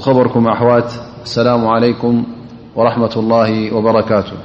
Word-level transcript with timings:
خبركم 0.00 0.46
أحوات 0.46 0.92
السلام 1.24 1.66
عليكم 1.66 2.24
ورحمة 2.76 3.10
الله 3.16 3.74
وبركاته 3.74 4.36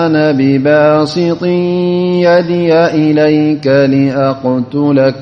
أنا 0.06 0.32
بباسط 0.32 1.44
يدي 1.44 2.74
إليك 2.76 3.68
لأقتلك 3.68 5.16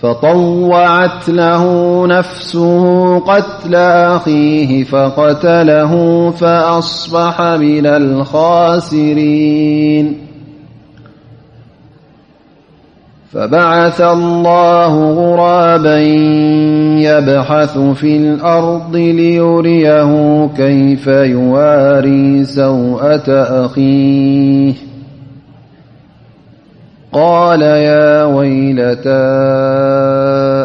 فطوعت 0.00 1.24
له 1.28 1.62
نفسه 2.06 3.18
قتل 3.18 3.74
أخيه 3.74 4.84
فقتله 4.84 6.30
فأصبح 6.30 7.40
من 7.40 7.86
الخاسرين 7.86 10.18
فبعث 13.32 14.00
الله 14.00 15.10
غرابا 15.10 15.98
يبحث 17.00 17.78
في 17.78 18.16
الأرض 18.16 18.96
ليريه 18.96 20.08
كيف 20.56 21.06
يواري 21.06 22.44
سوءة 22.44 23.30
أخيه 23.66 24.72
قال 27.14 27.62
يا 27.62 28.24
ويلتا 28.24 29.22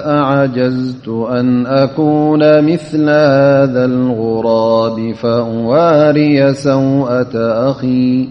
أعجزت 0.10 1.08
أن 1.08 1.66
أكون 1.68 2.62
مثل 2.74 3.02
هذا 3.04 3.86
الغراب 3.86 5.12
فواري 5.14 6.54
سوءة 6.54 7.36
أخي 7.72 8.30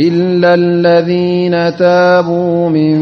إلا 0.00 0.54
الذين 0.54 1.76
تابوا 1.76 2.68
من 2.68 3.00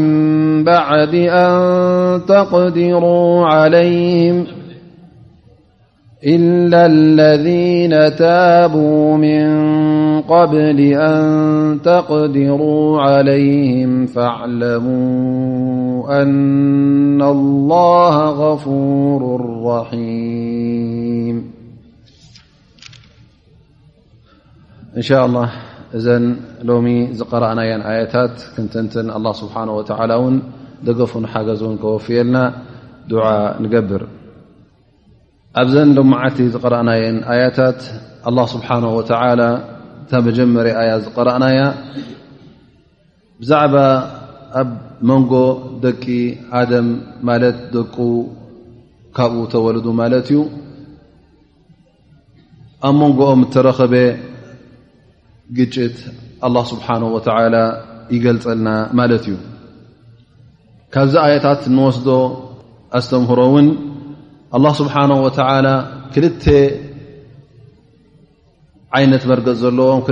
قبل 10.23 10.79
أن 10.93 11.79
تقدروا 11.83 13.01
عليهم 13.01 14.05
فاعلموا 14.05 16.21
أن 16.21 17.21
الله 17.21 18.29
غفور 18.29 19.45
رحيم 19.65 21.51
إنشاء 24.97 25.25
الله 25.25 25.49
እዘን 25.97 26.25
ሎሚ 26.69 26.87
ዝቀረአናየን 27.19 27.81
ኣያታት 27.91 28.33
ክንተንተን 28.55 29.07
ኣ 29.15 29.19
ስብሓ 29.39 29.55
ላ 30.09 30.13
እውን 30.19 30.35
ደገፉን 30.87 31.25
ሓገዝን 31.31 31.73
ከወፍየልና 31.81 32.37
ድዓ 33.11 33.25
ንገብር 33.63 34.03
ኣብዘን 35.61 35.89
ሎ 35.97 36.03
ማዓልቲ 36.11 36.39
ዝቀረኣናየን 36.55 37.17
ኣያታት 37.35 37.79
ኣ 38.31 38.45
ስብሓ 38.53 38.69
ወተላ 38.99 39.41
እታ 40.03 40.11
መጀመር 40.29 40.67
ኣያ 40.83 40.91
ዝቀረእናያ 41.07 41.59
ብዛዕባ 43.41 43.75
ኣብ 44.61 44.69
መንጎ 45.09 45.31
ደቂ 45.83 46.03
ኣደም 46.59 46.87
ማለት 47.27 47.57
ደቁ 47.75 47.95
ካብኡ 49.17 49.41
ተወልዱ 49.53 49.85
ማለት 50.03 50.27
እዩ 50.33 50.39
ኣብ 52.87 52.93
መንጎኦም 53.03 53.41
እተረኸበ 53.47 53.93
ግጭት 55.57 55.95
አላ 56.47 56.55
ስብሓን 56.71 57.03
ወተዓላ 57.15 57.55
ይገልፀልና 58.15 58.69
ማለት 58.99 59.23
እዩ 59.31 59.35
ካብዚ 60.93 61.13
ኣየታት 61.25 61.61
ንወስዶ 61.75 62.07
ኣስተምህሮ 62.99 63.39
እውን 63.49 63.67
ኣላ 64.57 64.65
ስብሓነ 64.81 65.11
ወተዓ 65.25 65.49
ክልተ 66.15 66.45
ዓይነት 68.97 69.23
መርገፅ 69.31 69.57
ዘለዎም 69.63 70.03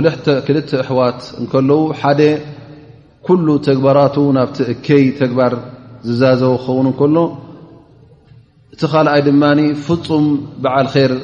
ክልተ 0.48 0.70
እሕዋት 0.82 1.20
እንከለዉ 1.40 1.78
ሓደ 2.00 2.20
ኩሉ 3.28 3.46
ተግባራት 3.68 4.16
ናብቲ 4.38 4.58
እከይ 4.74 5.04
ተግባር 5.22 5.54
ዝዛዘቡ 6.08 6.52
ክኸውን 6.64 6.86
እንከሎ 6.92 7.16
እቲ 8.74 8.82
ኻልኣይ 8.92 9.22
ድማኒ 9.30 9.60
ፍፁም 9.86 10.26
በዓል 10.64 10.88
ኸር 10.94 11.14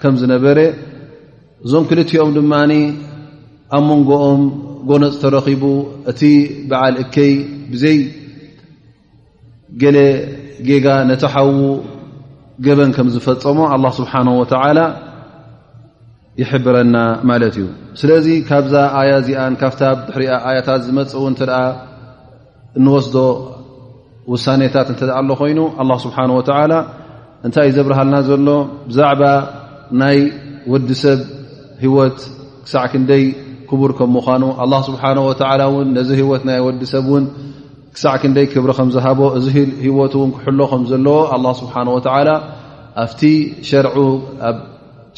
ከም 0.00 0.14
ዝነበረ 0.22 0.58
እዞም 1.66 1.84
ክልትኦም 1.90 2.32
ድማኒ 2.40 2.72
ኣብ 3.76 3.82
መንጎኦም 3.88 4.42
ጎነፅ 4.88 5.14
ተረኺቡ 5.22 5.62
እቲ 6.10 6.20
በዓል 6.68 6.94
እከይ 7.02 7.32
ብዘይ 7.72 7.98
ገለ 9.80 9.96
ጌጋ 10.68 10.86
ነቲ 11.08 11.22
ሓዉ 11.34 11.56
ገበን 12.66 12.90
ከም 12.96 13.08
ዝፈፀሞ 13.14 13.58
ኣላ 13.74 13.84
ስብሓን 13.98 14.28
ወተዓላ 14.40 14.78
ይሕብረና 16.42 16.96
ማለት 17.30 17.54
እዩ 17.58 17.66
ስለዚ 18.00 18.26
ካብዛ 18.48 18.74
ኣያ 19.00 19.10
እዚኣን 19.22 19.54
ካብታ 19.62 19.80
ኣብድሕሪኣ 19.92 20.30
ኣያታት 20.48 20.80
ዝመፅ 20.86 21.12
እውን 21.20 21.34
እተ 21.36 21.42
እንወስዶ 22.78 23.16
ውሳኔታት 24.32 24.88
እንተኣ 24.92 25.10
ኣሎ 25.20 25.28
ኮይኑ 25.40 25.60
ኣላ 25.82 25.90
ስብሓን 26.04 26.32
ወተዓላ 26.38 26.72
እንታይ 27.46 27.66
እዩ 27.70 27.74
ዘብርሃልና 27.78 28.16
ዘሎ 28.28 28.38
ብዛዕባ 28.90 29.22
ናይ 30.02 30.18
ውዲሰብ 30.72 31.20
ሂወት 31.84 32.18
ክሳዕ 32.64 32.84
ክንደይ 32.92 33.24
ክቡር 33.70 33.90
ከም 33.98 34.10
ምኳኑ 34.16 34.42
ኣላ 34.64 34.74
ስብሓ 34.88 35.02
ወ 35.26 35.30
ውን 35.74 35.88
ነዚ 35.98 36.10
ህወት 36.20 36.42
ናይ 36.48 36.58
ወዲ 36.66 36.80
ሰብ 36.92 37.06
እውን 37.12 37.24
ክሳዕ 37.94 38.14
ክንደይ 38.22 38.46
ክብሪ 38.52 38.70
ከምዝሃቦ 38.78 39.20
እዚ 39.38 39.46
ሂወት 39.86 40.14
ውን 40.20 40.30
ክሕሎ 40.36 40.60
ከምዘለዎ 40.72 41.16
ኣላ 41.36 41.46
ስብሓን 41.60 41.88
ወላ 41.96 42.28
ኣብቲ 43.04 43.20
ሸርዑ 43.68 43.96
ኣብ 44.50 44.56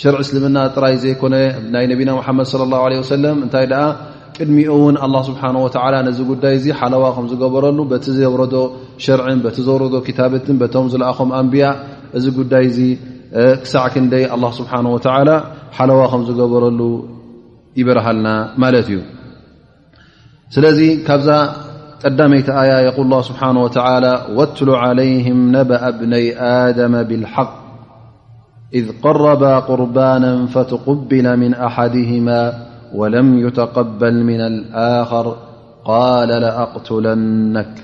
ሸርዒ 0.00 0.18
እስልምና 0.24 0.56
ጥራይ 0.74 0.94
ዘይኮነ 1.02 1.34
ናይ 1.74 1.84
ነቢና 1.92 2.10
ሓመድ 2.26 2.46
ለ 2.60 2.62
ላሁ 2.72 2.82
ለ 2.92 2.98
ወሰለም 3.02 3.36
እንታይ 3.44 3.66
ደኣ 3.72 3.82
ቅድሚኡ 4.36 4.68
እውን 4.78 4.96
ኣላ 5.06 5.14
ስብሓ 5.28 5.42
ወላ 5.64 5.94
ነዚ 6.08 6.18
ጉዳይ 6.32 6.54
እዚ 6.58 6.66
ሓለዋ 6.80 7.04
ከም 7.16 7.26
ዝገበረሉ 7.32 7.78
በቲ 7.92 8.06
ዘውረዶ 8.18 8.54
ሸርዕን 9.06 9.40
በቲ 9.46 9.56
ዘወረዶ 9.68 9.94
ክታበትን 10.08 10.56
በቶም 10.64 10.86
ዝለኣኹም 10.94 11.30
ኣንብያ 11.40 11.66
እዚ 12.18 12.24
ጉዳይ 12.40 12.64
እዚ 12.72 12.80
ክሳዕ 13.62 13.86
ክንደይ 13.94 14.24
ስብሓ 14.60 14.72
ወላ 15.16 15.32
ሓለዋ 15.78 16.00
ከም 16.12 16.22
ዝገበረሉ 16.28 16.80
يبرهلنا 17.76 18.52
مالت 18.58 18.88
ي 18.90 18.98
سلذي 20.50 20.96
كبذا 21.06 21.40
قدميت 22.04 22.48
آية 22.62 22.78
يقول 22.88 23.04
الله 23.06 23.22
سبحانه 23.22 23.60
وتعالى 23.62 24.26
واتل 24.36 24.70
عليهم 24.70 25.56
نبأ 25.56 25.90
بني 25.90 26.40
آدم 26.66 27.02
بالحق 27.02 27.52
إذ 28.74 28.86
قربا 29.02 29.58
قربانا 29.58 30.46
فتقبل 30.46 31.36
من 31.36 31.54
أحدهما 31.54 32.66
ولم 32.94 33.46
يتقبل 33.46 34.14
من 34.24 34.40
الآخر 34.40 35.36
قال 35.84 36.28
لأقتلنك 36.28 37.74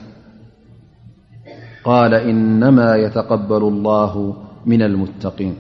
قال 1.85 2.15
إنما 2.15 2.97
يتقبل 2.97 3.63
الله 3.71 4.37
من 4.67 4.83
المتقين 4.83 5.57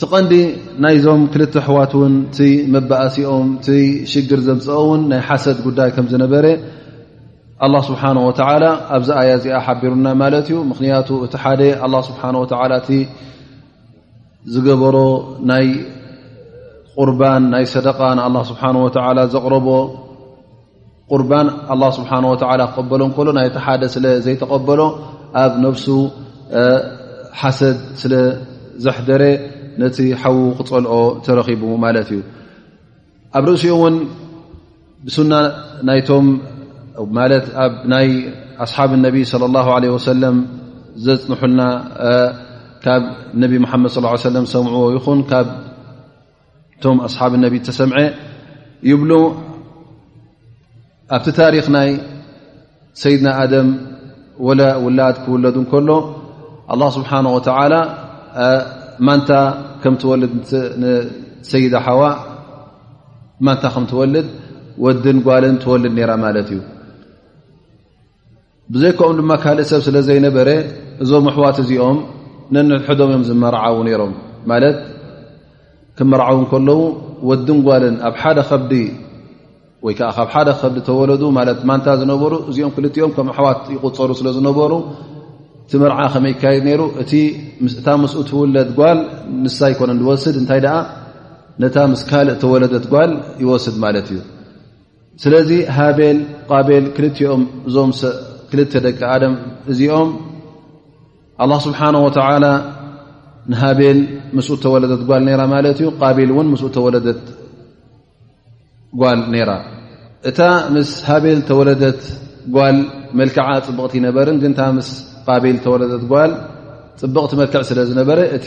ቲ 0.00 0.06
ቀንዲ 0.14 0.34
ናይዞም 0.82 1.22
ክልተ 1.32 1.54
ኣሕዋት 1.60 1.92
እውን 1.98 2.12
ቲ 2.34 2.44
መባእሲኦም 2.74 3.46
ቲ 3.66 3.68
ሽግር 4.10 4.40
ዘምፅአ 4.46 4.76
ውን 4.88 5.00
ናይ 5.10 5.20
ሓሰድ 5.28 5.58
ጉዳይ 5.64 5.88
ከም 5.94 6.06
ዝነበረ 6.12 6.44
ኣ 7.66 7.68
ስብሓه 7.88 8.12
ወላ 8.28 8.64
ኣብዚ 8.96 9.08
ኣያ 9.22 9.30
እዚኣ 9.40 9.56
ሓቢሩና 9.66 10.06
ማለት 10.22 10.46
እዩ 10.50 10.58
ምክንያቱ 10.72 11.08
እቲ 11.26 11.34
ሓደ 11.44 11.60
ስብሓ 12.08 12.22
ወላ 12.62 12.72
እቲ 12.82 12.90
ዝገበሮ 14.52 14.96
ናይ 15.52 15.66
ቁርባን 16.98 17.42
ናይ 17.56 17.64
ሰደቃ 17.74 17.98
ንኣ 18.20 18.40
ስብሓ 18.52 18.62
ወ 18.84 18.86
ዘቕረቦ 19.34 19.68
ቁርባን 21.12 21.46
ስብሓ 22.00 22.12
ወ 22.30 22.34
ክቀበሎንከሎ 22.48 23.28
ናይቲ 23.40 23.56
ሓደ 23.68 23.82
ስለዘይተቀበሎ 23.96 24.80
ኣብ 25.42 25.52
ነፍሱ 25.66 25.86
ሓሰድ 27.42 27.76
ስለዘሕደረ 28.02 29.22
ነቲ 29.82 29.96
ሓዉ 30.20 30.38
ክፀልኦ 30.58 30.94
ተረኺቡ 31.24 31.62
ማለት 31.84 32.08
እዩ 32.14 32.20
ኣብ 33.38 33.44
ርእሲኡ 33.50 33.72
እውን 33.78 33.96
ብሱና 35.06 35.32
ናይ 37.90 38.10
ኣስሓብ 38.64 38.90
ነቢ 39.06 39.16
ص 39.32 39.34
ه 39.64 39.68
عለ 39.76 39.84
ወሰለም 39.96 40.36
ዘፅንሑልና 41.06 41.60
ካብ 42.84 43.02
ነብ 43.42 43.52
መሓመድ 43.64 43.90
ص 43.94 43.98
ለ 44.36 44.40
ሰምዕዎ 44.54 44.84
ይኹን 44.96 45.20
ካብቶም 45.30 46.96
ኣስሓብ 47.08 47.32
ነቢ 47.44 47.54
ተሰምዐ 47.68 47.98
ይብሉ 48.90 49.12
ኣብቲ 51.18 51.26
ታሪክ 51.38 51.66
ናይ 51.76 51.88
ሰይድና 53.02 53.28
ኣደም 53.42 53.68
ውላድ 54.86 55.16
ክውለዱ 55.24 55.56
ንከሎ 55.66 55.88
ኣه 56.72 56.88
ስብሓነ 56.96 57.24
ወተላ 57.36 57.74
ማንታ 59.06 59.30
ከም 59.82 59.94
ትወልድ 60.02 60.32
ንሰይዳ 60.82 61.74
ኣሓዋ 61.80 62.02
ማንታ 63.46 63.64
ከም 63.74 63.84
ትወልድ 63.90 64.28
ወድን 64.84 65.18
ጓልን 65.26 65.56
ትወልድ 65.62 65.92
ነራ 65.98 66.10
ማለት 66.24 66.48
እዩ 66.54 66.60
ብዘይከኦም 68.72 69.14
ድማ 69.20 69.32
ካልእ 69.42 69.66
ሰብ 69.72 69.80
ስለ 69.88 69.96
ዘይነበረ 70.08 70.48
እዞም 71.02 71.26
ኣሕዋት 71.32 71.56
እዚኦም 71.64 71.98
ነንሕዶም 72.54 73.08
እዮም 73.12 73.22
ዝመርዓው 73.28 73.78
ነይሮም 73.88 74.14
ማለት 74.52 74.78
ክመርዓው 75.98 76.40
ከለዉ 76.52 76.80
ወድን 77.30 77.60
ጓልን 77.68 77.94
ኣብ 78.08 78.14
ሓደ 78.22 78.38
ከዲ 78.48 78.72
ወይከዓ 79.86 80.10
ካብ 80.16 80.28
ሓደ 80.34 80.48
ከብዲ 80.60 80.76
ተወለዱ 80.88 81.22
ማለት 81.38 81.58
ማንታ 81.68 81.88
ዝነበሩ 82.00 82.32
እዚኦም 82.50 82.70
ክልኦም 82.76 83.10
ከም 83.16 83.28
ኣሕዋት 83.32 83.60
ይቁፀሩ 83.74 84.10
ስለ 84.20 84.28
ዝነበሩ 84.36 84.72
ት 85.70 85.76
ምርዓ 85.82 86.00
ከመይ 86.12 86.32
ይካየድ 86.34 86.66
ይሩ 86.72 86.82
እቲ 87.02 87.12
እታ 87.80 87.88
ምስኡ 88.02 88.20
ትውለት 88.30 88.68
ጓል 88.78 88.98
ንሳ 89.44 89.58
ይኮነ 89.72 89.90
ዝወስድ 90.00 90.36
እንታይ 90.40 90.60
ደኣ 90.64 90.76
ነታ 91.62 91.76
ምስ 91.92 92.02
ካልእ 92.10 92.36
ተወለደት 92.42 92.84
ጓል 92.92 93.10
ይወስድ 93.42 93.76
ማለት 93.84 94.06
እዩ 94.12 94.18
ስለዚ 95.22 95.50
ሃቤል 95.78 96.18
ቃቤል 96.50 96.84
ክልትኦም 96.96 97.42
እዞምክልተ 97.68 98.72
ደቂ 98.86 99.00
ኣደም 99.12 99.34
እዚኦም 99.72 100.10
ኣላ 101.44 101.52
ስብሓን 101.66 101.96
ወተላ 102.06 102.46
ንሃቤል 103.52 104.00
ምስ 104.38 104.48
ተወለደት 104.64 105.02
ጓል 105.10 105.26
ራ 105.40 105.42
ማለት 105.54 105.76
እዩ 105.82 105.88
ቃቤል 106.00 106.30
እውን 106.34 106.48
ምስኡ 106.52 106.68
ተወለደት 106.78 107.22
ጓል 109.02 109.20
ነራ 109.34 109.50
እታ 110.32 110.40
ምስ 110.76 110.90
ሃቤል 111.10 111.38
ተወለደት 111.50 112.02
ጓል 112.56 112.78
መልክዓ 113.20 113.46
ፅብቕቲ 113.68 113.92
ይነበርን 114.00 114.38
ግን 114.44 114.52
ስ 114.88 114.90
ቃቢል 115.28 115.56
ተወረዘ 115.64 115.92
ትጓል 116.02 116.32
ፅብቕቲ 117.00 117.32
መልክዕ 117.40 117.60
ስለዝነበረ 117.70 118.18
እቲ 118.36 118.46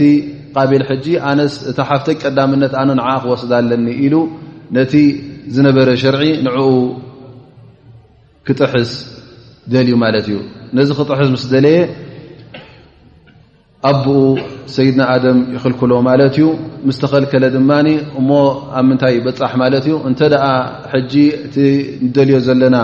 ቃቢል 0.56 0.84
ሕጂ 0.90 1.06
ኣነስ 1.30 1.54
እታ 1.72 1.80
ሓፍተይ 1.90 2.16
ቀዳምነት 2.24 2.74
ኣነ 2.82 2.90
ንዓ 3.00 3.08
ክወስዳ 3.24 3.52
ኣለኒ 3.62 3.88
ኢሉ 4.06 4.16
ነቲ 4.78 4.94
ዝነበረ 5.56 5.88
ሸርዒ 6.04 6.24
ንዕኡ 6.46 6.70
ክጥሕስ 8.48 8.92
ደልዩ 9.74 9.94
ማለት 10.04 10.26
እዩ 10.30 10.38
ነዚ 10.78 10.90
ክጥሕስ 11.00 11.30
ምስ 11.36 11.44
ደለየ 11.54 11.78
ኣብኡ 13.90 14.08
ሰይድና 14.76 15.02
ኣደም 15.14 15.38
ይኽልክሎ 15.56 15.92
ማለት 16.10 16.36
እዩ 16.40 16.48
ምስ 16.88 16.98
ተኸልከለ 17.04 17.46
ድማኒ 17.56 17.88
እሞ 18.20 18.30
ኣብ 18.80 18.86
ምንታይ 18.90 19.16
በፃሕ 19.28 19.54
ማለት 19.64 19.86
እዩ 19.90 19.96
እንተደኣ 20.10 20.44
ሕጂ 20.94 21.14
እቲ 21.46 21.56
ንደልዮ 22.08 22.36
ዘለና 22.50 22.76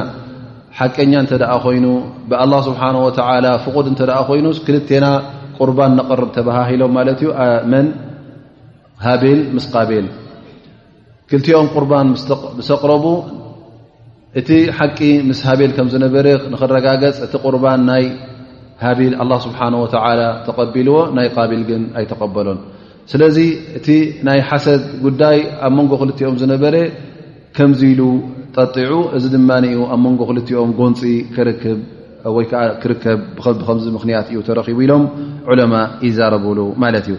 ሓቀኛ 0.79 1.13
እንተ 1.23 1.31
ደኣ 1.41 1.51
ኮይኑ 1.65 1.85
ብኣላ 2.29 2.53
ስብሓን 2.67 2.95
ወተላ 3.05 3.45
ፍቁድ 3.63 3.85
እንተ 3.91 4.01
ደኣ 4.09 4.17
ኮይኑስ 4.29 4.57
ክልቴና 4.65 5.05
ቁርባን 5.59 5.91
ነቐርብ 5.99 6.29
ተባሃሂሎም 6.35 6.91
ማለት 6.97 7.19
እዩ 7.23 7.29
መን 7.71 7.87
ሃቤል 9.05 9.39
ምስ 9.55 9.65
ቃቤል 9.73 10.07
ክልቲኦም 11.29 11.67
ቁርባን 11.75 12.07
ምስ 12.59 12.69
ቅረቡ 12.81 13.05
እቲ 14.39 14.49
ሓቂ 14.77 14.99
ምስ 15.29 15.39
ሃቤል 15.47 15.71
ከም 15.77 15.87
ዝነበረ 15.93 16.25
ንክረጋገፅ 16.53 17.17
እቲ 17.27 17.33
ቁርባን 17.45 17.81
ናይ 17.91 18.03
ሃል 18.85 18.99
ኣ 19.21 19.25
ስብሓን 19.45 19.75
ወተ 19.83 19.95
ተቀቢልዎ 20.47 20.97
ናይ 21.17 21.27
ቃቢል 21.37 21.61
ግን 21.69 21.83
ኣይተቀበሎን 21.99 22.59
ስለዚ 23.11 23.37
እቲ 23.79 23.87
ናይ 24.27 24.39
ሓሰድ 24.49 24.83
ጉዳይ 25.05 25.37
ኣብ 25.67 25.73
መንጎ 25.79 25.91
ክልትኦም 26.01 26.35
ዝነበረ 26.41 26.75
ከምዚኢሉ 27.57 28.01
ጢዑ 28.75 28.93
እዚ 29.17 29.23
ድማ 29.33 29.49
ኣብ 29.93 29.97
መንጎ 30.03 30.19
ክልቲኦም 30.29 30.69
ጎንፂ 30.77 31.01
ክርክብ 31.33 31.79
ወይ 32.35 32.45
ከዓ 32.51 32.61
ክርከብ 32.83 33.19
ብከምዚ 33.37 33.85
ምኽንያት 33.95 34.27
እዩ 34.31 34.37
ተረኪቡ 34.47 34.77
ኢሎም 34.85 35.03
ዑለማ 35.49 35.73
ይዛረብሉ 36.07 36.59
ማለት 36.83 37.05
እዩ 37.11 37.15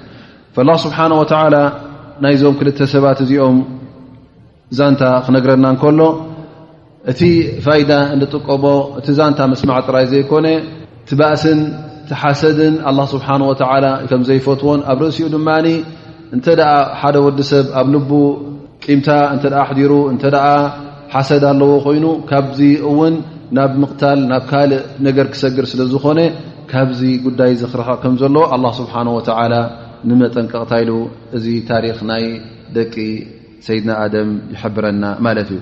ላ 0.68 0.73
ስብሓን 0.85 1.12
ወዓላ 1.18 1.57
ናይዞም 2.25 2.54
ክልተ 2.62 2.78
ሰባት 2.95 3.18
እዚኦም 3.25 3.59
ዛንታ 4.78 5.02
ክነግረና 5.26 5.66
ንከሎ 5.75 6.00
እቲ 7.12 7.21
ፋይዳ 7.66 7.92
እንድጥቀቦ 8.14 8.64
እቲ 8.99 9.07
ዛንታ 9.21 9.38
መስማዕ 9.52 9.78
ጥራይ 9.87 10.07
ዘይኮነ 10.14 10.47
ትባእስን 11.11 11.61
ቲሓሰድን 12.11 12.75
ኣላ 12.90 12.99
ስብሓን 13.14 13.42
ወዓላ 13.50 13.87
ከም 14.11 14.23
ዘይፈትዎን 14.30 14.80
ኣብ 14.92 14.99
ርእሲኡ 15.04 15.26
ድማ 15.37 15.49
እንተደኣ 16.37 16.73
ሓደ 17.02 17.16
ወዲ 17.28 17.38
ሰብ 17.52 17.66
ኣብ 17.80 17.87
ልቡ 17.95 18.11
ቂምታ 18.87 19.09
እተ 19.37 19.45
ሕዲሩ 19.71 19.92
እንተ 20.14 20.23
ሓሰድ 21.12 21.44
ኣለዎ 21.50 21.68
ኮይኑ 21.84 22.06
ካብዚ 22.30 22.58
እውን 22.88 23.14
ናብ 23.56 23.70
ምቕታል 23.82 24.18
ናብ 24.30 24.42
ካልእ 24.50 24.80
ነገር 25.06 25.26
ክሰግር 25.32 25.64
ስለ 25.70 25.80
ዝኾነ 25.92 26.20
ካብዚ 26.72 27.00
ጉዳይ 27.26 27.52
ዝኽረኸ 27.60 27.88
ከም 28.02 28.14
ዘሎ 28.22 28.36
ኣ 28.54 28.56
ስብሓን 28.80 29.08
ወተላ 29.16 29.52
ንመጠንቀቕታ 30.08 30.72
ኢሉ 30.82 30.92
እዚ 31.36 31.46
ታሪክ 31.70 31.98
ናይ 32.10 32.24
ደቂ 32.76 32.94
ሰይድና 33.66 33.90
ኣደም 34.02 34.30
ይሕብረና 34.54 35.04
ማለት 35.26 35.48
እዩ 35.54 35.60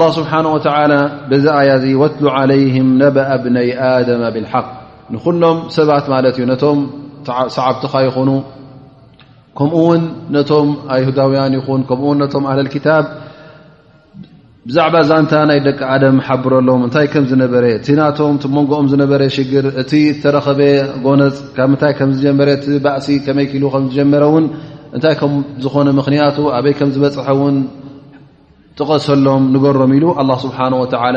ላ 0.00 0.10
ስብሓን 0.18 0.46
ወተላ 0.56 0.92
በዚ 1.30 1.44
ኣያ 1.60 1.70
እዚ 1.80 1.86
ወትሉ 2.02 2.26
ዓለይህም 2.36 2.88
ነበኣ 3.04 3.26
ኣብነይ 3.38 3.70
ኣደማ 3.92 4.22
ብልሓቅ 4.36 4.66
ንኩሎም 5.14 5.58
ሰባት 5.78 6.06
ማለት 6.14 6.34
እዩ 6.38 6.44
ነቶም 6.52 6.78
ሰዓብትኻ 7.56 7.94
ይኹኑ 8.08 8.30
ከምኡ 9.58 9.76
ውን 9.88 10.02
ነቶም 10.34 10.68
ኣይሁዳውያን 10.96 11.52
ይኹን 11.58 11.80
ከምኡውን 11.88 12.18
ነቶም 12.24 12.44
ኣህለልክታብ 12.50 13.04
ብዛዕባ 14.68 14.94
ዛንታ 15.08 15.32
ናይ 15.48 15.58
ደቂ 15.66 15.78
ኣደም 15.92 16.16
ሓብረሎም 16.26 16.80
እንታይ 16.86 17.06
ከም 17.12 17.24
ዝነበረ 17.30 17.64
እቲ 17.76 17.86
ናቶም 17.98 18.34
ቲመንጎኦም 18.42 18.86
ዝነበረ 18.92 19.20
ሽግር 19.36 19.66
እቲ 19.82 19.92
ተረኸበ 20.22 20.60
ጎነፅ 21.04 21.36
ካብ 21.56 21.68
ምንታይ 21.72 21.92
ከም 21.98 22.10
ዝጀመረ 22.16 22.48
እቲ 22.56 22.66
ባእሲ 22.84 23.06
ከመይክሉ 23.26 23.62
ከም 23.74 23.84
ዝጀመረ 23.90 24.22
እውን 24.30 24.44
እንታይ 24.96 25.14
ከም 25.20 25.32
ዝኾነ 25.64 25.88
ምኽንያቱ 25.98 26.36
ኣበይ 26.56 26.74
ከም 26.80 26.90
ዝበፅሐ 26.96 27.26
እውን 27.36 27.56
ጥቐሰሎም 28.80 29.44
ንገሮም 29.54 29.94
ኢሉ 29.98 30.04
ኣላ 30.22 30.30
ስብሓን 30.44 30.74
ወላ 30.82 31.16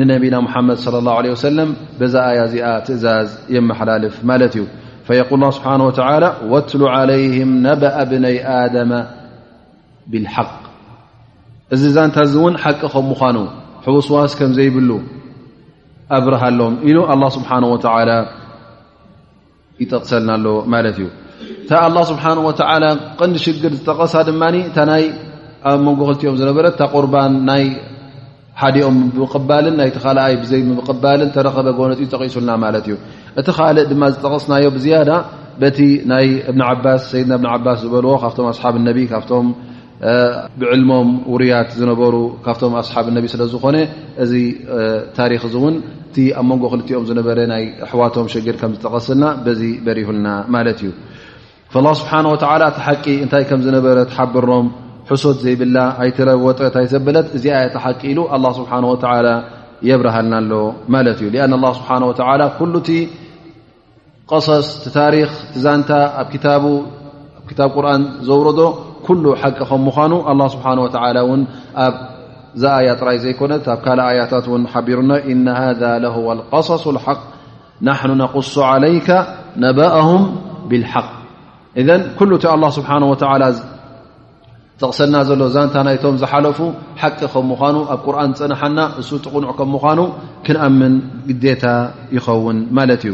ንነቢና 0.00 0.36
ሙሓመድ 0.46 0.78
ለ 0.94 0.96
ላه 1.08 1.18
ወሰለም 1.34 1.70
በዛኣያ 1.98 2.40
እዚኣ 2.48 2.70
ትእዛዝ 2.86 3.28
የመሓላልፍ 3.56 4.16
ማለት 4.30 4.54
እዩ 4.58 4.64
ፈየል 5.08 5.44
ስብሓ 5.58 5.70
ወ 5.88 5.92
ወትሉ 6.54 6.80
ዓለይህም 6.94 7.52
ነባኣ 7.68 7.98
ብነይ 8.12 8.36
ኣደመ 8.58 8.90
ብልሓቅ 10.12 10.48
እዚ 11.74 11.82
ዛንታ 11.96 12.16
እዚ 12.26 12.34
እውን 12.40 12.54
ሓቂ 12.62 12.80
ከም 12.92 13.04
ምኳኑ 13.12 13.36
ሕቡስዋስ 13.84 14.32
ከም 14.38 14.50
ዘይብሉ 14.58 14.90
ኣብርሃሎም 16.18 16.74
ኢሉ 16.88 16.98
ኣላ 17.12 17.22
ስብሓን 17.34 17.64
ወተዓላ 17.72 18.10
ይጠቕሰልናኣሎ 19.82 20.46
ማለት 20.74 20.96
እዩ 21.00 21.08
እታ 21.64 21.70
ኣላ 21.86 21.96
ስብሓንወተዓላ 22.10 22.84
ቀንዲ 23.18 23.36
ሽግር 23.44 23.72
ዝጠቐሳ 23.78 24.14
ድማ 24.28 24.42
እታናይ 24.68 25.04
ኣብ 25.70 25.78
መንጎ 25.86 26.00
ክልቲኦም 26.08 26.36
ዝነበረት 26.40 26.72
እታ 26.76 26.82
ቁርባን 26.94 27.32
ናይ 27.50 27.64
ሓዲኦም 28.62 28.96
ብቅባልን 29.16 29.74
ናይቲ 29.80 29.96
ካልኣይ 30.04 30.34
ብዘይ 30.42 30.62
ምብቅባልን 30.68 31.28
ተረኸበ 31.34 31.68
ጎነፂ 31.78 31.98
እይጠቂሱልና 32.04 32.50
ማለት 32.64 32.84
እዩ 32.88 32.94
እቲ 33.40 33.48
ካልእ 33.58 33.84
ድማ 33.90 34.02
ዝጠቕስናዮ 34.14 34.64
ብዝያዳ 34.76 35.10
በቲ 35.62 35.78
ናይ 36.12 36.26
እብንዓባስ 36.50 37.00
ሰይድና 37.12 37.32
እብን 37.38 37.48
ዓባስ 37.56 37.78
ዝበልዎ 37.84 38.14
ካብቶም 38.22 38.48
ኣስሓብ 38.52 38.74
ነቢ 38.88 38.98
ካብቶም 39.12 39.46
ብዕልሞም 40.60 41.08
ውሩያት 41.32 41.68
ዝነበሩ 41.78 42.14
ካብቶም 42.44 42.74
ኣስሓብ 42.80 43.06
እነቢ 43.10 43.24
ስለ 43.32 43.42
ዝኮነ 43.54 43.76
እዚ 44.24 44.32
ታሪክ 45.16 45.42
እ 45.48 45.50
እውን 45.58 45.74
እቲ 46.10 46.16
ኣብ 46.40 46.44
መንጎ 46.50 46.62
ክልትኦም 46.72 47.04
ዝነበረ 47.10 47.38
ናይ 47.52 47.64
ኣሕዋቶም 47.86 48.26
ሸግር 48.34 48.56
ከም 48.60 48.72
ዝጠቀስልና 48.76 49.24
በዚ 49.44 49.62
በሪሁልና 49.86 50.28
ማለት 50.54 50.78
እዩ 50.82 50.90
ላ 51.86 51.88
ስብሓ 52.00 52.12
ወላ 52.32 52.64
ቲ 52.76 52.80
ሓቂ 52.86 53.04
እንታይ 53.24 53.44
ከም 53.50 53.60
ዝነበረ 53.66 53.96
ሓብሮም 54.18 54.66
ሕሶት 55.10 55.36
ዘይብላ 55.44 55.76
ኣይትረወጠት 56.02 56.74
ኣይዘበለት 56.82 57.26
እዚ 57.36 57.44
ኣያ 57.58 57.66
ተሓቂ 57.76 58.00
ኢሉ 58.12 58.20
ኣ 58.36 58.38
ስብሓ 58.58 58.72
ወ 58.94 58.96
የብርሃልና 59.88 60.34
ኣሎ 60.42 60.52
ማለት 60.94 61.18
እዩ 61.24 61.28
አን 61.44 61.52
ስብሓ 61.78 61.90
ወ 62.10 62.14
ኩሉ 62.58 62.74
እቲ 62.84 62.90
ቀሰስ 64.30 64.68
ቲታሪክ 64.84 65.30
ቲዛንታ 65.54 65.90
ኣብ 66.22 66.32
ብ 66.64 66.68
ክታብ 67.50 67.68
ቁርኣን 67.78 68.02
ዘውረዶ 68.28 68.58
ሓቂ 69.40 69.54
ከ 69.70 69.80
ምኳኑ 69.86 70.12
ه 70.28 70.46
ስብሓ 70.54 70.66
ን 71.40 71.40
ኣብ 71.84 71.94
ዛ 72.62 72.64
ኣያ 72.80 72.90
ጥራይ 73.00 73.16
ዘይኮነት 73.24 73.64
ኣብ 73.74 73.80
ካል 73.86 73.98
ኣያታት 74.10 74.46
ን 74.60 74.64
ሓቢሩና 74.72 75.10
ኢነ 75.32 75.48
ذ 75.80 75.82
ለه 76.04 76.16
لقصص 76.38 76.84
ሓق 77.06 77.20
ናحኑ 77.88 78.10
ነقስ 78.22 78.54
عለይከ 78.70 79.08
ነባእهም 79.64 80.22
ብالሓق 80.68 81.08
እذ 81.80 81.88
ኩሉ 82.18 82.30
እቲ 82.38 82.44
ኣله 82.54 82.68
ስብሓ 82.78 82.90
ተቕሰልና 84.80 85.16
ዘሎ 85.28 85.42
ዛንታ 85.54 85.74
ናይቶም 85.86 86.16
ዝሓለፉ 86.22 86.58
ሓቂ 87.00 87.20
ከ 87.32 87.36
ምኳኑ 87.50 87.76
ኣብ 87.94 88.00
ቁርን 88.06 88.32
ፅንሓና 88.40 88.78
እሱ 89.00 89.10
ትቕኑዕ 89.24 89.50
ከ 89.58 89.62
ምኳኑ 89.72 89.98
ክንኣምን 90.46 90.94
ግዴታ 91.28 91.64
ይኸውን 92.16 92.58
ማለት 92.76 93.02
እዩ 93.08 93.12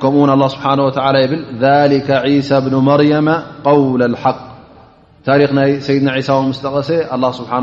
ከምኡውን 0.00 0.30
ه 0.40 0.42
ስብሓه 0.54 0.78
ይብል 1.24 1.42
ذሊከ 1.64 2.08
ሳ 2.48 2.50
ብኑ 2.64 2.74
መርያመ 2.88 3.28
قውል 3.66 4.02
لሓق 4.14 4.38
ታሪክ 5.28 5.50
ናይ 5.58 5.70
ሰይድና 5.86 6.08
ሳዊ 6.28 6.50
ስተቐሰ 6.58 6.90
ስብሓه 7.38 7.60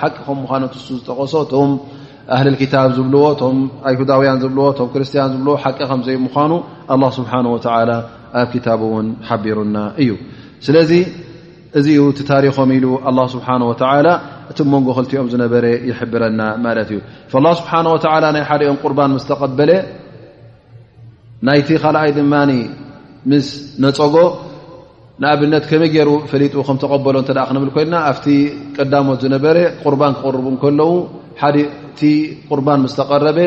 ሓቂ 0.00 0.16
ከም 0.28 0.38
ምዃኖትሱ 0.44 0.86
ዝተቐሶ 0.98 1.34
ቶም 1.52 1.70
ኣህልታብ 2.36 2.88
ዝብልዎ 2.96 3.24
ቶም 3.40 3.56
ኣይሁዳውያን 3.88 4.38
ዝብልዎ 4.42 4.64
ቶም 4.78 4.88
ክርስትያን 4.94 5.28
ዝብዎ 5.34 5.52
ሓቂ 5.64 5.78
ከምዘይምኳኑ 5.90 6.52
ه 6.92 6.94
ስብሓه 7.18 7.44
ኣብ 8.40 8.52
ታቡ 8.64 8.80
ውን 8.94 9.06
ሓቢሩና 9.28 9.76
እዩ 10.02 10.10
ስለዚ 10.66 10.90
እዚ 11.78 11.86
ዩ 11.98 12.00
ቲ 12.16 12.20
ታሪኾም 12.32 12.68
ኢሉ 12.76 12.84
ه 13.06 13.08
ስብሓه 13.34 13.54
እቲ 14.52 14.58
መንጎ 14.72 14.88
ክልቲኦም 14.98 15.28
ዝነበረ 15.32 15.64
ይሕብረና 15.90 16.40
ማለት 16.66 16.88
እዩ 16.92 16.98
ስብሓه 17.32 18.20
ናይ 18.36 18.42
ሓደ 18.50 18.62
ኦም 18.72 18.76
ቁርባን 18.84 19.14
ስተቐበለ 19.24 19.70
ናይቲ 21.46 21.68
ካልኣይ 21.82 22.10
ድማ 22.18 22.34
ምስ 23.30 23.46
ነፀጎ 23.84 24.14
ንኣብልነት 25.22 25.64
ከመይ 25.70 25.90
ገይሩ 25.94 26.10
ፈሊጡ 26.30 26.54
ከም 26.68 26.76
ተቀበሎ 26.82 27.16
እተ 27.24 27.30
ክንብል 27.48 27.70
ኮይና 27.76 27.94
ኣብቲ 28.10 28.26
ቅዳሞት 28.76 29.18
ዝነበረ 29.24 29.56
ቁርባን 29.84 30.12
ክቕርቡ 30.18 30.44
እንከለዉ 30.54 30.90
ሓደ 31.42 31.56
እቲ 31.86 32.00
ቁርባን 32.50 32.78
ምስ 32.84 32.94
ተቐረበ 32.98 33.38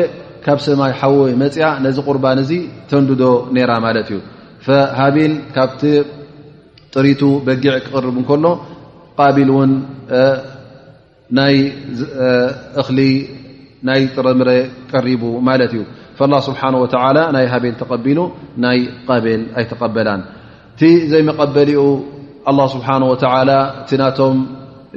ካብ 0.44 0.58
ሰማይ 0.64 0.92
ሓወይ 1.00 1.32
መፅያ 1.42 1.66
ነዚ 1.84 1.96
ቁርባን 2.08 2.38
እዚ 2.44 2.50
ተንድዶ 2.90 3.22
ነይራ 3.54 3.72
ማለት 3.86 4.08
እዩ 4.12 4.18
ፈሃቢል 4.66 5.34
ካብቲ 5.56 5.82
ጥሪቱ 6.94 7.22
በጊዕ 7.46 7.74
ክቅርቡ 7.84 8.10
እንከሎ 8.22 8.46
ቃቢል 9.20 9.50
እውን 9.54 9.72
እኽሊ 12.82 13.00
ናይ 13.88 14.02
ጥረምረ 14.16 14.50
ቀሪቡ 14.92 15.22
ማለት 15.48 15.72
እዩ 15.76 15.82
ه 16.28 16.38
ስብሓه 16.46 16.68
ናይ 17.36 17.44
ሃቤል 17.52 17.74
ተቀቢሉ 17.80 18.18
ናይ 18.64 18.78
ቀበል 19.08 19.40
ኣይተቀበላን 19.58 20.20
ቲ 20.78 20.82
ዘይመቀበሊኡ 21.12 21.80
ه 22.48 22.66
ስብሓه 22.74 23.00
ወ 23.10 23.14
እቲ 23.82 23.90
ናቶም 24.02 24.36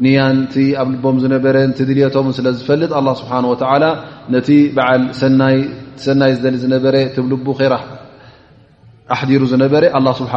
ንያን 0.05 0.35
ቲ 0.53 0.55
ኣብ 0.81 0.87
ልቦም 0.93 1.17
ዝነበረን 1.23 1.69
ድልቶም 1.77 2.27
ስለዝፈልጥ 2.37 2.91
ስብሓ 3.21 3.31
ነቲ 4.33 4.49
በዓል 4.77 5.01
ሰናይ 5.21 5.57
ሊ 6.53 6.55
ዝነበረ 6.63 6.95
ትብል 7.15 7.33
ራ 7.71 7.73
ኣሕዲሩ 9.13 9.41
ዝነበረ 9.53 9.83
ስብሓ 10.21 10.33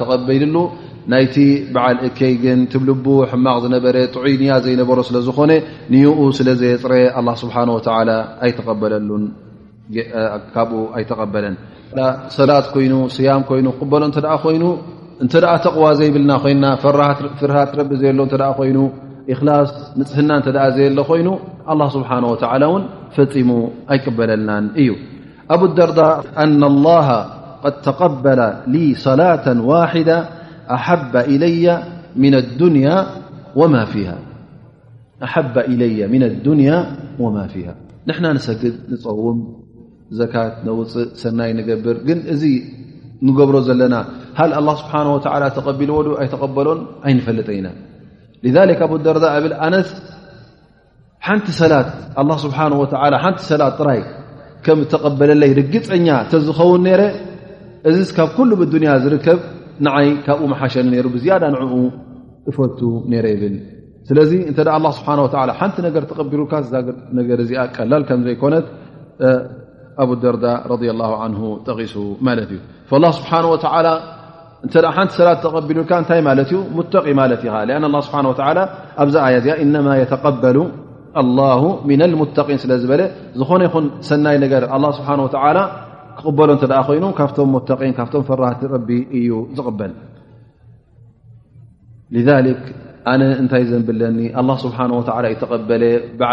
ተቐበልሉ 0.00 0.56
ናይቲ 1.12 1.36
በዓል 1.74 1.98
እከይ 2.06 2.32
ግን 2.44 2.60
ትብል 2.72 2.88
ሕማቕ 3.32 3.56
ዝነበረ 3.64 3.96
ጥዑይ 4.14 4.34
ንያ 4.42 4.52
ዘይነበሮ 4.64 4.98
ስለዝኾነ 5.10 5.50
ንኡ 5.92 6.18
ስለ 6.38 6.48
ዘየፅረ 6.62 6.94
ስብሓ 7.42 7.56
ኣይተቀበለሉን 8.44 9.24
ካ 10.54 10.64
ኣይለሰላት 10.98 12.66
ይ 12.84 12.88
صያ 13.16 13.28
ይ 13.58 13.62
قበሎ 13.80 14.02
ይኑ 14.56 14.64
እተ 15.24 15.34
ተقዋ 15.66 15.84
ዘይብና 15.98 16.30
ና 16.62 16.66
ፍርሃ 16.82 17.10
ሎ 18.76 18.80
ይ 19.32 19.36
ላ 19.48 19.54
ንፅህና 20.00 20.30
ዘ 20.76 20.88
ሎ 20.98 21.02
ኮይኑ 21.10 21.28
لل 21.78 21.82
ስبنه 21.94 22.34
و 22.34 22.76
ፈፂሙ 23.16 23.50
ኣይقበለናን 23.92 24.64
እዩ 24.80 24.90
ኣብደርዳ 25.54 26.00
ن 26.50 26.62
الله 26.72 27.08
قد 27.64 27.74
ተقبل 27.88 28.40
صላة 29.06 29.46
ዋحدة 29.70 30.18
حب 30.86 31.12
إلي 31.32 31.64
من 32.22 32.34
الن 32.42 32.74
و 33.60 33.62
ه 37.34 37.40
ና 38.24 38.26
ሰግ 38.46 38.62
ውም 39.26 39.38
ዘት 40.18 40.34
ነውፅእ 40.66 41.08
ሰናይ 41.22 41.50
ንገብር 41.58 41.96
ግን 42.08 42.18
እዚ 42.34 42.42
ንገብሮ 43.26 43.56
ዘለና 43.68 43.94
ሃ 44.38 44.42
ስብሓ 44.80 44.94
ተቀቢልዎ 45.56 45.96
ዶ 46.06 46.08
ኣይተቀበሎን 46.22 46.80
ኣይንፈለጠ 47.06 47.48
ይና 47.58 47.68
ኣብደረዛ 48.88 49.24
ብል 49.44 49.54
ኣነት 49.66 49.88
ሓንቲ 51.26 51.46
ሰላት 51.60 51.88
ስብሓ 52.44 52.58
ሓንቲ 53.24 53.40
ሰላት 53.52 53.74
ጥራይ 53.80 54.00
ከም 54.66 54.78
ተቀበለለይ 54.92 55.50
ርግፀኛ 55.60 56.06
ተዝኸውን 56.32 56.80
ነረ 56.86 57.00
እዚ 57.88 57.98
ካብ 58.16 58.30
ኩሉ 58.38 58.50
ብንያ 58.60 58.92
ዝርከብ 59.04 59.38
ንዓይ 59.86 60.08
ካብኡ 60.26 60.42
መሓሸኒ 60.52 60.94
ሩ 61.04 61.08
ብዝያዳ 61.16 61.44
ንዕኡ 61.54 61.72
እፈቱ 62.50 62.78
ነረ 63.12 63.24
ይብል 63.34 63.56
ስለዚ 64.08 64.32
እንተ 64.50 64.58
ስብሓ 64.98 65.10
ሓንቲ 65.60 65.76
ነገ 65.86 65.96
ተቀቢሉካነገር 66.10 67.40
ዚ 67.48 67.52
ቀላል 67.76 68.02
ከም 68.08 68.20
ዘይኮነት 68.26 68.66
ه 69.98 70.02
ጠቂሱ 71.68 71.94
فلله 72.90 73.12
نه 73.86 73.92
ሓንቲ 74.96 75.10
ሰላ 75.16 75.28
ተቢሉ 75.44 75.78
ታይ 76.10 76.20
ه 76.26 76.28
ኣዚ 79.00 79.50
ن 79.70 79.94
يقب 80.02 80.44
لله 80.50 81.62
ن 82.00 82.02
الم 82.10 82.22
ስ 82.62 82.64
ዝ 82.82 82.92
ዝኾነ 83.40 83.62
ይን 83.74 83.84
ሰናይ 84.10 84.36
ር 84.64 84.66
لله 84.76 84.96
ه 85.08 85.10
و 86.16 86.22
ክበሎ 86.22 86.50
ይኑ 86.96 87.04
ካ 87.18 87.22
ካ 87.98 88.14
ፈራ 88.28 88.42
እዩ 89.18 89.30
ዝበል 89.56 89.92
لذ 92.14 92.28
ነ 93.20 93.22
እታይ 93.42 93.62
ዘብለ 93.70 94.02
ل 95.80 96.24
ه 96.30 96.32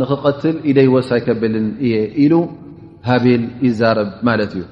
ንኽቀትል 0.00 0.56
ኢደይ 0.70 0.88
ወስ 0.94 1.08
ኣይከብልን 1.16 1.66
እየ 1.86 1.94
ኢሉ 2.24 2.34
ሃቤል 3.08 3.42
ይዛረብ 3.66 4.10
ማለት 4.28 4.52
እዩ 4.56 4.64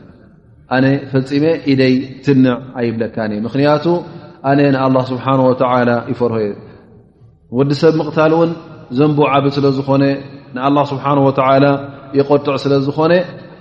ኣነ 0.76 0.86
ፈፂ 1.12 1.28
ኢደይ 1.72 1.94
ትንዕ 2.24 2.56
ኣይብለካ 2.80 3.16
ምክንያቱ 3.46 3.84
ኣነ 4.50 4.60
ንአ 4.76 4.84
ስሓ 5.12 5.24
ይፈርሆ 6.12 6.36
የ 6.46 6.50
ወዲ 7.58 7.70
ሰብ 7.82 7.94
ምቕታል 8.00 8.32
እውን 8.36 8.50
ዘንቦ 8.98 9.18
ዓብ 9.34 9.44
ስለ 9.56 9.66
ዝኾነ 9.78 10.04
ን 10.74 10.84
ስብሓ 10.92 11.04
ይቆጥዕ 12.18 12.54
ስለ 12.64 12.72
ዝኾነ 12.86 13.12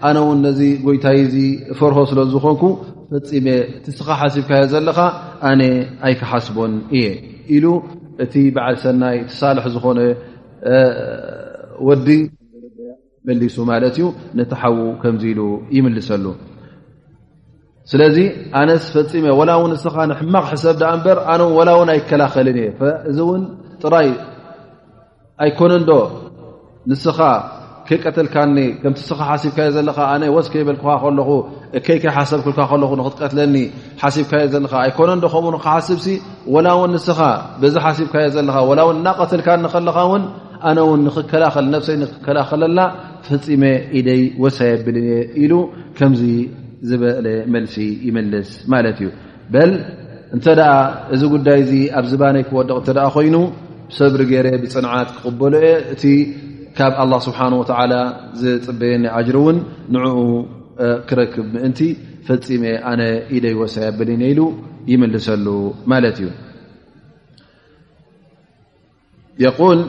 ኣነ 0.08 0.18
ውን 0.28 0.40
ነዚ 0.46 0.62
ጎይታይ 0.86 1.20
ፈርሆ 1.80 1.98
ስለዝኮንኩ 2.12 2.62
ፈፂ 3.12 3.22
ስኻሓስብካዮ 3.98 4.64
ዘለካ 4.74 5.00
ኣነ 5.50 5.62
ኣይክሓስቦን 6.08 6.74
እየ 6.98 7.06
ኢሉ 7.56 7.66
እቲ 8.24 8.34
በዓል 8.56 8.76
ሰናይ 8.84 9.18
ትሳልሒ 9.30 9.68
ዝኾነ 9.76 10.00
ወዲ 11.88 12.10
መሊሱ 13.28 13.56
ማለት 13.72 13.96
እዩ 13.98 14.06
ነቲሓዉ 14.40 14.78
ከምዚ 15.02 15.24
ኢሉ 15.34 15.42
ይምልሰሉ 15.78 16.26
ስለዚ 17.92 18.18
ኣነ 18.60 18.70
ፈፂ 18.94 19.12
ላውን 19.52 19.70
ንስኻ 19.76 19.96
ንሕማቅ 20.12 20.46
ሕሰብ 20.52 20.82
በር 21.06 21.20
ኣነ 21.34 21.42
ላውን 21.70 21.90
ኣይከላኸልን 21.94 22.58
እየ 22.64 22.68
እዚእውን 23.10 23.44
ጥራይ 23.84 24.10
ኣይኮነዶ 25.46 25.92
ንስኻ 26.92 27.20
ከይቀተልካኒ 27.88 28.56
ምስ 28.94 29.08
ሓካዮ 29.28 29.70
ዘለካ 29.76 30.00
ነ 30.22 30.26
ወስ 30.36 30.48
ይበልክ 30.60 30.84
ይይ 31.90 32.00
ሓሰብ 32.18 32.40
ክልካ 32.46 32.60
ክትቀትለኒ 33.10 33.56
ሓብካዮ 34.02 34.46
ዘለካ 34.54 34.74
ኣይኮነዶ 34.86 35.24
ከም 35.34 35.46
ሓስብሲ 35.66 36.08
ላውን 36.68 36.92
ንስኻ 36.96 37.20
ዚ 37.74 37.84
ሓሲብካየ 37.86 38.28
ዘለካ 38.36 38.58
ን 38.78 38.98
እናቀትልካኒ 39.00 39.62
ለካ 39.88 39.98
ውን 40.12 40.24
ኣነ 40.70 40.80
ውን 40.90 41.00
ንኽከላኸል 41.08 41.66
ነፍሰይ 41.76 41.96
ንኽከላኸለላ 42.04 42.80
ፈፂመ 43.28 43.64
ኢደይ 44.00 44.22
ወሳይ 44.44 44.72
ብልን 44.86 45.08
ኢሉ 45.44 45.54
ከምዚ 45.98 46.22
ዝበለ 46.90 47.26
መልሲ 47.54 47.76
ይምልስ 48.08 48.52
ማለት 48.74 48.98
እዩ 49.04 49.10
በል 49.54 49.72
እንተ 50.36 50.46
ደኣ 50.60 50.70
እዚ 51.14 51.22
ጉዳይ 51.36 51.58
እዚ 51.66 51.74
ኣብ 52.00 52.06
ዝባነይ 52.12 52.44
ክወደቕ 52.50 52.78
እንተ 52.92 52.98
ኮይኑ 53.16 53.36
ሰብሪ 53.98 54.22
ገይረ 54.32 54.48
ብፅንዓት 54.64 55.10
ክቅበሉ 55.16 55.54
የ 55.68 55.72
እቲ 55.94 56.04
ካብ 56.78 56.94
ኣላ 57.04 57.14
ስብሓንወተዓላ 57.28 57.94
ዝፅበየኒ 58.42 59.04
ኣጅሪ 59.20 59.38
እውን 59.42 59.58
ንዕኡ 59.96 60.18
ክረክብ 61.10 61.48
ምእንቲ 61.56 61.80
ፈፂሜ 62.28 62.64
ኣነ 62.92 63.02
ኢደይ 63.38 63.56
ወሳይ 63.62 63.86
ኣብልኒ 63.92 64.22
ኢሉ 64.32 64.40
ይምልሰሉ 64.92 65.48
ማለት 65.94 66.16
እዩ 66.22 66.30
ል 69.78 69.82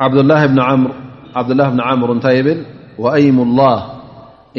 ه 0.00 0.02
علله 1.40 1.68
ن 1.78 1.80
عምር 1.88 2.10
እታይ 2.16 2.38
ብል 2.46 2.60
وأيم 3.04 3.38
الله 3.46 3.78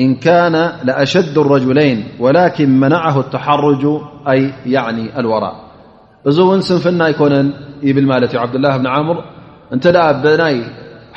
إن 0.04 0.10
ካن 0.26 0.56
لأሸد 0.88 1.36
الرجلይن 1.46 2.00
وላكن 2.24 2.70
መنعه 2.84 3.16
التحرج 3.26 3.84
ع 4.30 4.34
الورء 5.22 5.54
እዚ 6.30 6.38
እውን 6.46 6.62
ስንፍና 6.68 7.02
ይኮነን 7.14 7.48
ይብል 7.88 8.06
ማለት 8.12 8.32
عبدله 8.44 8.74
ن 8.86 8.88
ዓምር 8.96 9.18
እንተ 9.74 9.86
ብናይ 10.24 10.58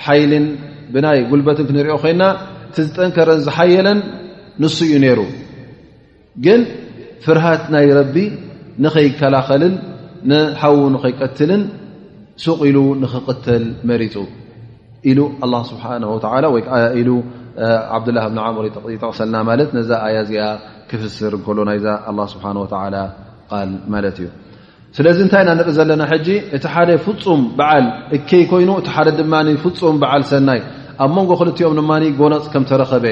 ሓይልን 0.04 0.46
ብናይ 0.92 1.18
ጉልበትን 1.30 1.64
ክንሪኦ 1.68 1.94
ኮይና 2.02 2.22
ቲ 2.74 2.76
ዝጠንከረን 2.86 3.40
ዝሓየለን 3.46 3.98
ንሱ 4.62 4.76
እዩ 4.86 4.92
ነሩ 5.04 5.20
ግን 6.44 6.60
ፍርሃት 7.24 7.62
ናይ 7.74 7.86
ረቢ 7.98 8.16
ንኸይከላኸልን 8.82 9.74
ንحዉ 10.30 10.76
ከይቀትልን 11.02 11.62
ሱቅ 12.44 12.58
ኢሉ 12.68 12.78
ንክቅተል 13.02 13.64
መሪፁ 13.90 14.14
ኢሉ 15.10 15.18
ስብሓን 15.70 16.02
ላ 16.42 16.46
ወይከዓ 16.54 16.76
ኢሉ 17.00 17.08
ዓብድላ 17.96 18.18
ብን 18.32 18.38
ዓምር 18.46 18.64
ጠቕሰልና 18.76 19.36
ማለት 19.48 19.70
ነዛ 19.76 19.90
ኣያ 20.06 20.16
እዚኣ 20.26 20.44
ክፍስር 20.90 21.32
እከሎ 21.38 21.58
ናይዛ 21.68 21.86
ስብሓ 22.34 22.46
ቃል 23.52 23.70
ማለት 23.94 24.16
እዩ 24.22 24.28
ስለዚ 24.96 25.18
እንታይ 25.24 25.42
እናንፅ 25.44 25.68
ዘለና 25.78 26.02
ሕጂ 26.12 26.28
እቲ 26.56 26.64
ሓደ 26.74 26.90
ፍፁም 27.06 27.40
በዓል 27.58 27.84
እከይ 28.16 28.42
ኮይኑ 28.52 28.70
እቲ 28.80 28.88
ሓደ 28.94 29.08
ድማ 29.18 29.34
ፍፁም 29.64 29.98
በዓል 30.02 30.22
ሰናይ 30.30 30.60
ኣብ 31.04 31.10
መንጎ 31.16 31.30
ክልትኦም 31.40 31.74
ድማ 31.80 31.92
ጎነፅ 32.20 32.46
ከም 32.52 32.64
ተረኸበ 32.70 33.06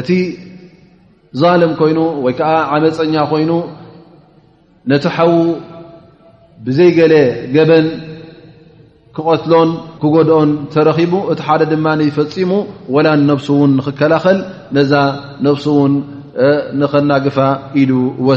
እቲ 0.00 0.08
ዛሎም 1.42 1.72
ኮይኑ 1.80 1.98
ወይ 2.24 2.34
ከዓ 2.40 2.50
ዓመፀኛ 2.78 3.14
ኮይኑ 3.32 3.52
ነቲ 4.92 5.04
ሓዉ 5.16 5.30
ብዘይገለ 6.66 7.14
ገበን 7.54 7.86
ክትሎ 9.16 9.54
ክጎድኦን 10.02 10.50
ተረኺቡ 10.74 11.12
እቲ 11.32 11.40
ሓደ 11.46 11.60
ድ 11.72 11.74
يፈሙ 12.08 12.52
ول 12.94 13.06
نفس 13.30 13.48
ን 13.68 13.70
نኽከላኸል 13.78 14.38
ነዛ 14.76 14.92
نف 15.44 16.92
نናግፋ 17.04 17.38
ኢ 17.82 17.84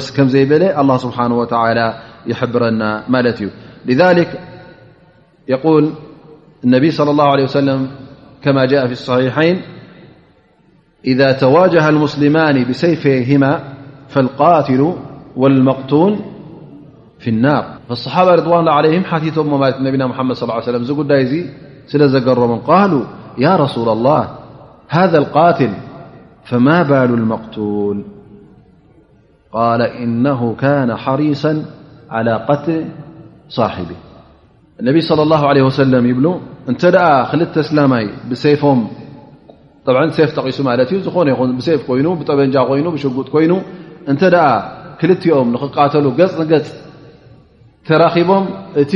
ስ 0.06 0.08
ك 0.16 0.18
ዘይبለ 0.34 0.64
الله 0.82 0.98
سبحانه 1.06 1.36
وتعلى 1.42 1.86
يحبረና 2.32 2.82
ማት 3.14 3.26
እዩ 3.42 3.48
لذلك 3.90 4.30
يقول 5.54 5.84
النبي 6.66 6.90
صلى 6.98 7.10
الله 7.14 7.28
عليه 7.34 7.46
وسلم 7.50 7.80
كما 8.44 8.64
جاء 8.72 8.84
في 8.90 8.96
الصحيحين 9.00 9.56
إذا 11.12 11.28
تواجه 11.44 11.84
المسلمان 11.96 12.56
بسيفهم 12.70 13.44
فالقاتل 14.14 14.82
والمقتول 15.42 16.12
الصحاة 17.92 18.24
رضوان 18.24 18.60
الله 18.62 18.72
عليه 18.72 19.00
نا 19.02 20.08
محمد 20.08 20.36
صلى 20.36 20.52
اله 20.54 20.62
ي 20.62 20.82
وسم 20.86 21.12
ي 21.12 21.50
سل 21.88 22.04
زرم 22.10 22.54
قالو 22.68 23.00
يا 23.38 23.56
رسول 23.64 23.90
الله 23.90 24.22
هذا 24.90 25.18
القاتل 25.18 25.72
فما 26.46 26.84
بال 26.84 27.12
المقتول 27.16 27.98
قال 29.54 29.82
إنه 29.96 30.56
كان 30.60 30.90
حريصا 30.96 31.64
على 32.12 32.34
قتل 32.50 32.86
صاحب 33.50 33.86
النبي 34.80 35.02
صلى 35.02 35.22
الله 35.24 35.48
عليه 35.48 35.64
وسلم 35.64 36.06
يبل 36.06 36.28
أنت 36.70 36.82
خلت 37.32 37.60
سلمي 37.60 38.06
بسفم 38.32 38.80
طبعا 39.88 40.06
ف 40.12 40.20
تقس 40.38 40.58
ن 40.62 40.68
ف 41.88 41.90
ين 42.00 42.08
بطبنج 42.20 42.56
ين 42.78 42.88
بشق 42.96 43.34
ين 43.44 43.54
نت 44.12 44.24
كلئم 45.02 45.48
نقتل 45.54 46.06
ተራኺቦም 47.88 48.46
እቲ 48.82 48.94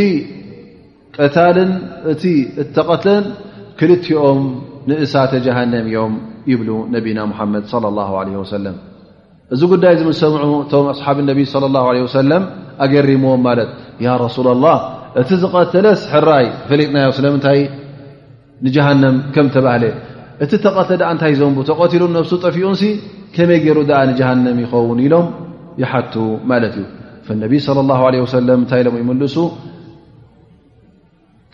ቀታልን 1.18 1.72
እቲ 2.12 2.24
እተቐትለን 2.62 3.26
ክልትኦም 3.80 4.40
ንእሳተ 4.90 5.32
ጃሃንም 5.46 5.86
እዮም 5.90 6.14
ይብሉ 6.52 6.70
ነቢና 6.96 7.20
ሙሓመድ 7.32 7.64
ص 7.72 7.74
ه 7.82 7.84
ለ 8.28 8.32
ወሰለም 8.44 8.76
እዚ 9.54 9.62
ጉዳይ 9.74 9.94
ዝምሰምዑ 10.00 10.46
እቶም 10.66 10.86
ኣስሓብ 10.94 11.18
ነቢ 11.30 11.40
ወሰለም 12.06 12.44
ኣገሪምዎም 12.86 13.42
ማለት 13.48 13.70
ያ 14.06 14.16
ረሱላ 14.26 14.48
ላ 14.66 14.70
እቲ 15.22 15.30
ዝቐተለስ 15.44 16.02
ሕራይ 16.14 16.46
ፈለጥናዮ 16.70 17.10
ስለምንታይ 17.18 17.60
ንጀሃንም 18.66 19.16
ከም 19.36 19.48
ተባህለ 19.56 19.84
እቲ 20.44 20.52
ተቐትለ 20.66 20.96
ድኣ 21.02 21.10
እንታይ 21.16 21.34
ዘንቡ 21.42 21.58
ተቐቲሉን 21.70 22.14
ነብሱ 22.18 22.32
ጠፊኡንሲ 22.46 22.84
ከመይ 23.36 23.60
ገይሩ 23.66 23.80
ድኣ 23.92 24.00
ንጃሃንም 24.12 24.58
ይኸውን 24.66 25.00
ኢሎም 25.08 25.28
ይሓቱ 25.82 26.14
ማለት 26.52 26.76
እዩ 26.84 26.88
ፈነቢ 27.28 27.54
صለ 27.68 27.78
ه 28.00 28.04
ለ 28.14 28.20
ወሰለም 28.26 28.60
እንታይ 28.64 28.80
ኢሎም 28.82 28.96
ይመልሱ 29.02 29.36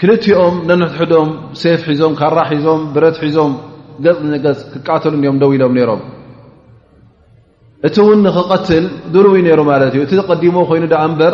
ክልትኦም 0.01 0.55
ነንሕዶም 0.69 1.29
ሴፍ 1.61 1.81
ሒዞም 1.91 2.13
ካራ 2.19 2.37
ሒዞም 2.51 2.81
ብረት 2.95 3.17
ሒዞም 3.23 3.51
ገፅ 4.05 4.19
ገፅ 4.43 4.59
ክቃተሉ 4.73 5.13
እኦም 5.21 5.37
ደው 5.41 5.49
ኢሎም 5.57 5.71
ነይሮም 5.77 6.01
እቲ 7.87 7.95
እውን 8.03 8.19
ንኽቀትል 8.27 8.85
ድልው 9.13 9.33
ዩ 9.37 9.41
ነይሩ 9.47 9.59
ማለት 9.71 9.91
እዩ 9.95 10.01
እቲ 10.07 10.11
ተቀዲሞ 10.21 10.57
ኮይኑ 10.69 10.83
ዳኣ 10.93 11.03
እምበር 11.09 11.33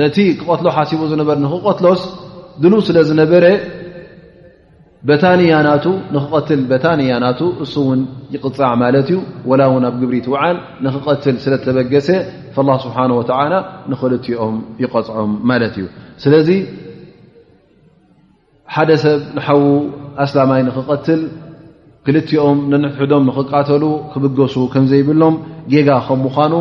ነቲ 0.00 0.16
ክቀትሎ 0.40 0.66
ሓሲቡ 0.76 1.00
ዝነበር 1.12 1.36
ንክቀትሎስ 1.44 2.02
ድልብ 2.62 2.80
ስለዝነበረ 2.88 3.44
ታያና 5.22 5.68
ክትል 6.32 6.60
በታንያናቱ 6.70 7.40
እሱ 7.64 7.74
እውን 7.84 8.00
ይቕፃዕ 8.34 8.72
ማለት 8.82 9.08
እዩ 9.12 9.18
ወላ 9.50 9.62
ውን 9.72 9.84
ኣብ 9.88 9.94
ግብሪት 10.02 10.26
ውዓል 10.32 10.56
ንኽቀትል 10.84 11.36
ስለ 11.44 11.54
ተበገሰ 11.64 12.08
فاله 12.54 12.76
ስብሓنه 12.84 13.14
و 13.18 13.22
ንክልኦም 13.90 14.54
ይقፅዖም 14.82 15.30
ማለት 15.50 15.74
እዩ 15.80 15.86
ስለዚ 16.22 16.48
ሓደ 18.74 18.90
ሰብ 19.04 19.20
ንሓዉ 19.36 19.62
ኣስላማይ 20.24 20.60
ንኽቀትል 20.68 21.20
ክልኦም 22.06 22.58
ንሕዶም 22.84 23.22
ንኽቃተሉ 23.28 23.82
ክብገሱ 24.12 24.54
ከም 24.72 24.84
ዘይብሎም 24.90 25.34
ጌጋ 25.72 25.88
ከ 26.06 26.08
ምዃኑ 26.24 26.54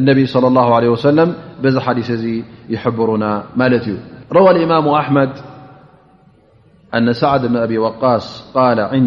اነቢ 0.00 0.18
صلى 0.34 0.46
الله 0.50 0.68
عله 0.76 0.88
وሰለም 0.94 1.28
በዚ 1.62 1.74
ሓዲث 1.86 2.08
እዚ 2.16 2.24
ይحብሩና 2.74 3.24
ማለት 3.60 3.84
እዩ 3.88 3.96
ረዋى 4.36 4.50
الإማሙ 4.54 4.86
ኣحመድ 5.02 5.32
ኣن 6.96 7.06
ሳዕድ 7.20 7.42
ኣብ 7.64 7.72
وቃስ 7.84 8.24
ቃ 8.54 8.56
ን 9.04 9.06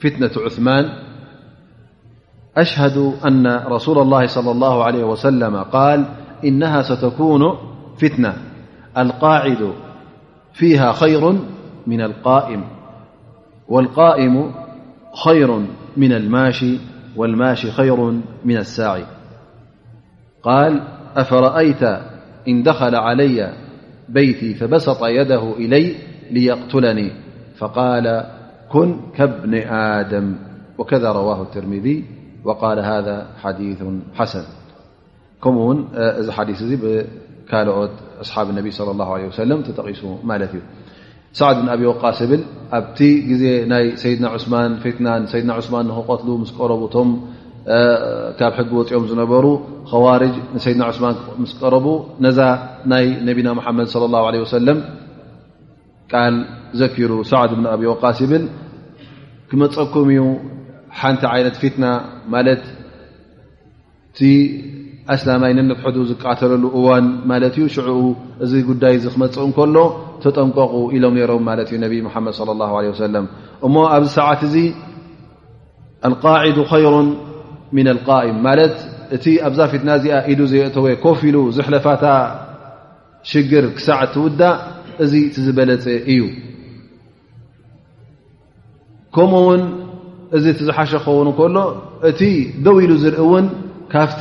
ፍትነة 0.00 0.34
ዑثማን 0.46 0.84
أشهد 2.56 2.98
أن 3.26 3.46
رسول 3.46 3.98
الله- 3.98 4.26
صلى 4.36 4.50
الله 4.50 4.84
عليه 4.84 5.04
وسلم- 5.04 5.56
قال 5.76 6.04
إنها 6.44 6.82
ستكون 6.82 7.40
فتنة 7.98 8.34
القاعد 8.98 9.72
فيها 10.52 10.92
خير 10.92 11.32
من 11.86 12.00
القائم 12.00 12.64
والقائم 13.68 14.50
خير 15.24 15.66
من 15.96 16.12
الماش 16.12 16.64
والماش 17.16 17.66
خير 17.66 18.00
من 18.44 18.56
الساعي 18.56 19.04
قال 20.42 20.80
أفرأيت 21.16 21.82
إن 22.48 22.62
دخل 22.62 22.94
علي 22.94 23.52
بيتي 24.08 24.54
فبسط 24.54 25.04
يده 25.04 25.52
إلي 25.52 25.96
ليقتلني 26.30 27.12
فقال 27.58 28.24
كن 28.72 28.96
كابن 29.16 29.54
آدم 29.74 30.36
وكذا 30.78 31.12
رواه 31.12 31.42
الترمذي 31.42 32.04
ቃል 32.62 32.78
ሃذ 32.88 33.08
ሓዲث 33.42 33.78
ሓሰን 34.18 34.46
ከምኡ 35.42 35.58
ውን 35.68 35.78
እዚ 36.20 36.28
ሓዲث 36.36 36.58
እዚ 36.66 36.72
ብካልኦት 36.82 37.94
ኣስሓብ 38.22 38.46
ነቢ 38.58 38.66
صለى 38.78 39.02
ه 39.08 39.10
عለ 39.14 39.22
ሰለም 39.42 39.58
ተጠቂሱ 39.66 40.02
ማለት 40.30 40.52
እዩ 40.56 40.62
ሳዕድ 41.38 41.56
ብን 41.60 41.68
ኣብ 41.74 41.80
ወቃስ 41.92 42.18
ይብል 42.24 42.42
ኣብቲ 42.78 42.98
ግዜ 43.30 43.44
ናይ 43.72 43.84
ሰይድና 44.02 44.24
ዑስማን 44.36 44.70
ፊትና 44.82 45.06
ሰይድና 45.32 45.50
ስማን 45.66 45.84
ንክቀትሉ 45.90 46.28
ምስ 46.42 46.50
ቀረቡ 46.58 46.82
ቶም 46.94 47.08
ካብ 48.38 48.52
ሕጊ 48.58 48.70
ወፅኦም 48.78 49.04
ዝነበሩ 49.10 49.44
ከዋርጅ 49.90 50.34
ንሰይድና 50.56 50.82
ዑስማን 50.90 51.16
ምስ 51.42 51.52
ቀረቡ 51.60 51.86
ነዛ 52.24 52.38
ናይ 52.92 53.04
ነቢና 53.28 53.48
መሓመድ 53.58 53.86
صለ 53.94 54.02
ላه 54.14 54.22
ع 54.30 54.50
ሰለም 54.58 54.78
ቃል 56.12 56.34
ዘኪሩ 56.80 57.12
ሳዕድ 57.30 57.50
ብን 57.58 57.66
ኣብ 57.74 57.80
ወቃስ 57.92 58.18
ይብል 58.24 58.44
ክመፀኩም 59.50 60.08
እዩ 60.12 60.20
ሓንቲ 61.00 61.22
ዓይነት 61.32 61.56
ፊትና 61.62 61.84
ማለት 62.34 62.62
እቲ 64.12 64.20
ኣስላማይ 65.14 65.52
ንንፍሕዱ 65.58 65.96
ዝቃተለሉ 66.10 66.64
እዋን 66.78 67.06
ማለት 67.30 67.54
እዩ 67.58 67.64
ሽዑኡ 67.74 68.00
እዚ 68.44 68.52
ጉዳይ 68.70 68.94
ዚ 69.04 69.06
ክመፅኡ 69.14 69.44
ንከሎ 69.50 69.76
ተጠንቀቁ 70.22 70.72
ኢሎም 70.96 71.14
ነይሮም 71.18 71.42
ማለት 71.50 71.68
እዩ 71.70 71.78
ነብይ 71.84 72.00
መሓመድ 72.08 72.34
ለ 72.48 72.50
ላሁ 72.60 72.72
ለ 72.84 72.92
ወሰለም 72.94 73.26
እሞ 73.66 73.74
ኣብዚ 73.94 74.08
ሰዓት 74.18 74.40
እዚ 74.48 74.56
ኣልቃዒዱ 76.08 76.58
ኸይሩ 76.72 76.94
ምና 77.76 77.88
ልቃኢም 77.98 78.38
ማለት 78.48 78.76
እቲ 79.16 79.24
ኣብዛ 79.48 79.60
ፊትና 79.72 79.90
እዚኣ 79.98 80.16
ኢዱ 80.32 80.40
ዘየእተወ 80.54 80.86
ኮፍ 81.04 81.18
ኢሉ 81.30 81.36
ዝሕለፋታ 81.56 82.06
ሽግር 83.30 83.64
ክሳዕ 83.76 84.00
ትውዳእ 84.14 84.56
እዚ 85.04 85.12
ቲዝበለፀ 85.34 85.84
እዩ 86.14 86.20
ከምኡውን 89.16 89.62
እዚ 90.36 90.44
እቲ 90.52 90.60
ዝሓሸ 90.68 90.90
ክኸውን 91.04 91.28
ከሎ 91.38 91.56
እቲ 92.08 92.20
ደው 92.64 92.76
ኢሉ 92.84 92.92
ዝርኢ 93.02 93.16
እውን 93.24 93.46
ካብቲ 93.92 94.20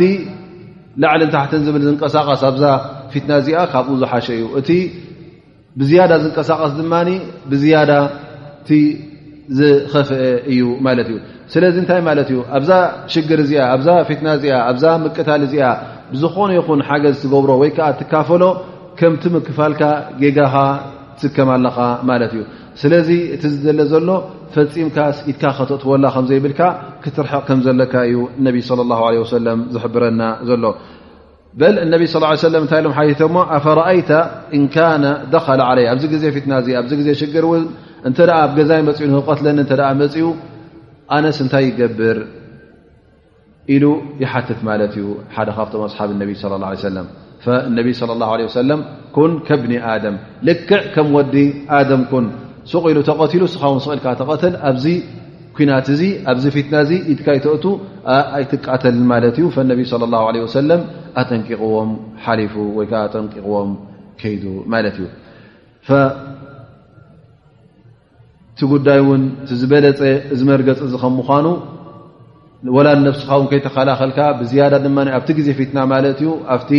ላዕሊን 1.01 1.29
ታሕትን 1.35 1.61
ዝብል 1.65 1.83
ዝንቀሳቐስ 1.87 2.41
ኣብዛ 2.51 2.63
ፊትና 3.11 3.31
እዚኣ 3.41 3.57
ካብኡ 3.73 3.93
ዝሓሸ 4.01 4.27
እዩ 4.37 4.43
እቲ 4.59 4.69
ብዝያዳ 5.79 6.11
ዝንቀሳቐስ 6.23 6.73
ድማ 6.79 6.93
ብዝያዳቲ 7.51 8.69
ዝኸፍአ 9.57 10.19
እዩ 10.51 10.59
ማለት 10.87 11.07
እዩ 11.11 11.17
ስለዚ 11.53 11.75
እንታይ 11.83 12.01
ማለት 12.09 12.27
እዩ 12.33 12.39
ኣብዛ 12.57 12.71
ሽግር 13.13 13.39
እዚኣ 13.45 13.61
ኣብዛ 13.75 13.87
ፊትና 14.09 14.27
እዚኣ 14.37 14.53
ኣብዛ 14.71 14.83
ምቅታል 15.05 15.41
እዚኣ 15.47 15.65
ብዝኾነ 16.13 16.49
ይኹን 16.59 16.81
ሓገዝ 16.89 17.15
ትገብሮ 17.23 17.51
ወይ 17.61 17.71
ከዓ 17.77 17.87
ትካፈሎ 17.99 18.43
ከምቲ 18.99 19.23
ምክፋልካ 19.37 19.81
ጌጋኻ 20.21 20.55
ትስከማ 21.17 21.49
ኣለኻ 21.57 21.77
ማለት 22.09 22.31
እዩ 22.35 22.41
ስለዚ 22.79 23.09
እቲ 23.35 23.43
ዝደለ 23.53 23.79
ዘሎ 23.91 24.09
ፈፂምካ 24.55 24.97
ኢትካ 25.31 25.43
ከተትወላ 25.57 26.05
ከዘይብልካ 26.15 26.61
ክትርሐቕ 27.03 27.43
ከም 27.49 27.59
ዘለካ 27.65 27.93
እዩ 28.09 28.17
ነቢ 28.47 28.55
ه 28.65 28.65
ሰለ 29.31 29.47
ዝሕብረና 29.73 30.21
ዘሎ 30.49 30.63
በ 31.59 31.61
እነብ 31.85 32.01
ه 32.29 32.49
ለም 32.53 32.61
እንታይ 32.65 32.81
ሎም 32.85 32.93
ሓቶ 32.97 33.21
ሞ 33.35 33.37
ኣረአይተ 33.55 34.09
እንካነ 34.57 35.03
ደኸል 35.33 35.61
ለ 35.77 35.79
ኣብዚ 35.93 36.03
ግዜ 36.13 36.23
ፊትና 36.35 36.51
እ 36.61 36.73
ኣብዚ 36.81 36.91
ግዜ 37.01 37.07
ሽግር 37.21 37.43
እውን 37.49 37.63
እንተ 38.09 38.17
ኣ 38.41 38.41
ገዛይ 38.57 38.81
መኡ 38.89 38.97
ቀትለኒ 39.29 39.57
እተ 39.65 39.71
መፅኡ 40.01 40.27
ኣነስ 41.15 41.37
እንታይ 41.43 41.65
ይገብር 41.69 42.17
ኢሉ 43.73 43.83
ይሓትት 44.23 44.59
ማለት 44.69 44.93
እዩ 44.99 45.05
ሓደ 45.35 45.49
ካብቶም 45.57 45.83
ኣስሓብ 45.87 46.09
እነቢ 46.15 46.29
ه 46.39 46.41
ሰለ 46.43 46.53
ነብ 47.77 47.85
ص 47.99 48.01
ه 48.45 48.53
ሰለም 48.61 48.79
ን 49.29 49.33
ከብኒ 49.49 49.73
ደም 50.03 50.15
ልክዕ 50.47 50.81
ከም 50.95 51.07
ወዲ 51.17 51.35
ደም 51.91 52.03
ኩን 52.13 52.25
ስቂኢሉ 52.73 52.97
ተቀትሉ 53.09 53.41
እስኻ 53.51 53.63
ውን 53.73 53.79
ስኢልካ 53.85 54.07
ተቀተል 54.21 54.53
ኣብዚ 54.69 54.85
ኩናት 55.55 55.87
እዚ 55.93 56.01
ኣብዚ 56.31 56.43
ፊትና 56.55 56.73
እዚ 56.85 56.91
ኢድካ 57.13 57.27
ይተእቱ 57.37 57.65
ኣይትቃተል 58.37 58.97
ማለት 59.11 59.35
እዩ 59.43 59.47
ነቢ 59.71 59.81
ሁ 59.89 60.21
ወሰለም 60.45 60.81
ኣጠንቂቕዎም 61.21 61.91
ሓሊፉ 62.25 62.53
ወይከዓ 62.77 62.99
ኣጠንቂቕዎም 63.07 63.71
ከይዱ 64.21 64.43
ማለት 64.73 64.95
እዩ 65.01 65.07
እቲ 68.53 68.59
ጉዳይ 68.73 68.99
ውን 69.09 69.21
ዝበለፀ 69.59 70.01
ዝመርገፂ 70.39 70.79
እዚ 70.87 70.93
ከምዃኑ 71.03 71.47
ወላ 72.75 72.87
ነብስኻ 73.07 73.29
ውን 73.41 73.47
ከይተከላኸልካ 73.51 74.17
ብዝያዳ 74.39 74.73
ድማ 74.85 74.97
ኣብቲ 75.17 75.29
ግዜ 75.41 75.47
ፊትና 75.59 75.77
ማለት 75.93 76.17
እዩ 76.23 76.29
ኣብቲ 76.55 76.71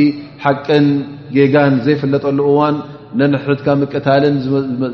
ሓቅን 0.45 0.85
ጌጋን 1.37 1.75
ዘይፍለጠሉ 1.87 2.39
እዋን 2.51 2.77
ነንሕትካ 3.21 3.67
ምቅታልን 3.81 4.37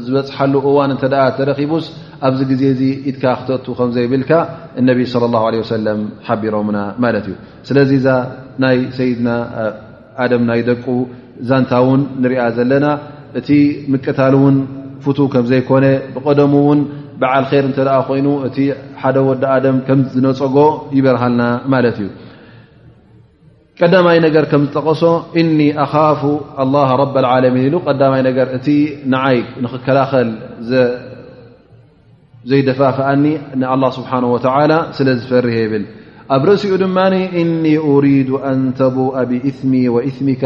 ዝበፅሓሉ 0.07 0.54
እዋን 0.70 0.90
እንተደኣ 0.94 1.24
ተረኺቡስ 1.38 1.87
ኣብዚ 2.28 2.40
ግዜ 2.50 2.62
እዚ 2.74 2.83
ኢትካ 3.11 3.24
ክትቱ 3.40 3.66
ከም 3.78 3.90
ዘይብልካ 3.96 4.31
እነቢ 4.81 4.98
ስለ 5.12 5.24
ላሁ 5.35 5.44
ለ 5.54 5.61
ወሰለም 5.62 6.00
ሓቢሮምና 6.26 6.78
ማለት 7.04 7.26
እዩ 7.31 7.35
ስለዚ 7.68 7.90
እዛ 8.00 8.09
ናይ 8.64 8.78
ሰይድና 8.98 9.28
ኣደም 10.24 10.42
ናይ 10.50 10.62
ደቁ 10.68 10.87
ዛንታ 11.50 11.72
እውን 11.85 12.00
ንሪያ 12.22 12.40
ዘለና 12.57 12.87
እቲ 13.40 13.48
ምቅታል 13.94 14.35
እውን 14.38 14.57
ፍቱ 15.04 15.18
ከም 15.35 15.44
ዘይኮነ 15.52 15.85
ብቀደሙ 16.14 16.52
እውን 16.64 16.81
በዓል 17.22 17.44
ኼር 17.50 17.64
እንተ 17.68 17.78
ደኣ 17.88 17.96
ኮይኑ 18.09 18.26
እቲ 18.48 18.59
ሓደ 19.02 19.16
ወዲ 19.28 19.42
ኣደም 19.57 19.76
ከም 19.88 20.00
ዝነፀጎ 20.14 20.57
ይበርሃልና 20.96 21.42
ማለት 21.74 21.96
እዩ 22.02 22.09
ቀዳማይ 23.80 24.18
ነገር 24.26 24.44
ከም 24.52 24.62
ዝጠቀሶ 24.68 25.02
እن 25.40 25.48
ኣخاፍ 25.84 26.20
الله 26.62 26.88
رب 27.02 27.14
العለሚን 27.22 27.66
ሉ 27.74 27.76
ዳማይ 28.00 28.20
ነገር 28.28 28.46
እቲ 28.56 28.66
ንዓይ 29.12 29.36
ንኽከላኸል 29.64 30.28
ዘይደፋፍኣኒ 32.50 33.24
الله 33.74 33.90
ስبሓنه 33.98 34.28
و 34.34 34.38
ስለ 34.96 35.08
ዝፈርሀ 35.20 35.54
ይብል 35.64 35.84
ኣብ 36.34 36.42
ርእሲኡ 36.48 36.72
ድማ 36.84 36.98
እن 37.42 37.50
أريد 37.94 38.30
أን 38.50 38.58
ተبء 38.80 39.14
باثم 39.30 39.72
واثምك 39.94 40.44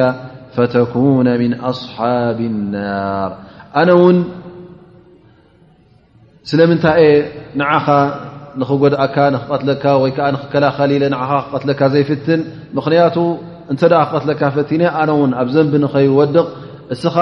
فተكن 0.57 1.27
من 1.43 1.51
أصሓب 1.71 2.39
الናር 2.53 3.31
ኣነ 3.81 3.91
ውን 4.03 4.17
ስለምንታይ 6.51 7.03
ንዓኻ 7.61 7.87
ንኽጎድኣካ 8.61 9.17
ንክቀትለካ 9.35 9.85
ወይ 10.03 10.11
ከዓ 10.17 10.27
ንክከላኸሊኢለ 10.35 11.05
ንዓኻ 11.15 11.31
ክቀትለካ 11.45 11.81
ዘይፍትን 11.95 12.41
ምክንያቱ 12.77 13.17
እንተደ 13.73 13.93
ክቀትለካ 14.09 14.43
ፈቲነ 14.57 14.83
ኣነ 15.01 15.11
ውን 15.21 15.31
ኣብ 15.43 15.49
ዘንቢ 15.55 15.73
ንኸይወድቕ 15.85 16.47
እስኻ 16.95 17.17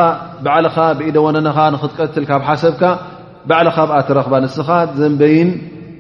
ባዕልኻ 0.45 0.77
ብኢደ 0.99 1.16
ወነነኻ 1.27 1.57
ንክትቀትል 1.75 2.25
ካብ 2.31 2.43
ሓሰብካ 2.49 2.83
ባዕልኻ 3.49 3.77
ብኣ 3.90 3.97
ትረክባን 4.09 4.45
እስኻ 4.51 4.69
ዘንበይን 5.01 5.51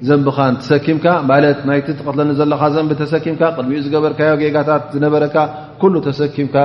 ዘንቢኻን 0.08 0.54
ተሰኪምካ 0.60 1.06
ማለት 1.30 1.58
ናይቲ 1.68 1.86
ተቀትለኒ 1.98 2.30
ዘለኻ 2.38 2.62
ዘንቢ 2.76 2.90
ተሰኪምካ 3.02 3.42
ቅድሚኡ 3.56 3.80
ዝገበርካዮ 3.86 4.32
ጌጋታት 4.42 4.82
ዝነበረካ 4.94 5.36
ኩሉ 5.80 5.94
ተሰኪምካ 6.08 6.56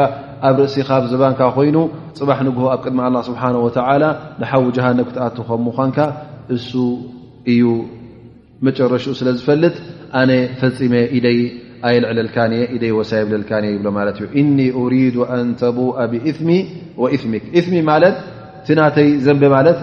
ኣብ 0.50 0.58
ርእሲኻ 0.64 0.90
ብዘባንካ 1.04 1.42
ኮይኑ 1.58 1.78
ፅባሕ 2.20 2.40
ንግሆ 2.48 2.64
ኣብ 2.76 2.80
ቅድሚ 2.86 3.00
ኣላ 3.08 3.16
ስብሓን 3.30 3.58
ወተላ 3.66 4.04
ንሓዊ 4.44 4.66
ጀሃነብ 4.80 5.06
ክትኣትከም 5.12 5.62
ምዃንካ 5.68 5.98
እሱ 6.56 6.72
እዩ 7.54 7.62
መጨረሽኡ 8.68 9.12
ስለ 9.20 9.28
ዝፈልጥ 9.40 9.74
ኣነ 10.20 10.32
ፈፂመ 10.62 10.94
ኢደይ 11.18 11.40
ኣየልዕለልካ 11.88 12.38
ደይ 12.84 12.92
ወሳይ 13.00 13.22
ብለልካ 13.30 13.52
ይብሎ 13.74 13.88
ማለት 13.98 14.16
እዩ 14.20 14.26
እኒ 14.42 14.58
أሪዱ 14.84 15.16
ኣን 15.36 15.50
ተቡء 15.62 15.98
ብእሚ 16.14 16.48
ወእም 17.04 17.34
እሚ 17.60 17.74
ማለት 17.92 18.16
እቲ 18.64 18.70
ናተይ 18.80 19.10
ዘንቢ 19.26 19.44
ማለት 19.58 19.80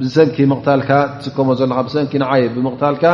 ብሰንኪ 0.00 0.36
ምቕታልካ 0.52 0.90
ትስከሞ 1.20 1.48
ዘለካ 1.60 1.78
ሰንኪ 1.94 2.12
ንዓየ 2.22 2.42
ብምቕታልካ 2.56 3.04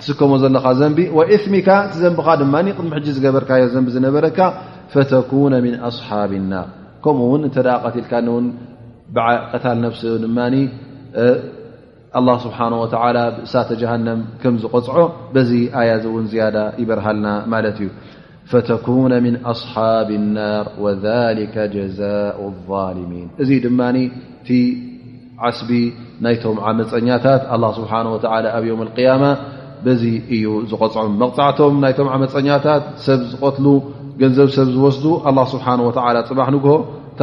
ትስከሞ 0.00 0.32
ዘለካ 0.44 0.66
ዘንቢ 0.80 0.98
ወእምካ 1.18 1.68
እቲ 1.86 1.94
ዘንቢኻ 2.04 2.28
ድማ 2.42 2.54
ቅድሚ 2.78 2.92
ሕ 3.04 3.08
ዝገበርካዮ 3.18 3.62
ዘንቢ 3.74 3.88
ዝነበረካ 3.96 4.38
ፈተኩነ 4.94 5.54
ምን 5.66 5.74
ኣስሓብና 5.90 6.52
ከምኡውን 7.04 7.42
እንተ 7.48 7.56
ቀትልካው 7.84 8.36
ቀታል 9.52 9.76
ነፍሲ 9.86 10.02
ድማ 10.24 10.38
አه 12.16 12.36
ስብሓه 12.44 12.72
ወተ 12.82 12.94
ብእሳተ 13.36 13.70
ጀሃንም 13.80 14.20
ከም 14.42 14.54
ዝቆፅዖ 14.62 14.98
በዚ 15.34 15.50
ኣያዚ 15.78 16.04
እውን 16.10 16.24
ዝያዳ 16.32 16.56
ይበርሃልና 16.80 17.26
ማለት 17.52 17.76
እዩ 17.84 17.88
ፈተኩነ 18.50 19.12
ምን 19.26 19.34
ኣصሓቢ 19.52 20.08
ናር 20.36 20.64
ወذሊከ 20.84 21.54
ጀዛء 21.74 22.38
ظሊሚን 22.70 23.26
እዚ 23.42 23.50
ድማ 23.64 23.80
ቲ 24.46 24.48
ዓስቢ 25.48 25.70
ናይቶም 26.24 26.56
ዓመፀኛታት 26.68 27.42
ስብሓ 27.78 27.92
ወ 28.14 28.16
ኣብ 28.56 28.64
የውም 28.70 28.80
ያማ 29.06 29.24
በዚ 29.84 30.02
እዩ 30.36 30.46
ዝቆፅዖም 30.70 31.12
መቕፃዕቶም 31.22 31.74
ናይቶም 31.84 32.08
ዓመፀኛታት 32.14 32.84
ሰብ 33.06 33.20
ዝቆትሉ 33.32 33.66
ገንዘብ 34.22 34.48
ሰብ 34.56 34.68
ዝወስዱ 34.76 35.04
አ 35.28 35.32
ስብሓ 35.52 35.66
ወ 35.88 35.90
ፅባሕ 36.30 36.48
ንግሆ 36.56 36.74
እታ 37.12 37.22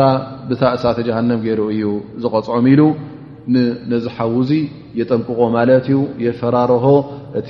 ብታ 0.51 0.61
እሳተ 0.77 0.97
ጀሃንም 1.07 1.39
ገይሩ 1.47 1.61
እዩ 1.73 1.83
ዝቆፅዖም 2.23 2.65
ኢሉ 2.73 2.81
ነዚ 3.93 4.05
ሓዉ 4.17 4.35
ዙ 4.49 4.53
የጠንቅቆ 4.99 5.39
ማለት 5.55 5.85
እዩ 5.91 5.97
የፈራርሆ 6.25 6.85
እቲ 7.39 7.49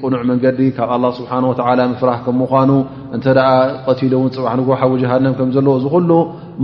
ቅኑዕ 0.00 0.22
መንገዲ 0.30 0.58
ካብ 0.76 0.90
ኣላه 0.96 1.10
ስብሓ 1.18 1.30
ወተ 1.50 1.60
ምፍራህ 1.92 2.18
ከም 2.26 2.36
ምኳኑ 2.42 2.70
እንተ 3.16 3.26
ደኣ 3.38 3.48
ቀቲሉ 3.86 4.12
እውን 4.20 4.30
ፅዋሕ 4.36 4.52
ን 4.60 4.64
ሓዊ 4.80 4.92
ጀሃንም 5.02 5.34
ከም 5.38 5.48
ዘለዎ 5.56 5.74
እዚ 5.78 5.86
ኩሉ 5.94 6.10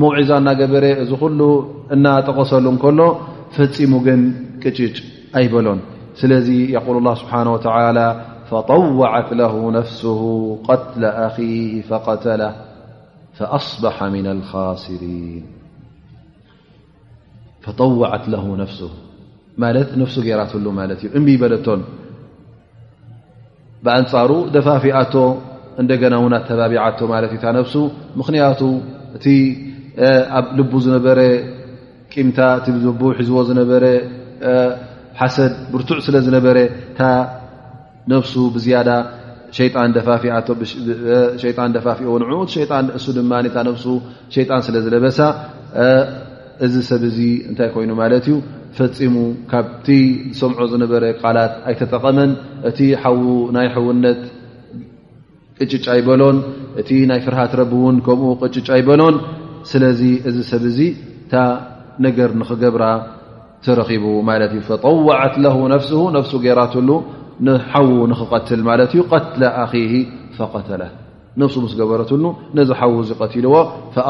መውዒዛ 0.02 0.30
እና 0.42 0.48
ገበረ 0.60 0.84
እዚ 1.04 1.10
ኩሉ 1.22 1.40
እናጠቐሰሉ 1.96 2.64
እንከሎ 2.74 3.00
ፈፂሙ 3.56 3.92
ግን 4.08 4.20
ቅጭጭ 4.64 4.96
ኣይበሎን 5.38 5.80
ስለዚ 6.20 6.48
ያقል 6.76 7.06
ስብሓ 7.22 7.32
ተ 7.64 8.04
ፈطዋዓት 8.50 9.28
ለ 9.40 9.42
ነፍስሁ 9.78 10.20
ቀትለ 10.68 11.02
ኣኺሂ 11.26 11.38
ፈቀተላ 11.92 12.42
فኣصበሓ 13.38 13.98
ምና 14.14 14.28
ልኻሲሪን 14.40 15.42
ፈጠዋዓት 17.66 18.24
ለ 18.32 18.36
ነፍሱ 18.62 18.80
ማለት 19.62 19.88
ነፍሱ 20.02 20.14
ጌይራተሉ 20.26 20.66
ማለት 20.80 21.00
እዩ 21.04 21.08
እብ 21.18 21.26
በለቶን 21.42 21.80
ብኣንፃሩ 23.86 24.30
ደፋፊኣቶ 24.54 25.14
እንደገና 25.82 26.14
ውና 26.24 26.34
ተባቢዓቶ 26.48 27.00
ማለት 27.14 27.30
እዩ 27.34 27.38
ታ 27.44 27.48
ነፍሱ 27.58 27.74
ምክንያቱ 28.20 28.60
እቲ 29.18 29.26
ኣብ 30.38 30.44
ልቡ 30.58 30.72
ዝነበረ 30.84 31.20
ቂምታ 32.12 32.38
እቲ 32.58 32.66
ሒዝቦ 32.76 33.34
ዝነበረ 33.50 33.84
ሓሰድ 35.20 35.52
ብርቱዕ 35.72 35.98
ስለዝነበረ 36.06 36.58
ታ 36.98 37.08
ነብሱ 38.12 38.32
ብዝያዳ 38.56 38.90
ሸጣን 39.56 39.90
ፊሸጣን 40.22 41.70
ደፋፊኦ 41.76 42.12
ን 42.20 42.24
ሸጣን 42.54 42.86
እሱ 42.98 43.06
ድማ 43.18 43.32
ታ 43.56 43.66
ነሱ 43.68 43.84
ሸጣን 44.34 44.60
ስለ 44.66 44.76
ዝለበሳ 44.84 45.18
እዚ 46.66 46.74
ሰብ 46.88 47.02
ዚ 47.16 47.20
እንታይ 47.50 47.68
ኮይኑ 47.74 47.90
ማለት 48.00 48.24
እዩ 48.30 48.34
ፈፂሙ 48.78 49.14
ካብቲ 49.50 49.86
ሰምዖ 50.40 50.58
ዝነበረ 50.72 51.02
ቃላት 51.22 51.52
ኣይተጠቐመን 51.70 52.30
እቲ 52.68 52.78
ዉ 53.18 53.22
ናይ 53.56 53.66
ሕውነት 53.74 54.20
ቅጭጫ 55.60 55.86
ይበሎን 56.00 56.36
እቲ 56.80 56.90
ናይ 57.10 57.20
ፍርሃት 57.24 57.52
ረቢ 57.60 57.72
እውን 57.80 57.96
ከምኡ 58.06 58.30
ቅጭጫ 58.42 58.68
ኣይበሎን 58.76 59.16
ስለዚ 59.70 60.02
እዚ 60.28 60.36
ሰብ 60.52 60.64
ዚ 60.76 60.80
ታ 61.32 61.34
ነገር 62.06 62.30
ንኽገብራ 62.40 62.84
ትረኺቡ 63.64 64.04
ማለት 64.30 64.50
እዩ 64.58 64.62
ፈጠዋዓት 64.70 65.34
ለ 65.44 65.48
ነፍስ 65.74 65.90
ነፍሱ 66.16 66.32
ጌይራትሉ 66.44 66.90
ንሓዉ 67.46 67.90
ንኽቀትል 68.12 68.60
ማለት 68.70 68.90
እዩ 68.96 69.02
ቀትለ 69.12 69.42
ኣሂ 69.62 69.74
ፈቀተላት 70.40 70.94
ነፍሱ 71.40 71.54
ምስ 71.64 71.74
ገበረትሉ 71.80 72.22
ነዚ 72.56 72.70
ሓዉ 72.78 72.94
ዝቀትልዎ 73.10 73.54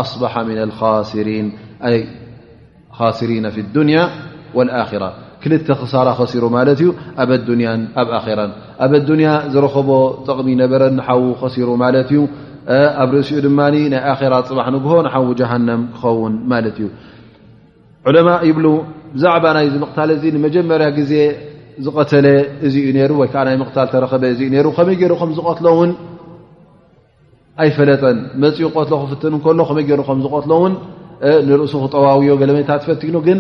ኣصባሓ 0.02 0.35
ምና 0.48 0.61
ልኻሲሪን 0.70 1.46
ስሪና 3.18 3.46
ፊ 3.55 3.57
ድንያ 3.74 3.98
ወኣራ 4.59 5.05
ክልተ 5.42 5.68
ክሳራ 5.81 6.09
ኸሲሩ 6.18 6.44
ማለት 6.57 6.78
እዩ 6.83 6.88
ኣብ 7.22 7.31
ኣዱንያን 7.37 7.81
ኣብ 8.00 8.09
ኣራን 8.16 8.50
ኣብ 8.85 8.92
ኣዱንያ 8.98 9.28
ዝረክቦ 9.52 9.88
ጠቕሚ 10.26 10.48
ነበረን 10.62 10.92
ንሓዉ 10.98 11.22
ኸሲሩ 11.40 11.68
ማለት 11.85 12.11
እዩ 12.14 12.20
ኣብ 13.02 13.11
ርእሲኡ 13.16 13.38
ድማ 13.46 13.61
ናይ 13.92 13.98
ኣራ 14.12 14.35
ፅባሕ 14.48 14.66
ንግሆ 14.76 14.92
ንሓዊ 15.07 15.26
ጃሃንም 15.40 15.83
ክኸውን 15.94 16.35
ማለት 16.52 16.76
እዩ 16.81 16.88
ዑለማ 18.09 18.28
ይብሉ 18.50 18.66
ብዛዕባ 19.16 19.44
ናይ 19.57 19.66
ዚ 19.72 19.76
ምቕታል 19.85 20.11
እዚ 20.16 20.24
ንመጀመርያ 20.37 20.88
ግዜ 21.00 21.12
ዝቀተለ 21.87 22.26
እዚ 22.66 22.74
እዩ 22.85 22.88
ነይሩ 22.98 23.11
ወይ 23.22 23.28
ከዓ 23.33 23.42
ናይ 23.48 23.57
ምቕታል 23.62 23.87
ተረከበ 23.92 24.24
እ 24.35 24.38
ዩ 24.52 24.62
ሩ 24.66 24.70
ከመይ 24.78 24.96
ገይሩ 25.02 25.12
ከም 25.20 25.31
ዝቀትሎ 25.38 25.66
እውን 25.74 25.90
ኣይፈለጠን 27.62 28.18
መፅኡ 28.42 28.66
ቀትሎ 28.76 28.94
ክፍትን 29.05 29.35
እ 29.38 29.40
ከሎ 29.44 29.61
ከመይ 29.70 29.85
ገሩ 29.90 30.00
ከም 30.09 30.20
ዝቀትሎእውን 30.26 30.72
ንርእሱ 31.48 31.72
ክጠዋውዮ 31.82 32.30
ገለመኒታ 32.40 32.70
ትፈቲኑ 32.82 33.16
ግን 33.26 33.38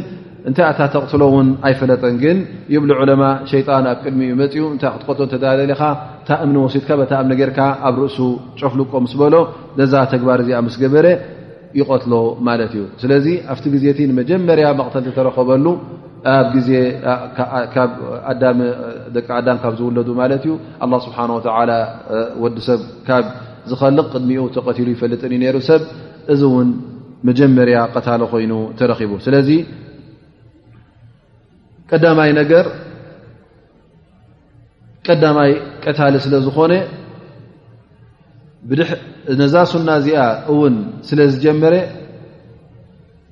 እንታይ 0.48 0.64
እኣታ 0.70 0.80
ተቕትሎ 0.94 1.22
እውን 1.30 1.48
ኣይፈለጠን 1.66 2.14
ግን 2.22 2.38
ይብሊ 2.74 2.90
ዕለማ 3.00 3.22
ሸይጣን 3.50 3.84
ኣብ 3.90 3.98
ቅድሚኡ 4.04 4.30
መፅኡ 4.40 4.62
እንታይ 4.74 4.90
ክትቀትሎ 4.94 5.18
እተተደለኻ 5.28 5.82
እታ 6.22 6.30
እምኒ 6.44 6.56
ወሲትካ 6.64 6.90
ታ 7.10 7.20
እምኒ 7.24 7.32
ጌርካ 7.40 7.58
ኣብ 7.88 7.96
ርእሱ 8.04 8.18
ጨፍሉቆ 8.60 8.92
ምስ 9.04 9.12
በሎ 9.20 9.34
ነዛ 9.80 9.92
ተግባር 10.12 10.38
እዚ 10.44 10.50
ምስ 10.66 10.76
ገበረ 10.82 11.06
ይቀትሎ 11.80 12.14
ማለት 12.48 12.72
እዩ 12.76 12.84
ስለዚ 13.02 13.26
ኣብቲ 13.52 13.64
ግዜእቲ 13.74 14.00
ንመጀመርያ 14.10 14.66
መቕተልቲ 14.80 15.10
ተረኸበሉ 15.18 15.66
ኣብ 16.34 16.48
ግዜ 16.56 16.70
ደቂ 19.16 19.28
ኣዳም 19.38 19.58
ካብ 19.64 19.74
ዝውለዱ 19.80 20.08
ማለት 20.22 20.42
እዩ 20.46 20.54
ኣ 20.84 20.88
ስብሓን 21.06 21.30
ወተላ 21.36 21.70
ወዲ 22.44 22.56
ሰብ 22.68 22.80
ካብ 23.08 23.24
ዝኸልቕ 23.70 24.06
ቅድሚኡ 24.14 24.44
ተቐቲሉ 24.56 24.88
ይፈልጥን 24.96 25.32
እዩ 25.36 25.40
ነሩ 25.46 25.56
ሰብ 25.70 25.82
እዚ 26.32 26.42
እውን 26.50 26.68
መጀመርያ 27.28 27.76
ቀታሎ 27.94 28.20
ኮይኑ 28.32 28.52
ተረኪቡ 28.78 29.12
ስለዚ 29.26 29.48
ቀዳማይ 31.90 32.30
ነገር 32.40 32.66
ቀዳማይ 35.06 35.50
ቀታሊ 35.84 36.14
ስለዝኾነ 36.24 36.72
ነዛ 39.40 39.54
ሱና 39.72 39.88
እዚኣ 40.00 40.24
እውን 40.52 40.74
ስለዝጀመረ 41.08 41.74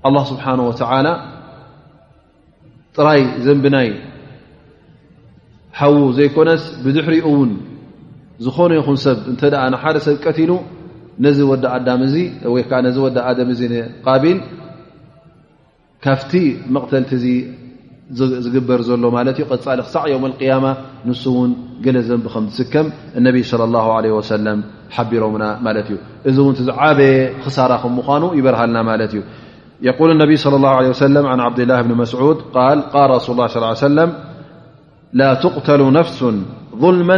አላ 0.09 0.17
ስብሓን 0.33 0.61
ወተላ 0.69 1.09
ጥራይ 2.99 3.23
ዘንብናይ 3.47 3.91
ሓዉ 5.79 5.97
ዘይኮነስ 6.19 6.63
ብድሕሪኡ 6.85 7.25
እውን 7.33 7.51
ዝኾነ 8.45 8.71
ይኹን 8.81 8.97
ሰብ 9.05 9.19
እንተኣ 9.33 9.61
ንሓደ 9.73 9.97
ሰብ 10.07 10.17
ቀቲኑ 10.27 10.51
ነዚ 11.25 11.39
ወዲ 11.53 11.65
ኣዳ 11.77 11.89
እዚ 12.07 12.15
ወይ 12.55 12.63
ከዓ 12.69 12.79
ነዚ 12.89 12.97
ወዲ 13.07 13.17
ኣደም 13.29 13.49
እ 13.55 13.67
ቃቢል 14.07 14.39
ካፍቲ 16.05 16.33
መቕተልቲ 16.75 17.13
እ 17.25 18.29
ዝግበር 18.45 18.81
ዘሎ 18.89 19.05
ማለት 19.17 19.37
እዩ 19.41 19.45
ቅፃልክ 19.53 19.87
ሳዕ 19.95 20.05
ዮም 20.13 20.25
القያማ 20.31 20.65
ንሱ 21.09 21.25
ውን 21.41 21.53
ገለ 21.85 21.97
ዘንቢ 22.09 22.25
ከም 22.35 22.45
ዝስከም 22.57 22.87
ነብይ 23.27 23.43
صى 23.51 23.57
لله 23.65 23.87
عه 23.97 24.15
سለም 24.35 24.59
ሓቢሮምና 24.97 25.45
ማለት 25.67 25.87
እዩ 25.91 25.97
እዚ 26.29 26.37
ውን 26.47 26.55
ዓበየ 26.81 27.13
ክሳራ 27.43 27.73
ከ 27.83 27.85
ምዃኑ 27.97 28.25
ይበርሃልና 28.39 28.77
ማለት 28.91 29.11
እዩ 29.15 29.21
የقል 29.87 30.11
ነብይ 30.23 30.37
صى 30.45 30.49
ه 30.63 30.65
ع 30.73 30.79
ع 31.29 31.31
ዓብድላه 31.47 31.79
ብን 31.87 31.93
መስድ 32.01 32.21
ል 33.11 33.13
ሱ 33.27 33.29
ላه 33.39 33.47
ص 33.87 33.93
ለ 33.99 34.01
ላ 35.21 35.21
ትقተሉ 35.45 35.83
ነፍሱ 35.99 36.21
ظልم 36.83 37.11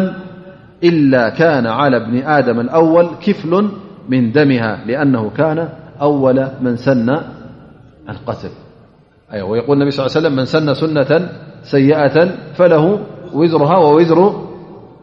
إላ 0.88 1.12
ካነ 1.38 1.66
عل 1.78 1.94
ብኒ 2.04 2.16
ድም 2.46 2.58
الኣወል 2.64 3.08
ክፍሉ 3.24 3.52
من 4.08 4.32
دمها 4.32 4.84
لأنه 4.86 5.30
كان 5.30 5.68
أول 6.00 6.48
من 6.60 6.76
سنى 6.76 7.16
القتل 8.08 8.48
ويقول 9.34 9.76
النبي 9.76 9.90
صل 9.90 10.02
لي 10.02 10.06
وسلم 10.06 10.36
من 10.36 10.44
سنى 10.44 10.74
سنة 10.74 11.28
سيئة 11.62 12.34
فله 12.54 12.98
وزرها 13.32 13.76
ووزر 13.78 14.48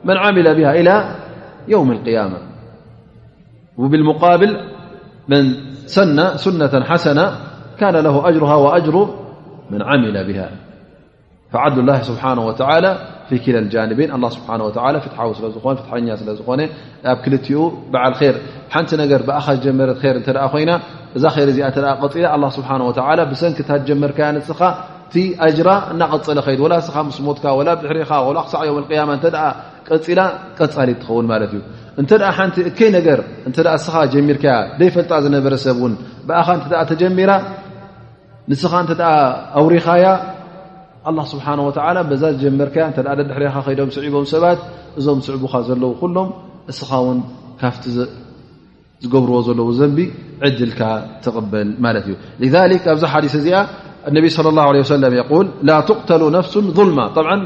من 0.05 0.17
عمل 0.17 0.55
بها 0.55 0.71
إلى 0.71 1.15
يوم 1.67 1.91
القيامة 1.91 2.37
وبالمقابل 3.77 4.57
من 5.27 5.53
سنى 5.85 6.37
سنة 6.37 6.83
حسنة 6.83 7.31
كان 7.79 7.95
له 7.95 8.29
أجرها 8.29 8.55
وأجر 8.55 9.09
من 9.71 9.81
عمل 9.83 10.33
بها 10.33 10.51
فعدل 11.51 11.79
الله 11.79 12.01
سبحانه 12.01 12.45
وتعالى 12.45 12.97
ጃ 13.43 13.57
ስብሓ 14.35 14.85
ፍትዊ 15.05 15.33
ስዝፍትኛ 15.39 16.15
ስለዝኾነ 16.21 16.61
ኣብ 17.11 17.17
ክልትኡ 17.25 17.49
በዓል 17.93 18.13
ር 18.33 18.35
ሓንቲ 18.73 18.89
ነገር 19.03 19.19
ብኣኻ 19.27 19.45
ዝጀመረት 19.57 19.99
ር 20.35 20.37
እ 20.45 20.49
ኮይና 20.53 20.71
እዛ 21.17 21.23
ር 21.43 21.47
እዚ 21.53 21.59
ፅላ 22.13 22.49
ስብሓ 22.57 22.69
ብሰንኪ 23.31 23.59
ታት 23.69 23.81
ጀመርካያ 23.89 24.27
ንስኻ 24.37 24.61
እቲ 25.09 25.15
ኣጅራ 25.45 25.69
እናቐፀለ 25.91 26.39
ኸይድ 26.47 26.61
ላ 26.71 26.73
እስኻ 26.81 26.95
ምስሞትካ 27.09 27.45
ላ 27.67 27.69
ብሕሪኻ 27.83 28.09
ኣክሳዕ 28.41 28.61
ዮ 28.69 28.73
ያማ 28.99 29.11
ተ 29.23 29.25
ቀፅላ 29.89 30.19
ቀፃሊ 30.57 30.89
ትኸውን 31.01 31.25
ማለት 31.31 31.51
እዩ 31.57 31.61
እንተ 32.01 32.11
ሓንቲ 32.37 32.55
እከይ 32.69 32.89
ነገር 32.97 33.19
እተ 33.49 33.57
ስኻ 33.85 33.95
ጀሚርካያ 34.13 34.55
ደይፈልጣ 34.81 35.11
ዝነበረ 35.25 35.53
ሰብውን 35.65 35.93
ብኣኻ 36.27 36.47
እ 36.83 36.85
ተጀሚራ 36.91 37.31
ንስኻ 38.51 38.73
እተ 38.95 39.01
ኣውሪኻያ 39.61 40.03
ስብሓን 41.31 41.59
ወ 41.65 41.69
ዛ 42.21 42.23
ዝጀመርከ 42.23 42.75
እተ 42.91 42.97
ድሕሪካ 43.29 43.55
ኸዶም 43.67 43.89
ስዒቦም 43.95 44.25
ሰባት 44.33 44.59
እዞም 44.99 45.19
ስዕቡካ 45.27 45.53
ዘለዉ 45.67 45.91
ኩሎም 46.01 46.27
እስኻ 46.71 46.89
ውን 47.05 47.19
ካፍቲ 47.61 47.83
ዝገብርዎ 49.03 49.35
ዘለዎ 49.47 49.67
ዘንቢ 49.79 49.97
ዕድልካ 50.47 50.79
ትቕበል 51.23 51.69
ማለት 51.85 52.03
እዩ 52.07 52.15
ذ 52.53 52.55
ኣብዛ 52.93 53.03
ሓዲስ 53.13 53.33
እዚኣ 53.41 53.55
እነብ 54.09 54.25
صለ 54.35 54.47
ه 54.83 54.83
ሰለም 54.93 55.13
የል 55.19 55.47
ላ 55.67 55.71
ትቕተሉ 55.89 56.21
ነፍሱም 56.37 56.65
ظልማ 56.77 56.99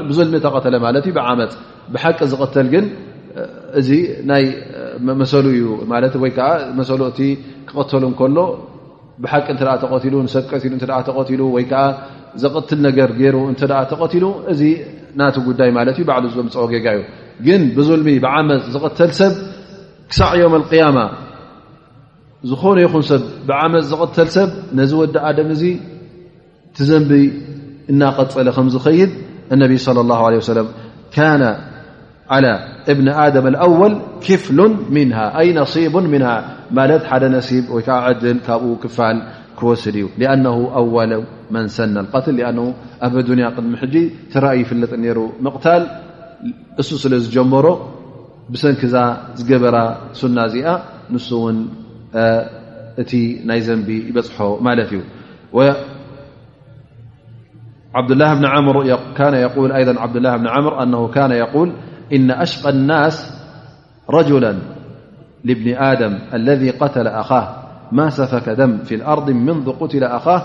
ብظልሚ 0.08 0.34
ተቀተለ 0.46 0.74
ማለት 0.86 1.04
እዩ 1.08 1.12
ብዓመፅ 1.18 1.52
ብሓቂ 1.94 2.18
ዝቐተል 2.32 2.66
ግን 2.74 2.84
እዚ 3.80 3.88
ናይ 4.30 4.44
መሰሉ 5.20 5.44
እዩ 5.56 5.64
ወ 5.78 6.42
መሰ 6.78 6.90
እቲ 7.10 7.20
ክቐተሉ 7.68 8.02
ከሎ 8.20 8.38
ብሓቂ 9.22 9.46
እተ 9.56 9.62
ተቀትሉ 9.84 10.14
ሰብቀትሉ 10.36 10.72
እ 10.80 11.02
ተቀሉ 11.08 11.40
ወይዓ 11.56 11.72
ዘቐትል 12.42 12.78
ነገር 12.86 13.08
ገይሩ 13.20 13.36
እንተ 13.52 13.60
ተቐትሉ 13.90 14.24
እዚ 14.52 14.60
ናቲ 15.20 15.36
ጉዳይ 15.48 15.70
ማለት 15.78 15.96
እዩ 15.98 16.04
ባዕሉ 16.10 16.24
ዝምፅኦ 16.36 16.64
ጌጋ 16.72 16.86
እዩ 16.98 17.02
ግን 17.46 17.62
ብظልሚ 17.76 18.08
ብዓመፅ 18.24 18.62
ዝቐተል 18.74 19.12
ሰብ 19.20 19.32
ክሳዕ 20.10 20.32
ዮም 20.42 20.54
ልقያማ 20.62 20.98
ዝኾነ 22.50 22.78
ይኹን 22.86 23.04
ሰብ 23.10 23.22
ብዓመፅ 23.48 23.84
ዝቐተል 23.92 24.28
ሰብ 24.36 24.50
ነዚ 24.78 24.90
ወዲ 25.02 25.14
ኣድም 25.28 25.48
እዚ 25.56 25.62
ቲ 26.76 26.86
ዘንቢ 26.88 27.12
እናቐፀለ 27.92 28.48
ከም 28.56 28.66
ዝኸይድ 28.74 29.10
እነቢ 29.54 29.72
صለ 29.86 29.98
ላه 30.10 30.20
ለه 30.32 30.40
ሰለም 30.50 30.68
ካነ 31.14 31.42
ዓላ 32.34 32.46
እብን 32.92 33.06
ኣደም 33.22 33.46
ኣወል 33.66 33.94
ክፍሉ 34.26 34.58
ምንሃ 34.96 35.18
ኣይ 35.40 35.48
ነصቡ 35.58 35.94
ምንሃ 36.14 36.30
ማለት 36.78 37.02
ሓደ 37.10 37.24
ነሲብ 37.36 37.64
ወይከዓ 37.74 37.98
ዕድል 38.10 38.38
ካብኡ 38.46 38.72
ክፋል 38.82 39.16
لأنه 40.18 40.70
أول 40.74 41.24
من 41.50 41.68
سنى 41.68 42.00
القتل 42.00 42.32
لأنه 42.36 42.74
أبا 43.02 43.20
دنيا 43.22 43.54
مجي 43.60 44.04
ترأي 44.34 44.64
فل 44.66 44.82
نر 45.00 45.18
مقتل 45.40 45.82
س 46.80 46.94
سل 46.98 47.14
جمر 47.30 47.66
بسنكذ 48.50 48.94
جبر 49.46 49.74
سن 50.18 50.34
نس 51.10 51.30
ن 51.30 51.56
ت 53.10 53.12
ي 53.14 53.60
زنب 53.66 53.88
بح 54.14 54.36
لت 54.76 54.92
ي 54.98 55.00
عبدالله 57.94 58.30
بن 58.38 58.44
عمر 58.44 58.76
أنه 60.82 61.02
كان 61.14 61.30
يقول 61.44 61.68
إن 62.12 62.28
أشقى 62.30 62.68
الناس 62.76 63.16
رجلا 64.10 64.52
لبن 65.48 65.68
آدم 65.92 66.12
الذي 66.34 66.70
قتل 66.70 67.06
أخاه 67.06 67.48
ما 67.94 68.10
سفك 68.10 68.48
دم 68.48 68.78
في 68.78 68.94
الأرض 68.94 69.30
منذ 69.30 69.70
قتل 69.72 70.04
أخاه 70.04 70.42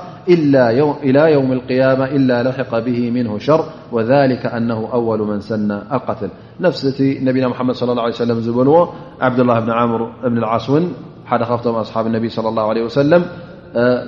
إلى 1.04 1.32
يوم 1.32 1.52
القيامة 1.52 2.06
إلا 2.06 2.44
لحق 2.44 2.80
به 2.80 3.12
منه 3.12 3.38
شر 3.40 3.64
وذلك 3.92 4.46
أنه 4.46 4.90
أول 4.94 5.28
من 5.28 5.40
سنى 5.40 5.74
القتل 5.94 6.30
نفست 6.60 7.02
نبينا 7.02 7.48
محمد 7.48 7.74
صىالله 7.76 8.02
عليه 8.04 8.14
وسلم 8.14 8.40
زبلو 8.40 8.90
عبد 9.22 9.40
الله 9.40 9.60
بن 9.60 9.70
عمر 9.72 10.12
بن 10.30 10.38
العصو 10.38 10.82
حدخفتهم 11.26 11.76
أصحاب 11.76 12.08
النبي 12.08 12.30
صلى 12.30 12.50
الله 12.50 12.64
عليه 12.70 12.84
وسلم 12.84 13.26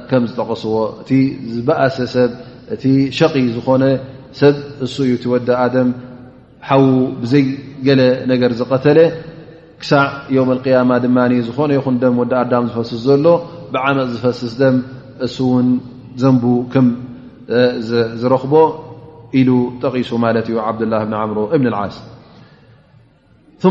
كمطقصو 0.10 0.88
ت 1.08 1.14
بأس 1.68 2.18
شقي 3.10 3.48
زخن 3.48 4.00
س 4.40 4.46
سيتود 4.84 5.46
دم 5.76 5.92
حو 6.62 6.86
زي 7.32 7.44
ل 7.86 7.90
نجر 8.32 8.52
زقتل 8.52 9.12
ክሳዕ 9.82 10.04
ዮም 10.36 10.50
ልቅያማ 10.58 10.92
ድማ 11.04 11.18
ዝኾነ 11.48 11.70
ይኹን 11.78 11.96
ደም 12.02 12.16
ወዳ 12.22 12.34
ኣርዳም 12.42 12.66
ዝፈስስ 12.70 13.00
ዘሎ 13.06 13.28
ብዓመፅ 13.74 14.06
ዝፈስስ 14.16 14.54
ደም 14.62 14.76
እሱእውን 15.26 15.68
ዘንቡ 16.22 16.44
ከም 16.74 16.88
ዝረኽቦ 18.22 18.54
ኢሉ 19.40 19.50
ጠቒሱ 19.84 20.12
ማለት 20.26 20.46
እዩ 20.52 20.56
ዓብድላህ 20.66 21.02
ብን 21.08 21.16
ዓምሮ 21.22 21.40
እብን 21.56 21.68
ልዓስ 21.74 21.96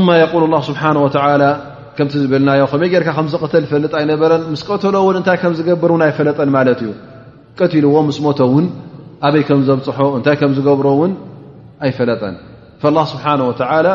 ማ 0.09 0.19
የል 0.23 0.55
ስብሓ 0.71 0.83
ወ 1.05 1.09
ከምቲ 1.97 2.15
ዝብልናዮ 2.25 2.63
ከመይ 2.73 2.89
ጌርካ 2.93 3.09
ከም 3.17 3.27
ዘቀተል 3.33 3.63
ዝፈልጥ 3.69 3.91
ኣይነበረን 4.01 4.43
ምስ 4.53 4.61
ቀተሎ 4.69 4.95
እውን 5.03 5.17
እንታይ 5.21 5.39
ከም 5.43 5.53
ዝገብርን 5.59 6.03
ኣይፈለጠን 6.07 6.51
ማለት 6.57 6.81
እዩ 6.85 6.91
ቀትልዎ 7.59 7.95
ምስ 8.09 8.19
ሞቶውን 8.27 8.67
ኣበይ 9.27 9.43
ከም 9.49 9.61
ዘብፅሖ 9.69 9.99
እንታይ 10.19 10.37
ከም 10.41 10.53
ዝገብሮ 10.59 10.87
ውን 11.01 11.13
ኣይፈለጠን 11.87 12.35
ስብሓን 13.15 13.43
ላ 13.87 13.91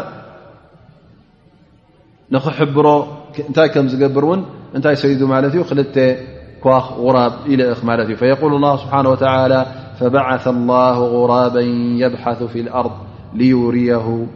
نخحبره 2.32 3.18
أنتي 3.50 3.68
كم 3.70 3.88
زقبر 3.88 4.26
ون 4.26 4.46
أنتي 4.76 4.96
سيد 4.96 5.24
مالت 5.24 5.56
ي 5.56 5.64
خلت 5.64 6.18
كواخ 6.64 6.92
غراب 6.94 7.34
لخ 7.48 7.86
مالتي 7.86 8.16
فيقول 8.16 8.56
الله 8.56 8.76
سبحانه 8.76 9.10
وتعالى 9.10 9.66
فبعث 10.00 10.48
الله 10.48 10.98
غرابا 11.00 11.60
يبحث 12.02 12.44
في 12.44 12.60
الأرض 12.62 12.92
ليوريه 13.34 14.28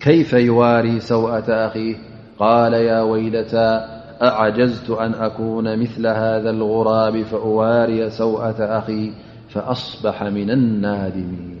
كيف 0.00 0.32
يواري 0.32 1.00
سوأة 1.00 1.48
أخيه 1.66 1.96
قال 2.38 2.72
يا 2.74 3.02
ويلتا 3.02 3.98
أعجزت 4.22 4.90
أن 4.90 5.14
أكون 5.14 5.80
مثل 5.80 6.06
هذا 6.06 6.50
الغراب 6.50 7.22
فأواري 7.22 8.10
سوءة 8.10 8.56
أخيه 8.78 9.10
فأصبح 9.48 10.22
من 10.22 10.50
النادمين 10.50 11.58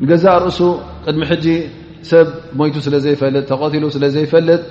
الجزاء 0.00 0.38
رأس 0.44 0.62
د 1.08 1.14
مجي 1.14 1.81
ሰብ 2.10 2.26
ሞይቱ 2.60 2.76
ስለ 2.86 2.94
ዘይፈልጥ 3.04 3.44
ተቀትሉ 3.50 3.84
ስለዘይፈልጥ 3.96 4.62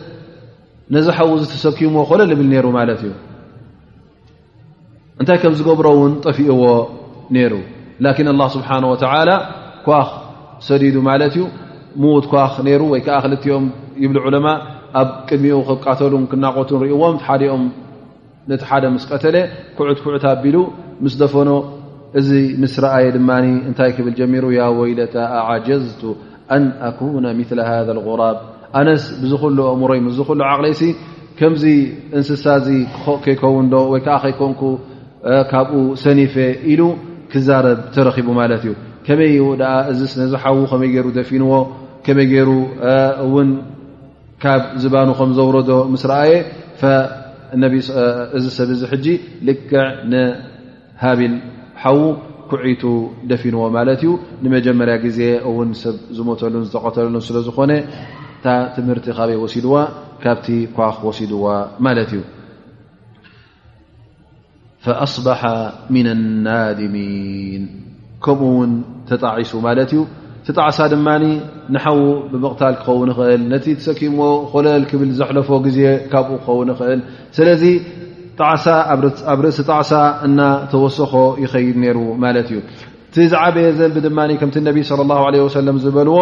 ነዚ 0.96 1.06
ሓዉ 1.18 1.30
ዝ 1.42 1.44
ተሰኪምዎ 1.54 2.02
ኮለልብል 2.12 2.48
ነሩ 2.54 2.66
ማለት 2.80 3.02
እዩ 3.08 3.14
እንታይ 5.22 5.38
ከም 5.42 5.54
ዝገብሮ 5.60 5.88
ውን 6.02 6.14
ጠፊእዎ 6.26 6.62
ነይሩ 7.36 7.54
ላኪን 8.06 8.28
አላه 8.34 8.48
ስብሓንه 8.56 8.88
ወተላ 8.94 9.30
ኳክ 9.88 10.10
ሰዲዱ 10.70 10.96
ማለት 11.10 11.34
እዩ 11.38 11.44
ምዉት 12.04 12.26
ኳክ 12.34 12.54
ይሩ 12.74 12.82
ወይ 12.94 13.02
ከዓ 13.06 13.18
ክልትኦም 13.26 13.64
ይብል 14.04 14.18
ዕለማ 14.28 14.48
ኣብ 15.02 15.08
ቅድሚኡ 15.28 15.58
ክቃተሉን 15.70 16.24
ክናቆቱ 16.32 16.70
ንሪእዎም 16.80 17.02
ኦም 17.56 17.62
ነቲ 18.52 18.62
ሓደ 18.70 18.84
ምስ 18.96 19.04
ቀተለ 19.12 19.36
ኩዑት 19.78 20.00
ኩዑት 20.04 20.24
ኣቢሉ 20.34 20.58
ምስ 21.06 21.14
ተፈኖ 21.22 21.50
እዚ 22.20 22.30
ምስ 22.62 22.74
ረአየ 22.84 23.08
ድማ 23.16 23.30
እንታይ 23.70 23.92
ክብል 23.98 24.14
ጀሚሩ 24.20 24.46
ያ 24.60 24.64
ወይለታ 24.80 25.16
ኣጀዝቱ 25.54 26.02
ኣን 26.56 26.64
ኣኩነ 26.90 27.26
ምለ 27.40 27.60
ሃذ 27.70 27.88
غራብ 28.08 28.38
ኣነስ 28.80 29.04
ብዝሉ 29.22 29.58
እሙሮይ 29.76 30.00
ዝሉ 30.20 30.30
ዓቕሊሲ 30.52 30.82
ከምዚ 31.40 31.64
እንስሳ 32.18 32.44
እዚ 32.62 32.68
ከይከውን 33.24 33.68
ዶ 33.74 33.76
ወይ 33.92 34.02
ከዓ 34.06 34.16
ከይኮንኩ 34.24 34.62
ካብኡ 35.52 35.74
ሰኒፌ 36.04 36.36
ኢሉ 36.72 36.82
ክዛረብ 37.32 37.80
ተረኺቡ 37.96 38.28
ማለት 38.42 38.62
እዩ 38.66 38.74
ከመይ 39.08 39.36
እዚ 39.92 40.00
ነዚ 40.22 40.34
ሓዉ 40.44 40.58
ከመይ 40.72 40.90
ገይሩ 40.96 41.08
ደፊንዎ 41.18 41.52
ከመይ 42.06 42.28
ገይሩ 42.34 42.50
ውን 43.34 43.50
ካብ 44.44 44.62
ዝባኑ 44.84 45.10
ከም 45.20 45.32
ዘውረዶ 45.38 45.72
ምስረኣየ 45.94 46.34
እዚ 48.38 48.46
ሰብ 48.58 48.70
እዚ 48.76 48.82
ሕጂ 48.94 49.06
ልክዕ 49.48 49.78
ንሃቢል 50.12 51.34
ሓዉ 51.82 52.00
ኩዒቱ 52.52 52.84
ደፊንዎ 53.32 53.62
ማለት 53.76 54.00
እዩ 54.06 54.12
ንመጀመርያ 54.44 54.96
ግዜ 55.06 55.20
እውን 55.50 55.70
ሰብ 55.82 55.98
ዝመተሉን 56.18 56.64
ዝተቀተለሉን 56.70 57.24
ስለዝኾነ 57.28 57.72
እታ 57.82 58.48
ትምህርቲ 58.76 59.06
ካበይ 59.18 59.38
ወሲድዋ 59.44 59.76
ካብቲ 60.24 60.48
ኳክ 60.76 60.98
ወሲድዋ 61.08 61.46
ማለት 61.88 62.10
እዩ 62.16 62.22
ፈኣصበሓ 64.86 65.42
ምን 65.94 66.08
ኣናድሚን 66.16 67.64
ከምኡውን 68.26 68.72
ተጣዒሱ 69.10 69.52
ማለት 69.68 69.92
እዩ 69.96 70.02
ትጣዕሳ 70.46 70.78
ድማኒ 70.94 71.24
ንሓዉ 71.74 72.00
ብምቕታል 72.32 72.74
ክኸው 72.82 73.00
ንኽእል 73.10 73.42
ነቲ 73.52 73.66
ትሰኪምዎ 73.80 74.26
ኮለል 74.54 74.84
ክብል 74.92 75.10
ዘሕለፎ 75.20 75.50
ግዜ 75.66 75.80
ካብኡ 76.14 76.34
ክኸው 76.44 76.60
ንኽእል 76.70 77.00
ስለዚ 77.38 77.64
قبرس 79.28 79.62
طعسا 79.62 80.22
أن 80.26 80.68
توسخه 80.72 81.36
يخيد 81.40 81.78
ني 81.78 81.94
ملت 81.94 82.54
ت 83.14 83.34
عبي 83.34 83.70
ذنب 83.72 83.98
دمان 83.98 84.38
كمت 84.38 84.58
النبي 84.58 84.84
صلى 84.84 85.02
الله 85.02 85.26
عليه 85.26 85.42
وسلم 85.42 85.78
زبلو 85.78 86.18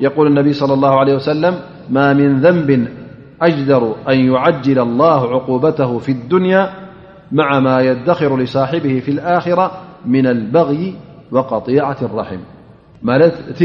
يقول 0.00 0.26
النبي 0.26 0.52
صلى 0.52 0.74
الله 0.74 0.94
عليه 1.00 1.14
وسلم 1.14 1.54
ما 1.90 2.12
من 2.12 2.40
ذنب 2.40 2.88
أجدر 3.42 3.94
أن 4.08 4.18
يعجل 4.18 4.78
الله 4.78 5.28
عقوبته 5.34 5.98
في 5.98 6.12
الدنيا 6.12 6.70
مع 7.32 7.60
ما 7.60 7.80
يدخر 7.80 8.38
لصاحبه 8.38 9.00
في 9.00 9.10
الآخرة 9.10 9.70
من 10.06 10.26
البغي 10.26 10.94
وقطيعة 11.32 11.96
الرحم 12.02 12.40
ملت 13.02 13.34
ت 13.58 13.62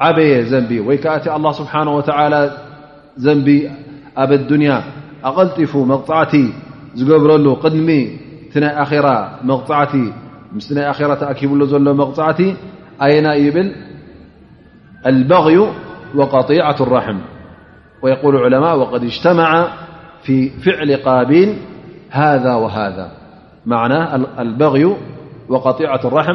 عبي 0.00 0.40
ذنبي 0.42 0.80
وي 0.80 0.96
كأت 0.96 1.28
الله 1.28 1.52
سبحانه 1.52 1.96
وتعالى 1.96 2.56
ذنبي 3.20 3.70
أبالدنيا 4.16 4.82
أغلطف 5.24 5.76
مطعت 5.76 6.32
برله 6.96 7.54
دمت 7.68 7.74
كه 11.36 11.54
معت 11.92 12.40
أييل 13.02 13.74
البغي 15.06 15.58
وقطيعة 16.14 16.76
الرحم 16.80 17.18
ويقول 18.02 18.36
العلماء 18.36 18.76
وقد 18.78 19.04
اجتمع 19.04 19.72
في 20.22 20.48
فعل 20.50 20.96
قابيل 20.96 21.58
هذا 22.10 22.54
وهذا 22.54 23.10
معناه 23.66 24.16
البغي 24.38 24.96
وطيعة 25.48 26.00
الرحم 26.04 26.32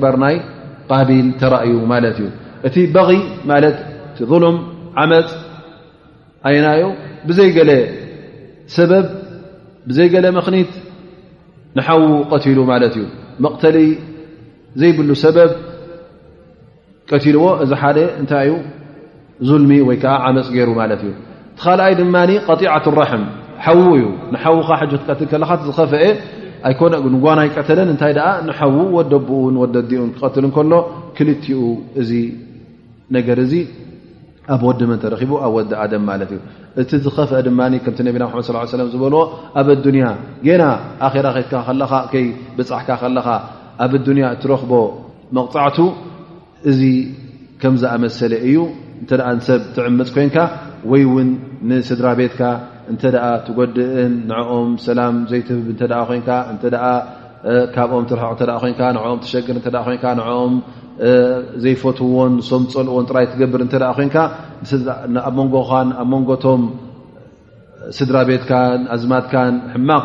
بر 0.00 0.42
ابيل 0.90 1.32
ترأي 1.40 1.70
التتبغي 2.64 3.38
لتظلم 3.46 4.62
عم 4.96 5.12
أي 6.46 6.80
يل 7.38 7.70
ሰበብ 8.76 9.06
ብዘይገለ 9.88 10.26
ምኽኒት 10.36 10.72
ንሓዉ 11.78 12.02
ቀቲሉ 12.32 12.58
ማለት 12.72 12.94
እዩ 12.98 13.04
መቕተሊ 13.44 13.76
ዘይብሉ 14.80 15.08
ሰበብ 15.24 15.50
ቀቲልዎ 17.10 17.44
እዚ 17.64 17.70
ሓደ 17.82 17.98
እንታይ 18.20 18.46
እዩ 18.48 18.54
ዙልሚ 19.48 19.70
ወይ 19.88 19.96
ከዓ 20.02 20.14
ዓመፅ 20.26 20.46
ገይሩ 20.54 20.68
ማለት 20.80 21.00
እዩ 21.04 21.10
ቲ 21.58 21.60
ኻልኣይ 21.64 21.92
ድማ 22.00 22.16
ቀጢዓት 22.48 22.86
ራሕም 23.00 23.24
ሓዉ 23.64 23.82
እዩ 23.98 24.06
ንሓዉካ 24.34 24.68
ሕጅ 24.80 24.92
ትቀትል 25.00 25.26
ከለካት 25.32 25.60
ዝኸፍአ 25.68 26.02
ኣይኮነ 26.68 26.94
ግን 27.04 27.14
ጓናይ 27.24 27.48
ቀተለን 27.56 27.88
እንታይ 27.92 28.12
ደኣ 28.18 28.28
ንሓዉ 28.48 28.74
ወደብኡን 28.96 29.54
ወደዲኡን 29.62 30.10
ክቀትልን 30.16 30.50
ከሎ 30.56 30.72
ክልቲኡ 31.16 31.58
እዚ 32.00 32.10
ነገር 33.16 33.38
እዚ 33.44 33.52
ኣብ 34.54 34.62
ወዲ 34.68 34.80
መንተረኪቡ 34.90 35.32
ኣብ 35.46 35.52
ወዲ 35.56 35.70
ኣደም 35.82 36.02
ማለት 36.10 36.30
እዩ 36.34 36.38
እቲ 36.82 36.90
ዝኸፍአ 37.04 37.40
ድማ 37.46 37.60
ከምቲ 37.84 37.98
ነቢና 38.06 38.22
ማመ 38.30 38.40
ስ 38.46 38.50
ሰለም 38.74 38.88
ዝበልዎ 38.94 39.20
ኣብ 39.60 39.68
ኣዱንያ 39.74 40.06
ጌና 40.46 40.62
ኣራ 41.08 41.26
ከትካ 41.36 41.52
ከለኻ 41.68 41.92
ከይ 42.12 42.26
ብፃሕካ 42.56 42.88
ከለኻ 43.02 43.26
ኣብ 43.84 43.92
ኣዱንያ 43.98 44.24
እትረኽቦ 44.36 44.72
መቕፃዕቱ 45.38 45.78
እዚ 46.72 46.80
ከም 47.62 47.74
ዝኣመሰለ 47.82 48.32
እዩ 48.48 48.58
እንተደኣ 49.02 49.28
ንሰብ 49.38 49.60
ትዕምፅ 49.76 50.10
ኮይንካ 50.16 50.38
ወይ 50.92 51.02
እውን 51.08 51.28
ንስድራ 51.70 52.06
ቤትካ 52.20 52.42
እንተደኣ 52.92 53.24
ትጎድእን 53.46 54.14
ንዕኦም 54.30 54.70
ሰላም 54.86 55.14
ዘይትብብ 55.30 55.66
እተ 55.74 55.82
ኮይንካ 56.10 56.30
እ 56.54 56.72
ካብኦም 57.74 58.04
ትርሕዕ 58.10 58.30
እተ 58.34 58.42
ኮይንካ 58.62 58.80
ንዕኦም 58.96 59.18
ትሸግር 59.22 59.56
እተ 59.60 59.68
ኮይንካ 59.86 60.04
ንኦም 60.18 60.52
ዘይፈትዎን 61.62 62.32
ሶምፀልዎን 62.48 63.04
ጥራይ 63.10 63.24
ትገብር 63.32 63.60
እንተ 63.66 63.74
ደ 63.82 63.84
ኮይንካ 63.98 64.16
ኣብ 65.28 65.36
መንጎቶም 66.12 66.60
ስድራ 67.98 68.16
ቤትካ 68.28 68.50
ኣዝማትካን 68.94 69.54
ሕማቕ 69.74 70.04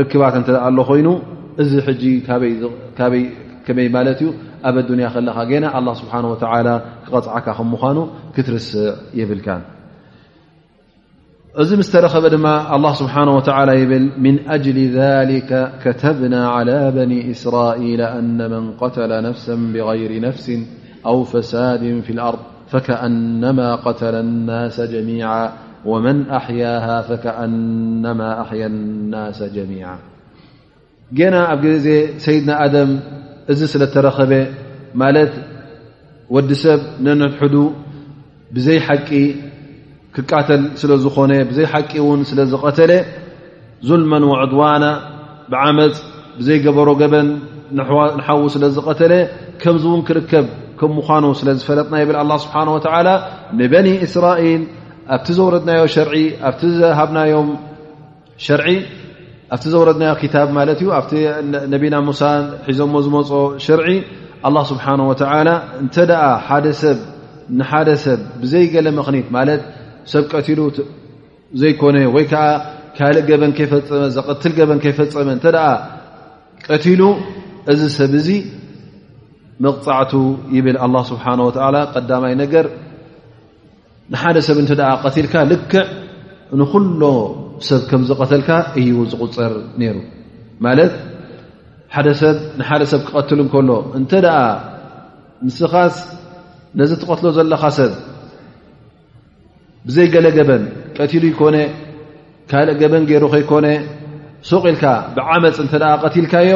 ርክባት 0.00 0.34
እንተደኣ 0.40 0.62
ኣሎ 0.68 0.78
ኮይኑ 0.90 1.08
እዚ 1.62 1.72
ሕጂ 1.86 2.02
ካበይ 2.28 3.24
ከመይ 3.66 3.88
ማለት 3.96 4.18
እዩ 4.22 4.28
ኣብ 4.68 4.76
ኣዱንያ 4.84 5.08
ከለካ 5.16 5.38
ገና 5.50 5.64
ኣላ 5.80 5.88
ስብሓን 6.00 6.24
ወተላ 6.32 6.68
ክቐፅዓካ 7.06 7.46
ከ 7.58 7.68
ምኳኑ 7.74 7.98
ክትርስዕ 8.36 8.84
የብልካን 9.20 9.62
اዚ 11.60 11.74
مس 11.80 11.90
ترخب 11.92 12.24
دم 12.26 12.46
الله 12.46 12.92
سبحانه 13.02 13.32
وتعالى 13.36 13.72
يبل 13.82 14.04
من 14.26 14.36
أجل 14.56 14.76
ذلك 15.00 15.72
كتبنا 15.84 16.48
على 16.48 16.90
بني 16.98 17.30
إسرائيل 17.30 18.00
أن 18.00 18.50
من 18.50 18.72
قتل 18.82 19.22
نفسا 19.22 19.54
بغير 19.74 20.20
نفس 20.20 20.46
أو 21.06 21.24
فساد 21.24 22.00
في 22.00 22.10
الأرض 22.12 22.38
فكأنما 22.72 23.74
قتل 23.74 24.14
الناس 24.14 24.80
جميعا 24.80 25.52
ومن 25.84 26.30
أحياها 26.30 27.02
فكأنما 27.02 28.42
أحيا 28.42 28.66
الناس 28.66 29.42
جميعا 29.42 29.98
جنا 31.12 31.52
أب 31.52 31.60
ج 31.66 32.06
سيدن 32.26 32.50
آدم 32.50 32.90
ዚ 33.58 33.64
سل 33.72 33.86
ترخب 33.94 34.32
ملت 34.94 35.32
وዲ 36.34 36.52
سب 36.64 36.80
ننحد 37.06 37.54
بزي 38.54 38.80
حق 38.88 39.10
ክቃተል 40.16 40.62
ስለ 40.80 40.92
ዝኾነ 41.04 41.32
ብዘይ 41.48 41.66
ሓቂ 41.72 41.90
ውን 42.06 42.20
ስለዝቐተለ 42.30 42.92
ظልመን 43.88 44.24
ወዕድዋና 44.30 44.84
ብዓመፅ 45.52 45.94
ብዘይገበሮ 46.38 46.88
ገበን 47.02 47.28
ንሓዉ 48.18 48.40
ስለዝቐተለ 48.54 49.12
ከምዚ 49.62 49.84
እውን 49.90 50.02
ክርከብ 50.08 50.46
ከም 50.78 50.90
ምኳኑ 50.98 51.24
ስለዝፈለጥና 51.40 51.94
ይብል 52.02 52.16
ኣ 52.22 52.24
ስብሓ 52.44 52.54
ወላ 52.76 53.08
ንበኒ 53.60 53.88
እስራኤል 54.06 54.62
ኣብቲ 55.16 55.26
ዘወረድናዮ 55.38 55.82
ሸርዒ 55.94 56.12
ኣብቲ 56.48 56.60
ዝሃብናዮም 56.80 57.48
ሸር 58.46 58.60
ኣብቲ 59.54 59.64
ዘወረድናዮ 59.74 60.12
ታብ 60.34 60.48
ማለት 60.58 60.78
እዩ 60.82 60.88
ኣብቲ 60.98 61.12
ነቢና 61.72 61.94
ሙሳ 62.08 62.20
ሒዞሞ 62.68 62.94
ዝመፅ 63.06 63.30
ሸርዒ 63.66 63.88
ስብሓ 64.70 64.84
ወ 65.10 65.14
እንተ 65.82 65.96
ደኣ 66.10 66.22
ሓደ 66.46 66.66
ሰብ 66.82 66.98
ንሓደ 67.60 67.88
ሰብ 68.06 68.20
ብዘይገለ 68.42 68.86
ምኽኒት 68.98 69.28
ማለት 69.36 69.62
ሰብ 70.12 70.24
ቀትሉ 70.34 70.60
ዘይኮነ 71.60 71.96
ወይ 72.16 72.24
ከዓ 72.32 72.44
ካልእ 72.96 73.24
ገበን 73.30 73.52
ከይፈፀመ 73.58 74.02
ዘቐትል 74.16 74.52
ገበን 74.58 74.78
ከይፈፀመ 74.84 75.28
እተ 75.38 75.44
ቀቲሉ 76.66 77.02
እዚ 77.72 77.80
ሰብ 77.98 78.12
እዚ 78.20 78.28
መቕፃዕቱ 79.64 80.12
ይብል 80.56 80.76
ኣ 80.84 80.86
ስብሓን 81.10 81.40
ወላ 81.46 81.76
ቀዳማይ 81.94 82.34
ነገር 82.42 82.66
ንሓደ 84.12 84.36
ሰብ 84.48 84.58
እንተ 84.62 84.72
ቀቲልካ 85.04 85.34
ልክዕ 85.52 85.76
ንኩሎ 86.60 87.02
ሰብ 87.68 87.82
ከም 87.90 88.02
ዝቀተልካ 88.10 88.50
እዩ 88.80 88.92
ዝቁፅር 89.12 89.52
ነይሩ 89.80 89.96
ማለት 90.66 90.94
ሓደ 91.96 92.08
ሰብ 92.22 92.36
ንሓደ 92.60 92.82
ሰብ 92.92 93.00
ክቀትል 93.08 93.38
እንከሎ 93.44 93.70
እንተ 93.98 94.10
ደኣ 94.26 94.38
ምስኻስ 95.46 95.96
ነዚ 96.78 96.90
ትቀትሎ 97.02 97.26
ዘለካ 97.36 97.64
ሰብ 97.78 97.92
ብዘይ 99.86 100.06
ገለ 100.12 100.26
ገበን 100.36 100.62
ቀትሉ 100.96 101.24
ይኮነ 101.32 101.56
ካልእ 102.50 102.76
ገበን 102.80 103.04
ገይሩኸ 103.10 103.34
ይኮነ 103.44 103.66
ሰቂኢልካ 104.50 104.84
ብዓመፅ 105.16 105.56
እንተ 105.64 105.72
ደኣ 105.82 105.90
ቀቲልካዮ 106.04 106.50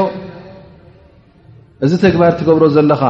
እዚ 1.85 1.93
ተግባር 2.05 2.33
ትገብሮ 2.41 2.65
ዘለኻ 2.77 3.03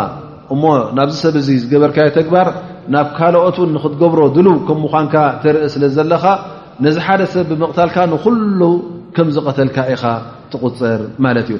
እሞ 0.55 0.63
ናብዚ 0.99 1.15
ሰብ 1.25 1.35
እዚ 1.41 1.49
ዝገበርካዮ 1.63 2.09
ተግባር 2.19 2.47
ናብ 2.95 3.07
ካልኦትን 3.19 3.71
ንክትገብሮ 3.77 4.21
ድልው 4.37 4.57
ከም 4.67 4.79
ምኳንካ 4.87 5.15
ትርኢ 5.43 5.65
ስለ 5.75 5.85
ዘለኻ 5.97 6.25
ነዚ 6.85 6.97
ሓደ 7.07 7.21
ሰብ 7.35 7.45
ብምቕታልካ 7.51 7.97
ንኩሉ 8.13 8.61
ከም 9.17 9.29
ዝቀተልካ 9.35 9.77
ኢኻ 9.95 10.03
ትቁፅር 10.53 11.01
ማለት 11.25 11.47
እዩ 11.55 11.59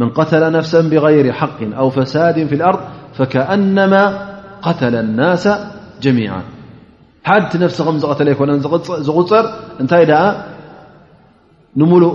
መን 0.00 0.10
ቀተለ 0.18 0.42
ነፍሰን 0.58 0.86
ብغይሪ 0.92 1.26
ሓቅ 1.38 1.58
ኣው 1.80 1.88
ፈሳድ 1.96 2.36
ፍ 2.50 2.52
ልኣርض 2.60 2.80
ፈከኣነማ 3.16 3.94
قተለ 4.66 4.94
ናስ 5.18 5.44
ጀሚዓ 6.04 6.30
ሓድቲ 7.28 7.52
ነፍሲ 7.62 7.76
ከም 7.86 7.96
ዝቀተለ 8.02 8.26
ይኮነን 8.34 8.60
ዝቁፀር 9.06 9.46
እንታይ 9.82 10.04
ደኣ 10.10 10.20
ንሙሉእ 11.80 12.14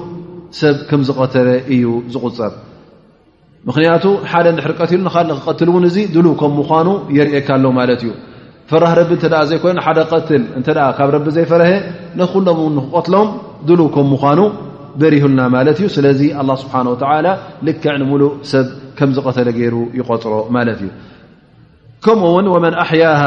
ሰብ 0.60 0.78
ከም 0.90 1.02
ዝቀተለ 1.08 1.48
እዩ 1.74 1.86
ዝቁፅር 2.14 2.52
ምክንያቱ 3.68 4.06
ሓደ 4.32 4.48
ሕርቀት 4.66 4.92
ሉ 5.06 5.10
ክቀትል 5.40 5.68
እውን 5.72 5.86
እዚ 5.90 5.98
ድሉ 6.16 6.28
ከም 6.42 6.52
ምኳኑ 6.60 6.88
የርእካ 7.18 7.50
ኣሎ 7.58 7.66
ማለት 7.80 8.02
እዩ 8.06 8.12
ፍራህ 8.70 8.94
ረቢ 9.00 9.12
እተ 9.20 9.24
ዘይኮነ 9.50 9.80
ሓደ 9.86 10.00
ትል 10.30 10.44
እተ 10.60 10.68
ካብ 10.98 11.10
ረቢ 11.16 11.26
ዘይፈረሀ 11.38 11.72
ንኩሎም 12.20 12.76
ክቀትሎም 12.86 13.30
ድሉ 13.70 13.82
ከም 13.96 14.08
ምኳኑ 14.14 14.40
በሪሁልና 15.02 15.42
ማለት 15.56 15.78
እዩ 15.82 15.88
ስለዚ 15.98 16.22
ስብሓን 16.64 16.88
ልክዕ 17.68 17.94
ንሙሉእ 18.02 18.34
ሰብ 18.52 18.68
ከም 19.00 19.12
ዝቀተለ 19.18 19.48
ገይሩ 19.60 19.76
ይቆፅሮ 20.00 20.34
ማለት 20.58 20.80
እዩ 20.86 20.90
ከምኡ 22.06 22.30
ውን 22.38 22.48
ወመን 22.56 22.74
ኣሕያሃ 22.84 23.22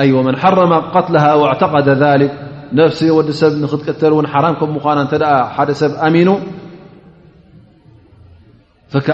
ومن 0.00 0.36
حرم 0.36 0.72
قتله 0.96 1.24
واعتقደ 1.40 1.86
ذلك 2.02 2.32
نفሲ 2.78 3.00
ዲ 3.26 3.32
ሰብ 3.40 3.52
ክትተ 3.86 4.02
ደ 4.12 5.22
ሰብ 5.82 5.92
ሚኑ 6.16 6.28
ف 8.92 9.04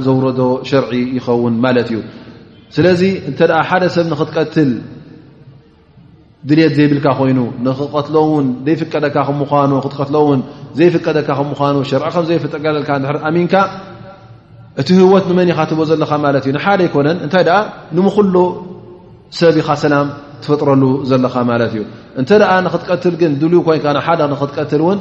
ዘውረዶ 0.07 0.41
ሸርዒ 0.71 0.93
ይኸውን 1.17 1.55
ማለት 1.67 1.89
እዩ 1.93 1.99
ስለዚ 2.77 3.03
እንተኣ 3.31 3.53
ሓደ 3.69 3.85
ሰብ 3.95 4.07
ንክትቀትል 4.13 4.71
ድሌት 6.49 6.73
ዘይብልካ 6.79 7.07
ኮይኑ 7.19 7.41
ንክቀትሎውን 7.65 8.47
ዘይፍቀደካ 8.67 9.17
ምኑክትትሎውን 9.39 10.41
ዘይፍቀደካ 10.79 11.29
ከ 11.29 11.41
ምኳኑ 11.51 11.77
ሸርዒ 11.91 12.03
ከም 12.15 12.25
ዘይፍጠቀደልካ 12.31 12.91
ድር 13.05 13.17
ኣሚንካ 13.29 13.55
እቲ 14.81 14.89
ህወት 15.05 15.25
ንመን 15.31 15.49
ይካትቦ 15.53 15.81
ዘለኻ 15.91 16.11
ማለት 16.27 16.43
እዩ 16.47 16.53
ንሓደ 16.57 16.81
ኣይኮነን 16.87 17.19
እንታይ 17.25 17.45
ኣ 17.57 17.59
ንምኩሉ 17.97 18.35
ሰብ 19.41 19.55
ኢኻ 19.63 19.69
ሰላም 19.85 20.07
ትፈጥረሉ 20.43 20.83
ዘለኻ 21.11 21.35
ማለት 21.51 21.73
እዩ 21.75 21.83
እንተ 22.21 22.31
ኣ 22.53 22.55
ንክትቀትል 22.67 23.15
ግን 23.23 23.33
ድልይ 23.43 23.61
ኮይንካ 23.69 23.87
ሓደ 24.07 24.21
ንክትቀትል 24.33 24.81
እውን 24.87 24.99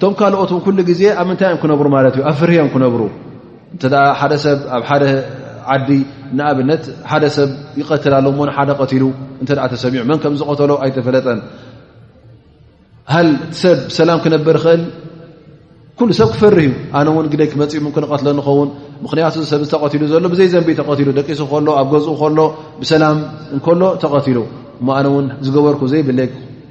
ቶም 0.00 0.12
ካልኦትን 0.18 0.60
ኩሉ 0.66 0.78
ግዜ 0.90 1.02
ኣብ 1.20 1.26
ምንታይ 1.30 1.46
እዮም 1.50 1.60
ክነብሩ 1.62 1.86
ማለት 1.96 2.14
እዩ 2.18 2.22
ኣብ 2.30 2.36
ፍርዮም 2.40 2.68
ክነብሩ 2.74 3.02
እንተ 3.74 3.82
ሓደ 4.20 4.32
ሰብ 4.44 4.58
ኣብ 4.76 4.84
ሓደ 4.90 5.02
ዓዲ 5.74 5.90
ንኣብነት 6.38 6.84
ሓደ 7.10 7.24
ሰብ 7.36 7.50
ይቀትላ 7.80 8.14
ኣሎ 8.20 8.26
ሞን 8.38 8.50
ሓደ 8.56 8.70
ቀቲሉ 8.80 9.02
እንተ 9.42 9.50
ደኣ 9.58 9.64
ተሰሚዑ 9.74 10.00
መን 10.10 10.18
ከም 10.22 10.34
ዝቀተሎ 10.40 10.70
ኣይተፈለጠን 10.84 11.40
ሃል 13.14 13.28
ሰብ 13.62 13.78
ብሰላም 13.90 14.18
ክነበር 14.24 14.56
ኽእል 14.64 14.82
ኩሉ 15.98 16.08
ሰብ 16.20 16.28
ክፈርህ 16.34 16.62
እዩ 16.68 16.72
ኣነ 16.98 17.06
እውን 17.14 17.26
ግደይ 17.32 17.48
ክመፂኡ 17.52 17.80
ምክንቀትለ 17.88 18.28
ንኸውን 18.38 18.68
ምክንያቱ 19.04 19.34
ሰብ 19.52 19.60
ዝተቀትሉ 19.66 20.02
ዘሎ 20.12 20.24
ብዘይ 20.32 20.48
ዘንቢ 20.54 20.68
ተቀትሉ 20.80 21.08
ደቂሱ 21.18 21.40
ከሎ 21.52 21.66
ኣብ 21.80 21.88
ገዝኡ 21.94 22.12
ከሎ 22.22 22.38
ብሰላም 22.82 23.16
እንከሎ 23.56 23.82
ተቀትሉ 24.04 24.38
እሞ 24.80 24.88
ኣነ 24.98 25.06
እውን 25.12 25.26
ዝገበርኩ 25.46 25.82
ዘይብለይ 25.94 26.28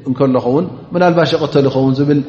እንከለኸውን 0.09 0.65
መናልባሽ 0.93 1.31
ይቀተሉ 1.37 1.65
ይኸውን 1.71 1.93
ዝብል 1.99 2.19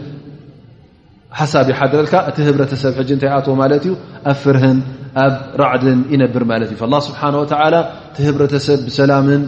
ሓሳብ 1.39 1.66
ይሓድረልካ 1.72 2.14
እቲ 2.30 2.37
ህብረተሰብ 2.47 2.93
ሕ 2.99 3.03
እንታይ 3.16 3.30
ኣትዎ 3.37 3.53
ማለት 3.62 3.83
እዩ 3.87 3.93
ኣብ 4.30 4.37
ፍርህን 4.43 4.78
ኣብ 5.24 5.35
ራዕድን 5.61 6.01
ይነብር 6.12 6.43
ማለት 6.53 6.70
እዩ 6.74 6.78
ስብሓ 7.09 7.20
ላ 7.74 7.78
እቲ 8.11 8.18
ህብረተሰብ 8.28 8.78
ብሰላምን 8.89 9.43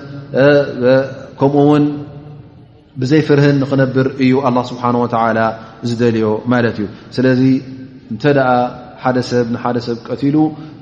ከምኡ 1.41 1.64
ውን 1.68 1.85
ብዘይ 3.03 3.22
ፍርህን 3.28 3.57
ንክነብር 3.64 4.09
እዩ 4.24 4.32
ኣ 4.47 4.51
ስብሓ 4.70 4.82
ወ 5.05 5.07
ዝደልዮ 5.91 6.26
ማለት 6.53 6.76
እዩ 6.80 6.87
ስለዚ 7.16 7.43
እንተኣ 8.12 8.39
ሓደ 9.05 9.18
ሰብ 9.30 9.47
ንሓደ 9.55 9.76
ሰብ 9.87 9.97
ቀቲሉ 10.11 10.37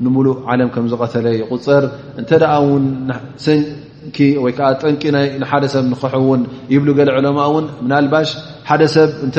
ንሙሉእ 0.04 0.36
ዓለም 0.50 0.68
ከም 0.74 0.84
ዝቀተለ 0.92 1.26
ይቁፀር 1.40 1.84
እንተኣ 2.20 2.50
ሰንኪ 3.44 4.18
ወይዓ 4.44 4.60
ጠንቂ 4.82 5.02
ሓደ 5.52 5.64
ሰብ 5.74 5.84
ንክሕውን 5.92 6.42
ይብሉ 6.74 6.88
ገለ 6.98 7.08
ዕለማ 7.20 7.40
ውን 7.54 7.66
ምና 7.84 7.92
ልባሽ 8.04 8.30
ሓደ 8.68 8.82
ሰብ 8.96 9.10
እተ 9.28 9.36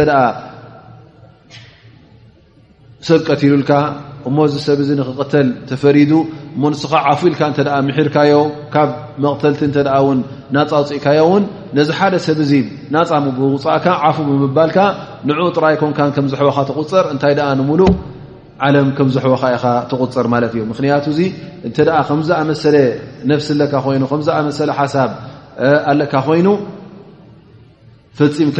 ሰብ 3.08 3.22
ቀትሉልካ 3.30 3.72
እሞ 4.30 4.38
ዚ 4.52 4.56
ሰብ 4.66 4.80
እዚ 4.84 4.90
ንኽቀተል 5.00 5.48
ተፈሪዱ 5.70 6.12
እሞ 6.56 6.62
ንስኻ 6.74 6.92
ዓፉ 7.12 7.22
ኢልካ 7.30 7.42
እተኣ 7.54 7.74
ምሕርካዮ 7.88 8.38
ካብ 8.74 8.90
መቕተልቲ 9.24 9.62
እንተደኣ 9.70 9.96
እውን 10.04 10.20
ናፃውፅኢካዮ 10.56 11.20
እውን 11.28 11.44
ነዚ 11.78 11.90
ሓደ 12.00 12.14
ሰብ 12.28 12.40
እዚ 12.46 12.54
ናፃሙብውፃእካ 12.96 13.86
ዓፉ 14.10 14.18
ብምባልካ 14.30 14.78
ንዑኡ 15.30 15.48
ጥራይኮምካን 15.58 16.12
ከምዝሕወካ 16.18 16.58
ትቁፅር 16.70 17.06
እንታይ 17.14 17.34
ደኣ 17.40 17.50
ንምሉእ 17.60 17.94
ዓለም 18.68 18.88
ከምዝሕወካ 18.98 19.44
ኢኻ 19.58 19.66
ትቁፅር 19.92 20.26
ማለት 20.36 20.52
እዩ 20.56 20.62
ምክንያቱ 20.72 21.06
እዙ 21.16 21.20
እንተ 21.68 21.78
ደኣ 21.90 21.98
ከምዝኣመሰለ 22.10 22.76
ነፍሲ 23.32 23.50
ኣለካ 23.60 23.74
ኮይኑ 23.88 24.04
ከምዝኣመሰለ 24.14 24.70
ሓሳብ 24.80 25.12
ኣለካ 25.92 26.14
ኮይኑ 26.28 26.48
ፈፂምካ 28.20 28.60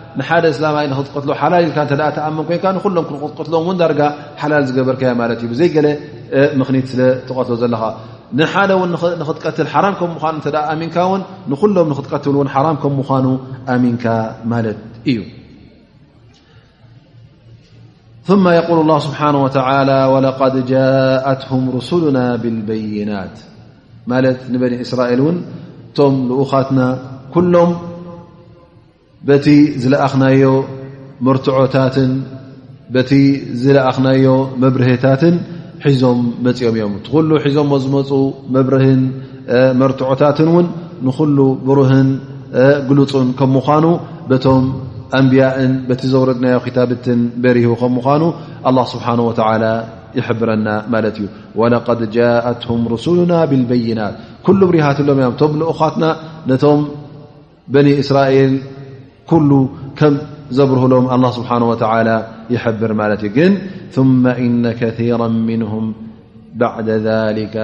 ንሓደ 0.19 0.45
እላ 0.57 0.65
ንክትቀትሎ 0.91 1.31
ሓላል 1.41 1.63
ኢልካ 1.65 1.77
ተኣመ 2.17 2.37
ኮይን 2.47 2.75
ንሎም 2.87 3.05
ክቀትሎም 3.27 3.61
እውን 3.65 3.77
ዳርጋ 3.81 4.01
ሓላል 4.41 4.63
ዝገበርካዮ 4.69 5.11
ማት 5.19 5.29
እዩ 5.43 5.51
ዘይ 5.59 5.69
ለ 5.85 5.87
ምክኒት 6.59 6.85
ስለትቀትሎ 6.93 7.55
ዘለኻ 7.63 7.83
ንሓደ 8.39 8.71
ው 8.79 8.83
ክትቀትል 9.27 9.67
ሓራ 9.73 9.85
ከም 9.99 10.11
ምኑ 10.15 10.25
ኣሚንካ 10.73 10.97
ውን 11.11 11.21
ንኩሎም 11.51 11.87
ንክትቀትል 11.91 12.35
ሓራም 12.55 12.77
ከም 12.83 12.93
ምኑ 12.99 13.27
ኣሚንካ 13.75 14.05
ማለት 14.53 14.79
እዩ 15.11 15.19
ል 18.87 18.91
ስብሓه 19.05 19.55
قድ 20.41 20.55
ጃእት 20.71 21.41
رስሉና 21.77 22.17
ብلበይናት 22.43 23.35
ማለት 24.11 24.39
ንበኒ 24.53 24.73
እስራኤል 24.85 25.19
እውን 25.23 25.37
ቶም 25.97 26.13
ልኡኻትና 26.29 26.79
ሎም 27.53 27.71
ቲ 29.45 29.49
ዝና 29.81 29.95
ርታትበቲ 31.25 33.11
ዝለኣኽናዮ 33.61 34.27
መብርህታትን 34.61 35.35
ሒዞም 35.83 36.19
መፅኦም 36.45 36.73
እዮም 36.77 36.93
ቲኩሉ 37.05 37.29
ሒዞም 37.43 37.69
ዝመፁ 37.83 38.09
መብርህን 38.55 39.01
መርትዖታትን 39.81 40.49
ውን 40.55 40.67
ንኩሉ 41.07 41.37
ብሩህን 41.67 42.09
ግሉፁን 42.89 43.27
ከምኳኑ 43.41 43.85
በቶም 44.31 44.65
ኣንብያእን 45.19 45.71
በቲ 45.87 46.01
ዘውረድናዮ 46.15 46.57
ክታብትን 46.65 47.21
በሪሁ 47.43 47.69
ከ 47.83 47.91
ምኳኑ 47.97 48.23
ኣላ 48.69 48.77
ስብሓን 48.95 49.19
ወተላ 49.29 49.63
ይሕብረና 50.19 50.67
ማለት 50.93 51.15
እዩ 51.21 51.25
ወለቀድ 51.61 52.01
ጃእትሁም 52.17 52.83
ርሱሉና 52.93 53.33
ብልበይናት 53.51 54.15
ኩሉ 54.45 54.59
ብሪሃት 54.71 54.99
ሎም 55.07 55.21
ቶም 55.41 55.53
ልኡኻትና 55.61 56.05
ነቶም 56.51 56.81
በኒ 57.75 57.87
እስራኤል 58.03 58.53
ከም 59.99 60.13
ዘብርህሎም 60.57 61.05
ስብሓ 61.37 61.49
ወ 61.71 61.75
ይብር 62.53 62.91
ማለት 63.01 63.21
እዩ 63.27 63.31
ግን 63.37 63.53
ثመ 63.95 64.23
እነ 64.45 64.63
ከثራ 64.79 65.21
ምንهም 65.49 65.85
ባዓድ 66.59 66.87
ذሊከ 67.07 67.55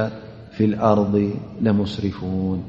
ፍ 0.56 0.68
ኣርض 0.92 1.14
ለስርፉን 1.66 2.60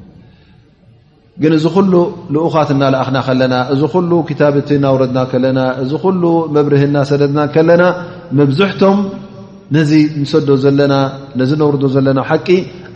ግን 1.43 1.53
እዚ 1.59 1.65
ኩሉ 1.77 1.93
ልኡኻት 2.35 2.71
እናለኣኽና 2.75 3.19
ከለና 3.27 3.55
እዚ 3.75 3.83
ኩሉ 3.95 4.11
ክታብቲ 4.29 4.69
እናውረድና 4.79 5.19
ከለና 5.33 5.61
እዚ 5.83 5.93
ኩሉ 6.05 6.23
መብርህና 6.57 6.97
ሰደድና 7.11 7.41
ከለና 7.55 7.85
መብዝሕቶም 8.39 8.99
ነ 9.77 9.81
ሰዶ 10.33 10.49
ዘና 10.65 10.93
ነዚ 11.39 11.51
ነርዶ 11.63 11.85
ዘለና 11.97 12.19
ሓቂ 12.31 12.49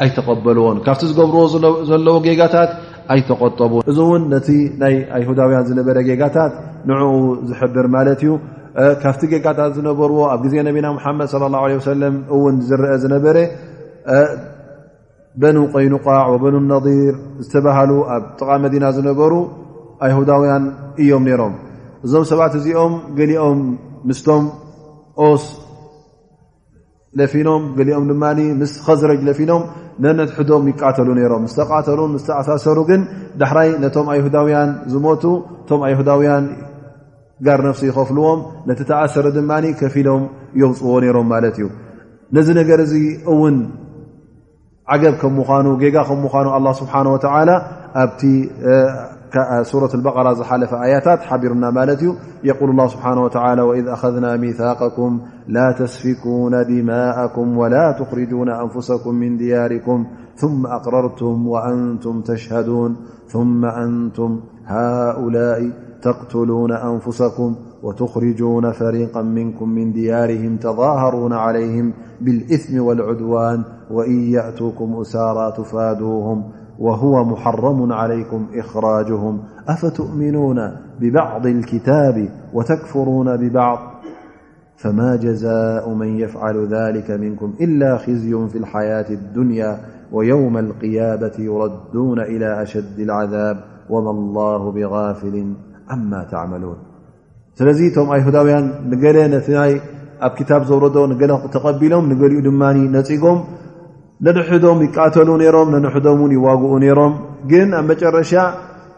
ኣይተቀበልዎን 0.05 0.77
ካብቲ 0.87 1.03
ዝገብርዎ 1.11 1.43
ዘለዎ 1.91 2.17
ጌጋታት 2.27 2.71
ኣይተቆጠቡ 3.13 3.73
እዚ 3.91 3.99
እውን 4.07 4.23
ነቲ 4.33 4.49
ናይ 4.83 4.95
ኣይሁዳውያን 5.17 5.65
ዝነበረ 5.71 5.97
ጌጋታት 6.09 6.53
ንዕኡ 6.89 7.13
ዝሕብር 7.49 7.87
ማለት 7.97 8.21
እዩ 8.25 8.33
ካብቲ 9.03 9.23
ጌጋታት 9.33 9.71
ዝነበርዎ 9.79 10.19
ኣብ 10.35 10.41
ግዜ 10.45 10.55
ነቢና 10.69 10.87
ሓመድ 11.05 11.31
ላه 11.43 11.63
ወሰለም 11.81 12.15
እውን 12.35 12.55
ዝርአ 12.69 12.93
ዝነበረ 13.03 13.37
በኑ 15.43 15.57
ቆይኑቋዕ 15.75 16.25
ወበኑ 16.35 16.55
ነር 16.71 16.87
ዝተባሃሉ 17.45 17.91
ኣብ 18.15 18.25
ጥቓ 18.39 18.49
መዲና 18.65 18.85
ዝነበሩ 18.99 19.33
ኣይሁዳውያን 20.07 20.65
እዮም 21.03 21.25
ነይሮም 21.29 21.55
እዞም 22.07 22.25
ሰባት 22.31 22.55
እዚኦም 22.61 22.95
ገሊኦም 23.19 23.59
ምስቶም 24.09 24.45
ስ 25.43 25.45
ለፊኖም 27.21 27.63
ግሊኦም 27.79 28.05
ድማ 28.11 28.25
ምስ 28.61 28.73
ከዝረጅ 28.85 29.21
ለፊኖም 29.29 29.63
ነንሕዶም 30.05 30.63
ይቃተሉ 30.71 31.09
ነይሮም 31.19 31.43
ስተቃተሉን 31.53 32.13
ስተኣሳሰሩ 32.23 32.79
ግን 32.91 33.01
ዳሕራይ 33.41 33.69
ነቶም 33.83 34.07
አይሁዳውያን 34.13 34.71
ዝሞቱ 34.93 35.25
ቶም 35.69 35.81
ኣይሁዳውያን 35.89 36.45
ጋር 37.47 37.61
ነፍሲ 37.69 37.83
ይከፍልዎም 37.91 38.41
ነተተዓሰረ 38.69 39.27
ድማ 39.37 39.53
ከፊ 39.81 39.95
ኢሎም 40.03 40.25
የውፅዎ 40.61 40.93
ነይሮም 41.05 41.29
ማለት 41.35 41.57
እዩ 41.61 41.69
ነዚ 42.37 42.49
ነገር 42.61 42.81
እዚ 42.87 42.95
እውን 43.33 43.57
ዓገብ 44.93 45.15
ከም 45.23 45.33
ምኳኑ 45.41 45.67
ጌጋ 45.83 45.97
ከም 46.09 46.19
ምኳኑ 46.27 46.47
አ 46.59 46.61
ስብሓ 46.81 46.95
ወ 47.15 47.19
ኣብቲ 48.03 48.23
ሱረ 49.69 49.83
በቀራ 50.07 50.29
ዝሓለፈ 50.39 50.73
ኣያታት 50.85 51.21
ሓቢርና 51.29 51.65
ማለት 51.79 52.01
እዩ 52.05 52.11
የል 52.49 52.73
ስብሓ 52.95 53.07
ወኢ 53.69 53.81
ኣዝና 54.05 54.27
ሚثቀኩም 54.45 55.15
لا 55.49 55.73
تسفكون 55.73 56.53
دماءكم 56.67 57.59
ولا 57.59 57.93
تخرجون 57.99 58.49
أنفسكم 58.49 59.15
من 59.15 59.37
دياركم 59.37 60.07
ثم 60.37 60.67
أقررتم 60.67 61.49
وأنتم 61.49 62.21
تشهدون 62.21 62.97
ثم 63.27 63.65
أنتم 63.65 64.41
هؤلاء 64.67 65.71
تقتلون 66.03 66.73
أنفسكم 66.73 67.57
وتخرجون 67.83 68.73
فريقا 68.73 69.23
منكم 69.23 69.69
من 69.69 69.93
ديارهم 69.93 70.57
تظاهرون 70.57 71.33
عليهم 71.33 71.93
بالإثم 72.21 72.81
والعدوان 72.81 73.65
وإن 73.91 74.21
يأتوكم 74.21 75.01
أسارا 75.01 75.51
تفادوهم 75.51 76.45
وهو 76.79 77.25
محرم 77.25 77.93
عليكم 77.93 78.47
إخراجهم 78.55 79.39
أفتؤمنون 79.69 80.57
ببعض 81.01 81.47
الكتاب 81.47 82.29
وتكفرون 82.55 83.37
ببعض 83.37 83.92
فما 84.83 85.17
جزاء 85.17 85.89
من 85.95 86.19
يفعل 86.21 86.67
ذلك 86.69 87.11
منكم 87.11 87.53
إلا 87.61 87.99
خزي 87.99 88.49
في 88.49 88.59
الحياة 88.59 89.11
الدنيا 89.11 89.79
ويوم 90.13 90.59
القيابة 90.59 91.33
يردون 91.39 92.21
إلى 92.21 92.63
أشد 92.63 92.99
العذاب 93.01 93.57
وما 93.91 94.11
الله 94.11 94.73
بغافل 94.73 95.55
عما 95.89 96.25
تعملون 96.31 96.77
سل 97.55 97.67
يهدوي 98.19 98.55
نل 98.87 99.41
ت 99.47 99.51
كتب 100.39 100.63
زور 100.65 100.85
نل 101.13 101.33
تقبلم 101.53 102.03
نل 102.13 102.35
نم 102.47 102.63
ننحዶم 104.25 104.79
يقተل 104.87 105.29
رم 105.55 105.69
ننح 105.77 105.95
يو 105.97 106.79
نرم 106.85 107.13
ن 107.59 107.75
مرش 107.89 108.35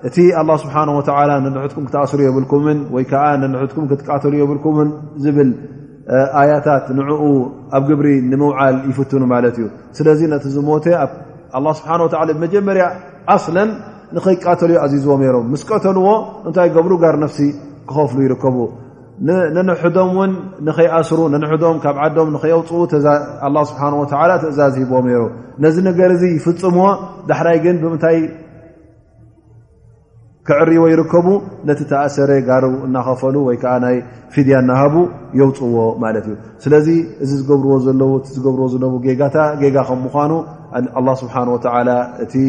እቲ 0.08 0.16
ኣላ 0.40 0.50
ስብሓ 0.62 0.74
ወላ 1.16 1.30
ነንሕትኩም 1.44 1.84
ክትኣስሩ 1.88 2.18
የብልኩምን 2.26 2.78
ወይ 2.94 3.04
ከዓ 3.10 3.22
ነንሕትኩም 3.42 3.84
ክትቃተሉ 3.90 4.32
የብልኩምን 4.42 4.88
ዝብል 5.24 5.50
ኣያታት 6.40 6.84
ንዕኡ 6.98 7.22
ኣብ 7.76 7.84
ግብሪ 7.90 8.08
ንምውዓል 8.30 8.76
ይፍትኑ 8.90 9.22
ማለት 9.34 9.54
እዩ 9.60 9.66
ስለዚ 9.98 10.20
ነቲ 10.32 10.44
ዝሞተ 10.56 10.86
ስብሓ 11.78 11.90
ብመጀመርያ 12.36 12.84
ኣስለን 13.36 13.70
ንኸይቃተልዩ 14.16 14.76
ኣዚዝዎ 14.84 15.12
ነሮ 15.22 15.36
ምስ 15.52 15.62
ቀተልዎ 15.70 16.06
እንታይ 16.48 16.68
ገብሩ 16.76 16.92
ጋር 17.04 17.14
ነፍሲ 17.24 17.38
ክኸፍሉ 17.88 18.18
ይርከቡ 18.26 18.56
ነንሕዶም 19.56 20.08
ውን 20.18 20.32
ንኸይኣስሩ 20.66 21.20
ንሕዶም 21.34 21.76
ካብ 21.82 21.96
ዓዶም 22.04 22.28
ንኸውፅ 22.36 22.70
ስብሓ 23.70 23.82
ወ 24.00 24.04
ተእዛዝ 24.12 24.74
ሂቦ 24.80 24.92
ይሮ 25.14 25.22
ነዚ 25.64 25.76
ነገር 25.88 26.12
ዚ 26.22 26.24
ይፍፅምዎ 26.36 26.86
ዳሕዳይ 27.28 27.58
ግን 27.64 27.76
ብምንታይ 27.82 28.16
ክዕሪዎ 30.48 30.82
ይርከቡ 30.92 31.26
ነቲ 31.68 31.80
ተኣሰረ 31.90 32.30
ጋር 32.48 32.62
እናኸፈሉ 32.86 33.36
ወይ 33.46 33.56
ከዓ 33.62 33.72
ናይ 33.84 33.94
ፊድያ 34.34 34.56
እናሃቡ 34.64 34.94
የውፅዎ 35.38 35.76
ማለት 36.02 36.24
እዩ 36.28 36.34
ስለዚ 36.64 36.86
እዚ 37.24 37.30
ለእ 37.50 38.10
ዝገብርዎ 38.32 38.64
ዘለዎ 38.72 38.94
ታጌጋ 39.36 39.76
ከምምኳኑ 39.90 40.32
ላ 41.06 41.14
ስብሓ 41.22 41.34
ወ 41.54 41.56
እ 42.24 42.42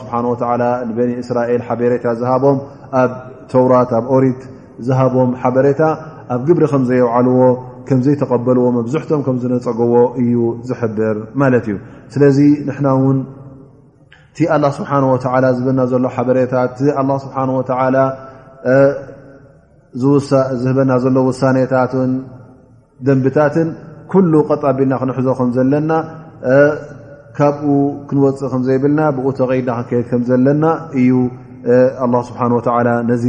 ስብሓ 0.00 0.12
ወ 0.32 0.34
ንበኒ 0.88 1.10
እስራኤል 1.22 1.62
ሓበሬታ 1.68 2.06
ዝሃቦም 2.22 2.58
ኣብ 3.02 3.12
ተውራት 3.52 3.92
ኣብ 4.00 4.06
ኦሪት 4.16 4.42
ዝሃቦም 4.88 5.30
ሓበሬታ 5.44 5.80
ኣብ 6.34 6.40
ግብሪ 6.50 6.64
ከም 6.74 6.82
ዘየባዓልዎ 6.90 7.40
ከምዘይተቀበልዎ 7.88 8.66
መብዝሕቶም 8.80 9.22
ከም 9.28 9.36
ዝነፀግዎ 9.44 9.94
እዩ 10.20 10.34
ዝሕብር 10.68 11.16
ማለት 11.42 11.64
እዩ 11.70 11.76
ስለዚ 12.14 12.38
ንሕና 12.66 12.88
ውን 13.04 13.18
እቲ 14.34 14.40
ላ 14.62 14.68
ስብሓ 14.76 14.90
ወ 15.12 15.16
ዝህበና 15.56 15.80
ዘሎ 15.90 16.04
ሓበሬታት 16.14 16.76
እ 16.84 17.02
ስብሓ 17.24 17.36
ወ 20.14 20.20
ዝህበና 20.62 20.90
ዘሎ 21.04 21.16
ውሳኔታትን 21.26 22.12
ደንብታትን 23.06 23.68
ኩሉ 24.12 24.32
ቀጣቢልና 24.48 24.94
ክንሕዞ 25.00 25.28
ከምዘለና 25.38 25.90
ካብኡ 27.36 27.68
ክንወፅእ 28.08 28.48
ከምዘይብልና 28.54 29.00
ብኡ 29.16 29.26
ተቀድና 29.38 29.70
ክንከየድ 29.78 30.06
ከም 30.10 30.22
ዘለና 30.30 30.64
እዩ 30.98 31.12
ስብሓ 32.30 32.40
ነዚ 33.10 33.26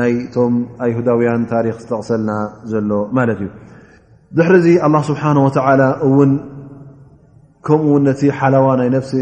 ናይ 0.00 0.14
ቶም 0.34 0.54
ኣይሁዳውያን 0.86 1.42
ታሪክ 1.52 1.76
ዝተቕሰልና 1.82 2.30
ዘሎ 2.72 2.90
ማለት 3.18 3.38
እዩ 3.42 3.50
ድሕሪዚ 4.38 4.68
ኣ 4.88 4.90
ስብሓ 5.10 5.22
ላ 5.82 5.84
እውን 6.08 6.32
ከምኡውን 7.66 8.02
ነቲ 8.08 8.22
ሓላዋ 8.40 8.66
ናይ 8.82 8.90
ነፍሲ 8.96 9.12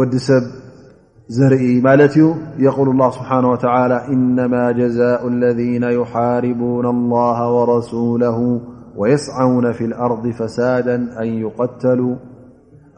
ወዲ 0.00 0.14
ሰብ 0.28 0.44
زرئي 1.38 1.80
مالتيو 1.80 2.34
يقول 2.58 2.88
الله 2.88 3.10
سبحانه 3.10 3.50
وتعالى 3.50 3.96
إنما 4.12 4.72
جزاء 4.72 5.28
الذين 5.28 5.82
يحاربون 5.82 6.86
الله 6.86 7.52
ورسوله 7.52 8.60
ويسعون 8.96 9.72
في 9.72 9.84
الأرض 9.84 10.28
فسادا 10.30 10.94
أن 10.94 11.26
يقتلوا 11.26 12.14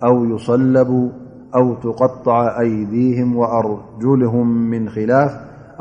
أو 0.05 0.25
يصلبوا 0.25 1.09
أو 1.55 1.75
تقطع 1.75 2.61
أيديهم 2.61 3.37
وأرجلهم 3.37 4.71
من 4.71 4.89
خلاف 4.89 5.31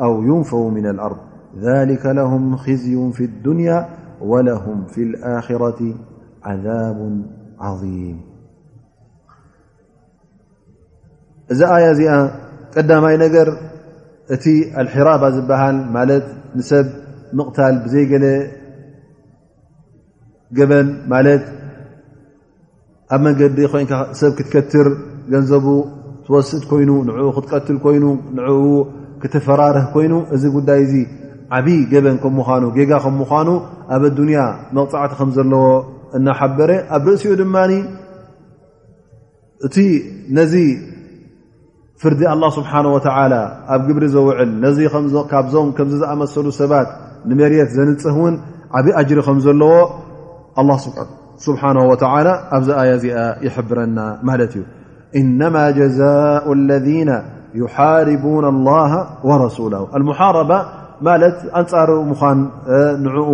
أو 0.00 0.22
ينفوا 0.22 0.70
من 0.70 0.86
الأرض 0.86 1.16
ذلك 1.58 2.06
لهم 2.06 2.56
خزي 2.56 3.12
في 3.12 3.24
الدنيا 3.24 3.88
ولهم 4.20 4.84
في 4.84 5.02
الآخرة 5.02 5.94
عذاب 6.44 7.22
عظيم 7.60 8.31
እዚ 11.52 11.60
ኣያ 11.74 11.86
እዚኣ 11.94 12.12
ቀዳማይ 12.74 13.14
ነገር 13.24 13.48
እቲ 14.34 14.44
ኣልሕራባ 14.80 15.22
ዝበሃል 15.36 15.76
ማለት 15.96 16.26
ንሰብ 16.58 16.86
ምቕታል 17.38 17.74
ብዘይገለ 17.84 18.24
ገበን 20.56 20.88
ማለት 21.12 21.44
ኣብ 23.14 23.20
መንገዲ 23.26 23.58
ኮይን 23.72 23.86
ሰብ 24.20 24.32
ክትከትር 24.38 24.88
ገንዘቡ 25.32 25.66
ትወስጥ 26.26 26.62
ኮይኑ 26.70 26.90
ንዕኡ 27.08 27.28
ክትቀትል 27.36 27.76
ኮይኑ 27.84 28.04
ንዕኡ 28.36 28.62
ክተፈራርህ 29.22 29.86
ኮይኑ 29.94 30.12
እዚ 30.34 30.44
ጉዳይ 30.56 30.80
ዚ 30.92 30.94
ዓብዪ 31.56 31.68
ገበን 31.92 32.16
ከ 32.22 32.26
ምኳኑ 32.38 32.62
ጌጋ 32.76 32.90
ከም 33.04 33.14
ምዃኑ 33.22 33.48
ኣብ 33.94 34.02
ኣዱንያ 34.10 34.40
መቕፃዕቲ 34.76 35.12
ከም 35.18 35.30
ዘለዎ 35.36 35.66
እናሓበረ 36.16 36.70
ኣብ 36.96 37.04
ርእሲኡ 37.10 37.32
ድማ 37.42 37.56
እቲ 39.66 39.76
ነዚ 40.36 40.54
ፍርዲ 42.02 42.20
لله 42.34 42.50
ስብሓه 42.58 42.82
و 42.94 42.98
ኣብ 43.74 43.80
ግብሪ 43.88 44.04
ዘውዕል 44.14 44.50
ነዚካብዞም 44.64 45.68
ከምዚ 45.76 45.94
ዝኣመሰሉ 46.02 46.46
ሰባት 46.60 46.88
ንመርት 47.30 47.68
ዘንፅህ 47.76 48.14
ውን 48.22 48.34
ዓብዪ 48.78 48.88
ኣጅሪ 49.00 49.18
ከም 49.26 49.36
ዘለዎ 49.44 49.72
ስብሓه 51.46 51.72
و 51.90 51.94
ኣብዚ 52.56 52.68
ኣያ 52.80 52.90
እዚኣ 52.98 53.14
ይሕብረና 53.46 53.98
ማለት 54.28 54.52
እዩ 54.58 54.62
እነማ 55.20 55.56
ጀዛء 55.78 56.44
اለذና 56.58 57.10
يሓርቡن 57.62 58.44
الላه 58.54 58.92
وረሱله 59.28 59.82
ሙሓረባ 60.10 60.52
ማለት 61.06 61.36
ኣንጻሪ 61.60 61.88
ምኳን 62.10 62.38
ንዕኡ 63.04 63.30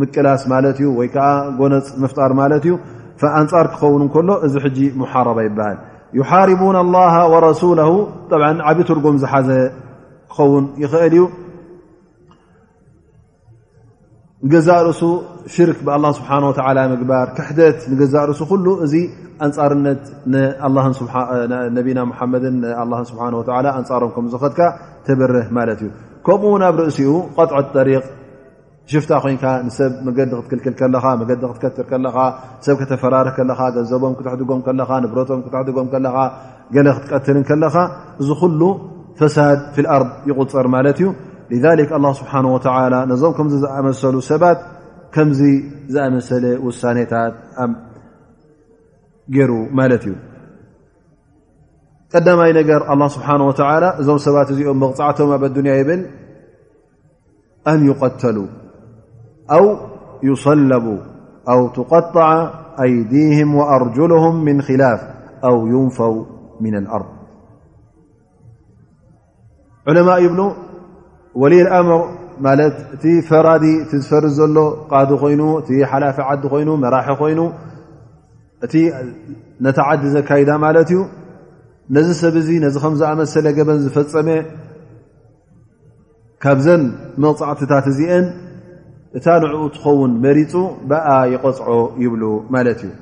ምቅላስ 0.00 0.42
ማለት 0.52 0.76
እዩ 0.82 0.86
ወይ 0.98 1.08
ከዓ 1.14 1.26
ጎነፅ 1.58 1.86
ምፍጣር 2.02 2.30
ማለት 2.40 2.62
እዩ 2.68 2.74
አንፃር 3.40 3.66
ክኸውን 3.72 4.02
እከሎ 4.06 4.28
እዚ 4.46 4.54
ሕጂ 4.64 4.78
ሙሓረባ 5.00 5.38
ይበሃል 5.48 5.78
يሓርቡن 6.20 6.76
الله 6.84 7.14
ورሱله 7.32 7.90
ዓብ 8.68 8.78
ትርጉም 8.88 9.16
ዝሓዘ 9.22 9.48
ክኸውን 10.34 10.64
ይኽእል 10.82 11.14
እዩ 11.16 11.22
ገዛ 14.52 14.68
ርእሱ 14.86 15.02
ሽርክ 15.54 15.78
ብل 15.86 16.04
ስሓه 16.18 16.36
ምግባር 16.92 17.26
ክሕደት 17.36 17.78
ንገዛ 17.90 18.14
ርእሱ 18.30 18.40
ኩሉ 18.52 18.66
እዚ 18.84 18.94
ኣንፃርነት 19.46 20.02
ነና 20.32 20.62
መድ 20.76 20.94
ስሓه 23.10 23.30
ኣንፃሮም 23.80 24.10
ከምዝድካ 24.16 24.58
ተበርህ 25.06 25.46
ማለት 25.58 25.80
እዩ 25.84 25.88
ከምኡ 26.26 26.62
ብ 26.74 26.76
ርእሲኡ 26.86 27.08
ጥ 27.74 27.76
ሪ 27.86 27.90
ሽፍታ 28.90 29.10
ኮይንካ 29.24 29.44
ንሰብ 29.66 29.92
መገዲ 30.06 30.30
ክትክልክል 30.50 30.74
ከለኻ 30.80 31.04
መገዲ 31.22 31.40
ክትከትር 31.56 31.84
ከለኻ 31.90 32.16
ሰብ 32.66 32.74
ከተፈራርሒ 32.80 33.28
ከለኻ 33.36 33.60
ገንዘቦም 33.76 34.14
ክትሕድጎም 34.18 34.60
ከለኻ 34.66 34.90
ንብረቶም 35.02 35.40
ክትሕድጎም 35.44 35.88
ከለኻ 35.92 36.16
ገነ 36.74 36.86
ክትቀትር 36.96 37.36
ከለኻ 37.50 37.74
እዚ 38.20 38.28
ኩሉ 38.40 38.60
ፈሳድ 39.18 39.58
ፊ 39.74 39.76
ልኣርض 39.84 40.08
ይቁፅር 40.30 40.66
ማለት 40.74 40.98
እዩ 41.00 41.08
ሊ 41.80 41.82
ስብሓን 42.20 42.46
ወ 42.54 42.58
ነዞም 43.10 43.32
ከም 43.38 43.46
ዝኣመሰሉ 43.64 44.14
ሰባት 44.30 44.58
ከምዚ 45.14 45.40
ዝኣመሰለ 45.94 46.44
ውሳኔታት 46.66 47.34
ገይሩ 49.36 49.52
ማለት 49.80 50.02
እዩ 50.08 50.14
ቀዳማይ 52.14 52.50
ነገር 52.60 52.80
ስብሓን 53.16 53.44
ወ 53.48 53.52
እዞም 54.00 54.18
ሰባት 54.26 54.48
እዚኦም 54.54 54.80
መቕፃዕቶም 54.84 55.30
ኣብ 55.36 55.42
ኣዱንያ 55.50 55.74
ይብል 55.80 56.02
ኣን 57.70 57.80
ይቀተሉ 57.90 58.36
أ 59.52 59.76
يصلب 60.22 61.00
أو 61.48 61.68
تقطع 61.68 62.50
أيዲه 62.82 63.44
وأرجله 63.54 64.32
من 64.32 64.56
خلፍ 64.62 65.00
أو 65.44 65.66
يንፈው 65.66 66.14
من 66.60 66.74
الأርض 66.80 67.10
عለء 69.88 70.28
ብ 70.36 70.52
ول 71.40 71.54
اምር 71.80 72.60
እቲ 72.94 73.04
فራዲ 73.28 73.64
ዝፈር 73.90 74.24
ዘሎ 74.38 74.58
ዲ 75.10 75.16
ይኑ 75.32 75.42
እ 75.72 75.78
ሓላፈ 75.90 76.16
ዓዲ 76.30 76.42
ይ 76.62 76.76
መራሒ 76.84 77.08
ኮይኑ 77.20 77.40
እቲ 78.64 78.74
ነتዓዲ 79.66 80.02
ዘካዳ 80.14 80.48
ዩ 80.92 80.96
ነዚ 81.96 82.08
ሰብ 82.22 82.34
ዚ 82.46 82.50
ዝኣመሰل 82.74 83.46
በን 83.68 83.78
ዝፈፀመ 83.84 84.28
ካብ 86.44 86.58
ዘ 86.66 86.76
መፃዕትታት 87.24 87.86
እዚአ 87.92 88.10
እታ 89.18 89.26
ንኡ 89.42 89.54
ትኸውን 89.74 90.12
መሪፁ 90.24 90.52
ብኣ 90.90 91.06
ይغፅዖ 91.32 91.66
ይብሉ 92.02 92.22
ማለት 92.54 92.80
እዩ 92.86 92.92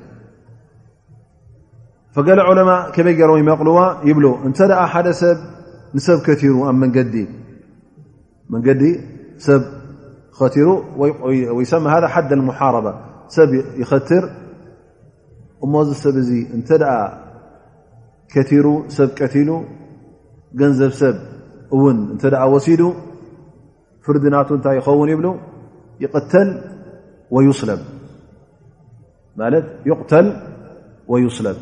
فገለ 2.15 2.39
ዑለማء 2.49 2.79
ከበይ 2.95 3.13
ገይሮ 3.19 3.31
መቕልዋ 3.49 3.79
ይብ 4.09 4.17
እንተ 4.47 4.57
ሓደ 4.93 5.07
ሰብ 5.21 5.37
ንሰብ 5.95 6.17
ቲሩ 6.41 6.55
ኣብ 6.69 6.77
ንዲ 7.01 7.15
መንዲ 8.51 8.83
ሰብ 9.45 9.61
ኸሩ 10.39 10.67
ይሰ 11.63 11.71
ذ 11.83 11.85
ሓደ 12.13 12.35
ሓረባ 12.59 12.87
ሰብ 13.35 13.49
ይኸትር 13.81 14.23
እሞዚ 15.65 15.89
ሰብ 16.03 16.15
እዚ 16.23 16.31
እንተ 16.57 16.69
ከቲሩ 18.33 18.65
ሰብ 18.97 19.09
ቲሉ 19.33 19.49
ገንዘብ 20.59 20.91
ሰብ 21.01 21.15
እውን 21.75 21.97
እተ 22.15 22.23
ወሲዱ 22.53 22.81
ፍርድናቱ 24.05 24.49
ንታይ 24.59 24.75
ይኸውን 24.79 25.09
ይብሉ 25.13 25.27
يقل 25.99 26.61
ويصلب 27.31 27.79
يقتل 29.85 30.41
ويصلب 31.07 31.55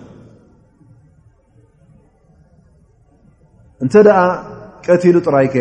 እنت 3.83 3.93
تل 4.87 5.21
ጥريك 5.25 5.55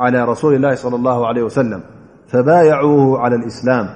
على 0.00 0.24
رسول 0.24 0.54
الله- 0.54 0.74
صلى 0.84 0.96
الله 0.96 1.26
عليه 1.26 1.42
وسلم 1.42 1.80
فبايعوه 2.28 3.20
على 3.20 3.36
الإسلام 3.36 3.86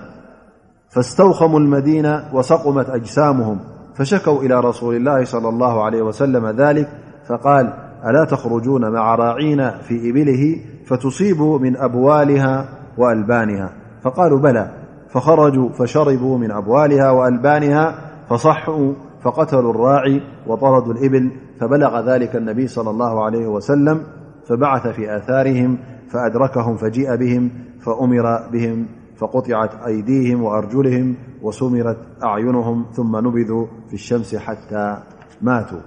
فاستوخموا 0.88 1.60
المدينة 1.60 2.24
وصقمت 2.32 2.90
أجسامهم 2.90 3.58
فشكوا 3.96 4.42
إلى 4.42 4.60
رسول 4.60 4.96
الله- 4.96 5.24
صلى 5.34 5.48
الله 5.48 5.84
عليه 5.84 6.02
وسلم- 6.02 6.46
ذلك 6.62 6.88
فقال 7.28 7.72
ألا 8.06 8.24
تخرجون 8.24 8.92
مع 8.92 9.14
راعينا 9.14 9.78
في 9.78 10.10
إبله 10.10 10.56
فتصيبوا 10.86 11.58
من 11.58 11.76
أبوالها 11.76 12.68
وألبانها 12.98 13.70
فقالوا 14.02 14.38
بلا 14.38 14.68
فخرجوا 15.10 15.68
فشربوا 15.68 16.38
من 16.38 16.50
أبوالها 16.50 17.10
وألبانها 17.10 17.94
فصحوا 18.28 18.92
فقتلوا 19.22 19.70
الراعي 19.70 20.22
وطردوا 20.46 20.92
الإبل 20.92 21.30
فبلغ 21.60 22.00
ذلك 22.14 22.36
النبي 22.36 22.66
صلى 22.66 22.90
الله 22.90 23.24
عليه 23.24 23.46
وسلم 23.46 24.00
فبعث 24.46 24.86
في 24.86 25.16
آثارهم 25.16 25.78
فأدركهم 26.10 26.76
فجيء 26.76 27.16
بهم 27.16 27.50
فأمر 27.80 28.48
بهم 28.52 28.86
فقطعت 29.16 29.70
أيديهم 29.86 30.42
وأرجلهم 30.42 31.14
وسمرت 31.42 31.96
أعينهم 32.24 32.86
ثم 32.92 33.16
نبذوا 33.16 33.66
في 33.88 33.94
الشمس 33.94 34.36
حتى 34.36 34.96
ماتوا 35.42 35.80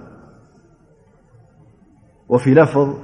وفي 2.28 2.54
لفظ 2.54 2.94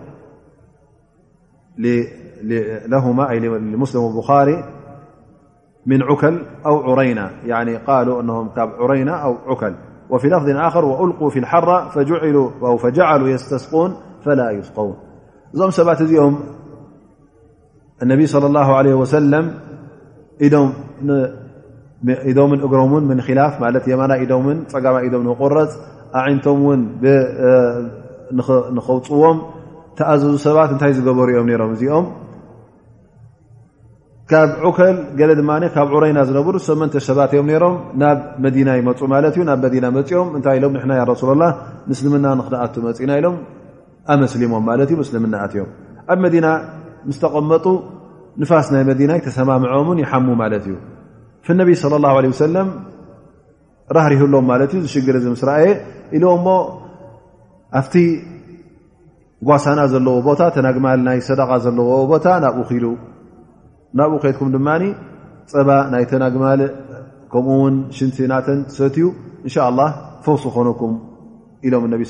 لهما 2.87 3.31
أ 3.33 3.35
لمسلم 3.35 4.03
والبخاري 4.03 4.65
من 5.87 6.03
عكل 6.03 6.43
أو 6.67 6.91
عرينا 6.93 7.31
يعني 7.45 7.77
قالوا 7.77 8.21
أنهمعرينا 8.23 9.13
أو 9.17 9.37
عكل 9.47 9.75
وفي 10.11 10.27
لفظ 10.29 10.49
آخر 10.49 10.85
وألقوا 10.85 11.31
في 11.31 11.39
الحر 11.39 11.83
أو 12.63 12.77
فجعلوا 12.77 13.29
يستسقون 13.29 13.97
فلا 14.25 14.51
يسقون 14.51 14.97
እዞም 15.55 15.71
ሰባት 15.79 15.99
እዚኦም 16.05 16.35
እነቢ 18.05 18.21
ስለ 18.33 18.45
ላሁ 18.57 18.69
ለ 18.87 18.95
ወሰለም 19.03 19.47
ኢዶምን 22.31 22.59
እግሮም 22.67 22.91
ውን 22.95 23.05
ምን 23.11 23.19
ክላፍ 23.27 23.55
ማለት 23.65 23.85
የማና 23.93 24.13
ኢዶምን 24.25 24.59
ፀጋማ 24.73 24.97
ኢዶም 25.07 25.23
ንቁረፅ 25.29 25.71
ዓይነቶም 26.21 26.59
እውን 26.65 26.81
ንኸውፅዎም 28.77 29.39
ተኣዘዙ 29.99 30.35
ሰባት 30.49 30.71
እንታይ 30.75 30.93
ዝገበሩ 30.99 31.29
እዮም 31.33 31.49
ነይሮም 31.51 31.73
እዚኦም 31.77 32.07
ካብ 34.31 34.51
ዑከል 34.69 34.97
ገለ 35.19 35.31
ድማ 35.41 35.51
ካብ 35.75 35.89
ዑረይና 35.97 36.19
ዝነብሩ 36.29 36.55
ሰመንተ 36.69 36.95
ሰባት 37.09 37.31
እዮም 37.37 37.49
ነይሮም 37.53 37.75
ናብ 38.03 38.19
መዲና 38.47 38.69
ይመፁ 38.81 39.01
ማለት 39.15 39.35
እዩ 39.37 39.43
ናብ 39.51 39.61
መዲና 39.67 39.87
መፁኦም 39.97 40.29
እንታይ 40.39 40.57
ኢሎም 40.61 40.73
ንሕና 40.79 40.93
ያ 41.01 41.05
ረሱላ 41.13 41.33
ላ 41.43 41.51
ምስልምና 41.91 42.27
ንክነኣቱ 42.41 42.75
መፁ 42.87 42.99
ኢና 43.07 43.13
ኢሎም 43.21 43.37
ኣመስሊሞም 44.13 44.65
ማለት 44.71 44.89
እዩ 44.93 44.97
ምስሊምናኣትዮም 45.03 45.69
ኣብ 46.13 46.19
መዲና 46.25 46.47
ምስ 47.09 47.17
ተቐመጡ 47.23 47.67
ንፋስ 48.43 48.67
ናይ 48.75 48.83
መዲና 48.91 49.11
ተሰማምዖምን 49.27 49.99
ይሓሙ 50.05 50.27
ማለት 50.43 50.65
እዩ 50.69 50.77
ነቢይ 51.61 51.77
ለ 51.93 51.95
ላه 52.05 52.17
ሰለም 52.45 52.69
ራህሪህሎም 53.97 54.45
ማለት 54.51 54.71
እዩ 54.77 54.81
ዝሽግር 54.85 55.17
እዚ 55.21 55.27
ምስ 55.35 55.43
ርኣየ 55.49 55.67
ኢሎ 56.17 56.25
ሞ 56.47 56.49
ኣፍቲ 57.81 57.95
ጓሳና 59.49 59.81
ዘለዎ 59.93 60.15
ቦታ 60.29 60.41
ተናግማል 60.57 61.01
ናይ 61.09 61.19
ሰደቃ 61.29 61.51
ዘለዎ 61.65 61.91
ቦታ 62.13 62.27
ናብኡ 62.45 62.63
ኪኢሉ 62.71 62.87
ናብኡ 64.01 64.19
ከትኩም 64.25 64.51
ድማ 64.57 64.69
ፀባ 65.53 65.71
ናይ 65.93 66.05
ተናግማል 66.13 66.61
ከምኡውን 67.33 67.75
ሽንቲ 67.97 68.17
ናተን 68.33 68.61
ሰትዩ 68.77 69.07
እንሻ 69.47 69.57
ላ 69.81 69.83
ፈውስ 70.25 70.43
ዝኮነኩም 70.49 70.93
ኢሎም 71.69 71.85
ነቢ 71.95 72.03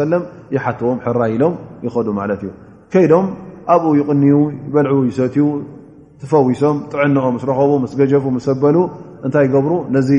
ሰለም 0.00 0.22
ይሓትዎም 0.56 0.98
ሕራ 1.06 1.20
ኢሎም 1.34 1.54
ይኸዱ 1.86 2.08
ማለት 2.20 2.40
እዩ 2.46 2.50
ከይዶም 2.94 3.26
ኣብኡ 3.74 3.92
ይቕንዩ 4.00 4.34
በልዑ 4.74 4.96
ይሰትው 5.10 5.48
ትፈዊሶም 6.20 6.76
ጥዕንኦ 6.92 7.24
ምስ 7.36 7.44
ረኸቡ 7.50 7.70
ምስ 7.84 7.92
ገጀፉ 8.00 8.24
ምስ 8.36 8.44
ዘበሉ 8.50 8.76
እንታይ 9.26 9.46
ገብሩ 9.54 9.72
ነዚ 9.96 10.10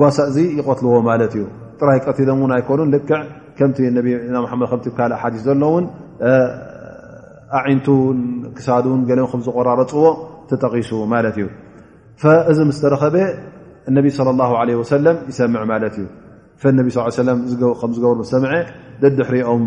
ጓሳ 0.00 0.16
እዚ 0.30 0.36
ይቐትልዎ 0.58 0.94
ማለት 1.10 1.32
እዩ 1.38 1.44
ጥራይ 1.80 1.98
ቀትሎም 2.06 2.38
እውን 2.42 2.52
ኣይኮኑ 2.56 2.80
ልክዕ 2.94 3.20
ከምቲ 3.58 3.78
ና 3.96 4.38
መድ 4.42 4.66
ከምቲብካልእ 4.72 5.18
ሓዲስ 5.22 5.42
ዘሎእውን 5.48 5.84
ኣዒንቱን 7.58 8.18
ክሳዱን 8.56 9.00
ገሎ 9.10 9.20
ከ 9.32 9.42
ዝቆራረፅዎ 9.46 10.04
ተጠቂሱ 10.50 10.90
ማለት 11.14 11.36
እዩ 11.42 11.46
እዚ 12.50 12.58
ምስተረኸበ 12.70 13.16
እነቢ 13.90 14.06
ለ 14.26 14.30
ላ 14.40 14.50
ለ 14.70 14.80
ሰለም 14.92 15.16
ይሰምዕ 15.30 15.62
ማለት 15.72 15.94
እዩ 16.02 16.06
ፈእነቢ 16.62 16.88
ስ 16.94 16.98
ሰለም 17.20 17.38
ከም 17.78 17.90
ዝገብሩ 17.96 18.20
ሰምዐ 18.32 18.52
ደድሕሪኦም 19.02 19.62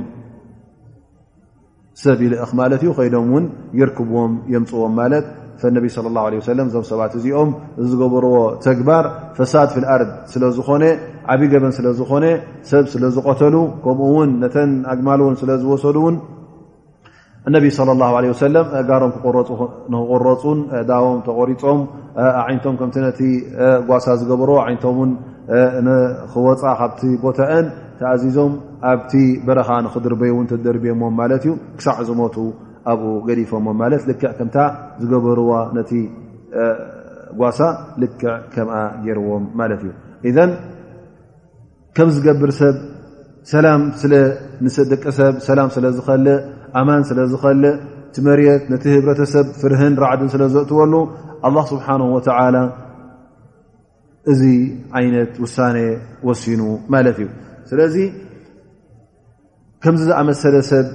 ሰብ 2.04 2.20
ይልእኽ 2.26 2.52
ማለት 2.60 2.80
እዩ 2.84 2.90
ኮይዶም 2.98 3.28
እውን 3.32 3.46
ይርክብዎም 3.80 4.34
የምፅዎም 4.54 4.94
ማለት 5.02 5.26
ነቢ 5.78 5.86
ለ 6.06 6.08
ላه 6.16 6.26
ሰለም 6.52 6.66
እዞም 6.70 6.86
ሰባት 6.92 7.12
እዚኦም 7.20 7.50
ዝገብርዎ 7.90 8.34
ተግባር 8.68 9.06
ፈሳድ 9.38 9.70
ፍ 9.76 9.84
ልኣርድ 9.84 10.10
ስለ 10.32 10.44
ዝኾነ 10.60 10.84
ዓብይዪ 11.34 11.50
ገበን 11.54 11.72
ስለዝኾነ 11.78 12.26
ሰብ 12.72 12.86
ስለ 12.94 13.04
ዝቆተሉ 13.16 13.56
ከምኡ 13.84 14.10
ውን 14.16 14.32
ነተን 14.42 14.72
ኣግማልውን 14.94 15.36
ስለዝወሰሉ 15.42 15.96
እውን 16.02 16.18
እነቢ 17.50 17.66
صለ 17.78 17.90
ላه 18.02 18.12
ለ 18.24 18.34
ሰለም 18.46 18.68
ጋሮም 18.90 19.12
ንክቁረፁን 19.94 20.60
ዳቦም 20.90 21.18
ተቆሪፆም 21.28 21.80
ዓይነቶም 22.46 22.76
ከምቲ 22.82 22.96
ነቲ 23.08 23.20
ጓሳ 23.90 24.06
ዝገብርዎ 24.20 24.56
ዓይነቶምን 24.66 25.12
ንክወፃ 25.86 26.62
ካብቲ 26.80 27.02
ቦታአን 27.26 27.66
ተኣዚዞም 28.00 28.54
ኣብቲ 28.92 29.14
በረኻ 29.48 29.70
ንኽድር 29.86 30.14
በይእውን 30.22 30.46
ተደርብዮሞም 30.52 31.14
ማለት 31.22 31.42
እዩ 31.48 31.52
ክሳዕ 31.78 31.98
ዝሞቱ 32.08 32.36
ኣብኡ 32.92 33.02
ገዲፎሞ 33.28 33.68
ማለት 33.82 34.02
ልክዕ 34.10 34.30
ከምታ 34.38 34.58
ዝገበርዎ 35.02 35.52
ነቲ 35.78 35.92
ጓሳ 37.40 37.60
ልክዕ 38.02 38.26
ከምኣ 38.54 38.76
ገይርዎም 39.06 39.44
ማለት 39.60 39.80
እዩ 39.86 39.92
ኢዘን 40.30 40.52
ከም 41.98 42.10
ዝገብር 42.16 42.52
ሰብ 42.60 42.76
ሰላም 43.54 43.82
ስለንስ 44.02 44.76
ደቂ 44.92 45.04
ሰብ 45.20 45.34
ሰላም 45.48 45.70
ስለ 45.76 45.86
ዝኸልእ 45.98 46.38
ኣማን 46.80 47.02
ስለ 47.10 47.20
ዝኸልእ 47.34 47.76
ትመርት 48.16 48.64
ነቲ 48.72 48.84
ህብረተሰብ 48.96 49.46
ፍርህን 49.60 49.94
ራዕድን 50.04 50.30
ስለዘእትወሉ 50.34 50.94
ኣላ 51.48 51.56
ስብሓን 51.72 52.02
ወተላ 52.16 52.56
እዚ 54.32 54.44
ዓይነት 54.98 55.32
ውሳነ 55.44 55.76
ወሲኑ 56.28 56.62
ማለት 56.94 57.18
እዩ 57.24 57.28
ስለዚ 57.70 57.96
ከምዚ 59.84 60.02
ዝኣመሰለ 60.10 60.56
ሰብ 60.70 60.88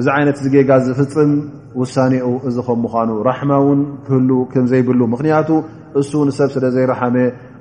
እዚ 0.00 0.06
ዓይነት 0.16 0.36
ዚ 0.44 0.50
ጌጋ 0.54 0.70
ዝፍፅም 0.86 1.32
ውሳኔኡ 1.80 2.26
እዚ 2.48 2.56
ከም 2.66 2.78
ምዃኑ 2.84 3.10
ራሕማ 3.28 3.52
እውን 3.62 3.80
ክህሉ 4.06 4.30
ከም 4.52 4.64
ዘይብሉ 4.72 5.00
ምክንያቱ 5.14 5.48
እሱ 6.00 6.12
ንሰብ 6.28 6.48
ስለ 6.56 6.64
ዘይረሓመ 6.76 7.16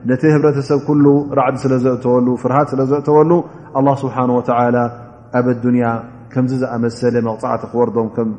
ነቲ 0.09 0.23
ህብረተሰብ 0.35 0.79
ኩሉ 0.87 1.05
ራዕዲ 1.39 1.55
ስለ 1.63 1.73
ዘእተወሉ 1.85 2.27
ፍርሃት 2.43 2.67
ስለ 2.73 2.81
ዘእተወሉ 2.91 3.31
ኣላ 3.79 3.87
ስብሓን 4.03 4.31
ወተዓላ 4.37 4.77
ኣብ 5.39 5.47
ኣዱንያ 5.55 5.85
ከምዚ 6.33 6.51
ዝኣመሰለ 6.63 7.15
መቕፃዕቲ 7.29 7.63
ክወርዶም 7.71 8.07
ከም 8.17 8.29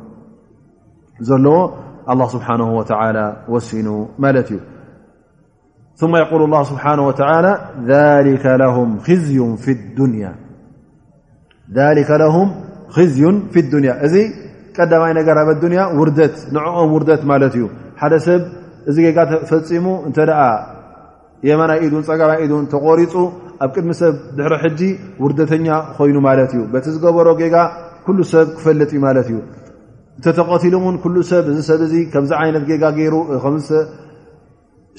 ዘለዎ 1.29 1.57
ኣላ 2.13 2.21
ስብሓነ 2.37 2.61
ወተላ 2.79 3.17
ወሲኑ 3.53 3.87
ማለት 4.25 4.47
እዩ 4.55 4.59
የقል 6.21 6.41
ه 6.57 6.61
ስብሓናه 6.69 7.03
ወላ 7.07 7.93
ሊከ 8.27 8.45
ም 8.77 8.89
ክዝዩ 12.95 13.25
ፍ 13.53 13.53
ዱንያ 13.71 13.91
እዚ 14.05 14.15
ቀዳማይ 14.77 15.11
ነገር 15.19 15.35
ኣብ 15.41 15.47
ኣዱያ 15.53 15.81
ውርደት 15.99 16.35
ንኦም 16.55 16.89
ውርደት 16.95 17.21
ማለት 17.31 17.53
እዩ 17.57 17.63
ሓደ 18.01 18.13
ሰብ 18.27 18.41
እዚ 18.89 18.95
ጌጋ 19.05 19.17
ተፈፂሙ 19.31 19.85
እንተደ 20.07 20.29
የመናይ 21.47 21.77
ኢዱን 21.85 22.03
ፀማይ 22.09 22.37
ኢን 22.45 22.65
ተቆሪፁ 22.73 23.13
ኣብ 23.65 23.69
ቅድሚ 23.75 23.91
ሰብ 24.01 24.13
ድሕሪ 24.37 24.53
ሕጂ 24.63 24.81
ውርደተኛ 25.23 25.67
ኮይኑ 25.97 26.17
ማለት 26.27 26.51
እዩ 26.55 26.61
በቲ 26.73 26.85
ዝገበሮ 26.95 27.27
ጌጋ 27.41 27.55
ኩሉ 28.05 28.17
ሰብ 28.33 28.47
ክፈልጥ 28.57 28.91
ዩ 28.97 28.99
ማለት 29.07 29.27
እዩ 29.31 29.37
እተተቀትሉ 30.19 30.73
ውን 30.85 30.95
ኩሉ 31.05 31.15
ሰብ 31.31 31.43
እዚ 31.53 31.59
ሰብ 31.69 31.81
ዚ 31.91 31.93
ከምዚ 32.13 32.31
ዓይነት 32.41 32.63
ጌጋ 32.71 32.83
ገይሩ 32.99 33.13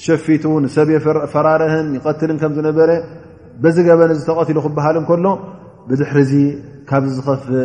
ሸፊቱ 0.05 0.43
ሰብየፈራርህን 0.75 1.87
ይቀትልን 1.97 2.37
ከም 2.41 2.51
ዝነበረ 2.57 2.89
በዚ 3.63 3.77
ገበን 3.87 4.11
እ 4.13 4.17
ተቐትሉ 4.29 4.57
ክበሃል 4.65 4.95
ንከሎ 5.03 5.25
ብድሕር 5.87 6.17
ዚ 6.29 6.33
ካብዚ 6.89 7.11
ዝኸፍእ 7.17 7.55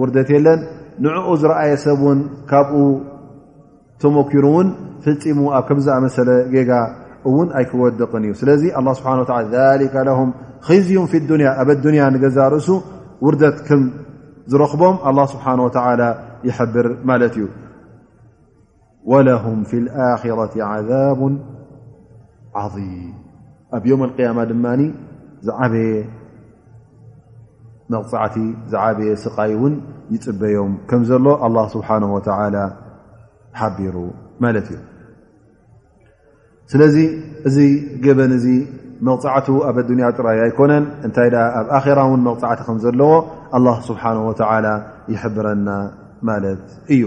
ውርደት 0.00 0.28
የለን 0.36 0.60
ንዕኡ 1.04 1.26
ዝረኣየ 1.40 1.72
ሰብ 1.84 2.00
ን 2.16 2.18
ካብኡ 2.50 2.78
ተሞኪሩ 4.02 4.44
ውን 4.56 4.68
ፍፂሙ 5.04 5.40
ኣብ 5.56 5.64
ከምዚኣመሰለ 5.68 6.30
ጌጋ 6.54 6.70
እውን 7.28 7.48
ኣይክወድቕን 7.58 8.24
እዩ 8.26 8.32
ስለዚ 8.40 8.62
ه 8.78 8.86
ስሓ 8.98 9.06
ذ 9.52 9.56
ዝዩ 10.86 10.98
ኒያ 11.40 11.50
ኣብ 11.62 11.68
ዱንያ 11.84 12.02
ንገዛ 12.14 12.38
ርእሱ 12.54 12.68
ውርደት 13.24 13.58
ከም 13.68 13.82
ዝረኽቦም 14.50 14.96
ه 15.06 15.08
ስብሓه 15.32 15.60
و 15.66 15.68
ይብር 16.48 16.86
ማለት 17.08 17.34
እዩ 17.38 17.46
وለه 19.12 19.44
ف 19.70 19.72
ኣራة 20.10 20.54
عذቡ 20.72 21.20
ኣብ 22.64 23.84
ዮም 23.90 24.00
ያማ 24.26 24.38
ድማ 24.50 24.66
ዝዓበየ 25.46 25.90
መቕፃዕቲ 27.92 28.36
ዝዓበየ 28.72 29.10
ስቃይ 29.24 29.50
እውን 29.56 29.74
ይፅበዮም 30.14 30.72
ከም 30.90 31.02
ዘሎ 31.08 31.26
ኣ 31.46 31.50
ስብሓ 31.74 31.88
ወ 32.16 32.20
ሓቢሩ 33.60 33.96
ማለት 34.44 34.66
እዩ 34.72 34.80
ስለዚ 36.72 36.96
እዚ 37.48 37.56
ገበን 38.04 38.32
እዚ 38.38 38.46
መቕፃዕቱ 39.08 39.46
ኣብ 39.68 39.76
ኣዱንያ 39.82 40.06
ጥራይ 40.18 40.38
ኣይኮነን 40.46 40.84
እንታይ 41.06 41.28
ደ 41.34 41.38
ኣብ 41.58 41.66
ኣራ 41.78 41.98
እውን 42.08 42.22
መቕፃዕቲ 42.28 42.60
ከም 42.68 42.78
ዘለዎ 42.84 43.12
ኣ 43.56 43.76
ስብሓ 43.88 44.02
ወላ 44.30 44.66
ይሕብረና 45.14 45.68
ማለት 46.30 46.64
እዩ 46.94 47.02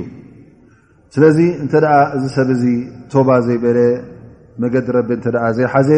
ስለዚ 1.16 1.39
እንተ 1.64 1.74
ደ 1.86 1.89
እዚ 2.16 2.24
ሰብ 2.38 2.50
እዚ 2.56 2.64
ቶባ 3.12 3.30
ዘይበለ 3.45 3.78
መዲ 4.62 4.76
ረ 4.95 4.99
እ 5.10 5.51
ዘይሓዘ 5.57 5.89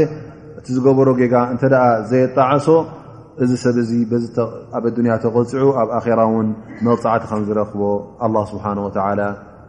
እቲ 0.60 0.68
ዝገበሮ 0.78 1.08
ጋ 1.20 1.36
እተ 1.54 1.62
ዘየጣዓሶ 2.10 2.68
እዚ 3.44 3.52
ሰብ 3.64 3.78
ኣብ 4.78 4.86
ያ 5.12 5.16
ተغፅዑ 5.24 5.68
ኣብ 5.82 5.90
ኣራ 5.98 6.22
ውን 6.34 6.48
መፃዕቲ 6.86 7.24
ከም 7.32 7.42
ዝረክቦ 7.48 7.82
لله 8.30 8.44
ስብሓه 8.52 8.72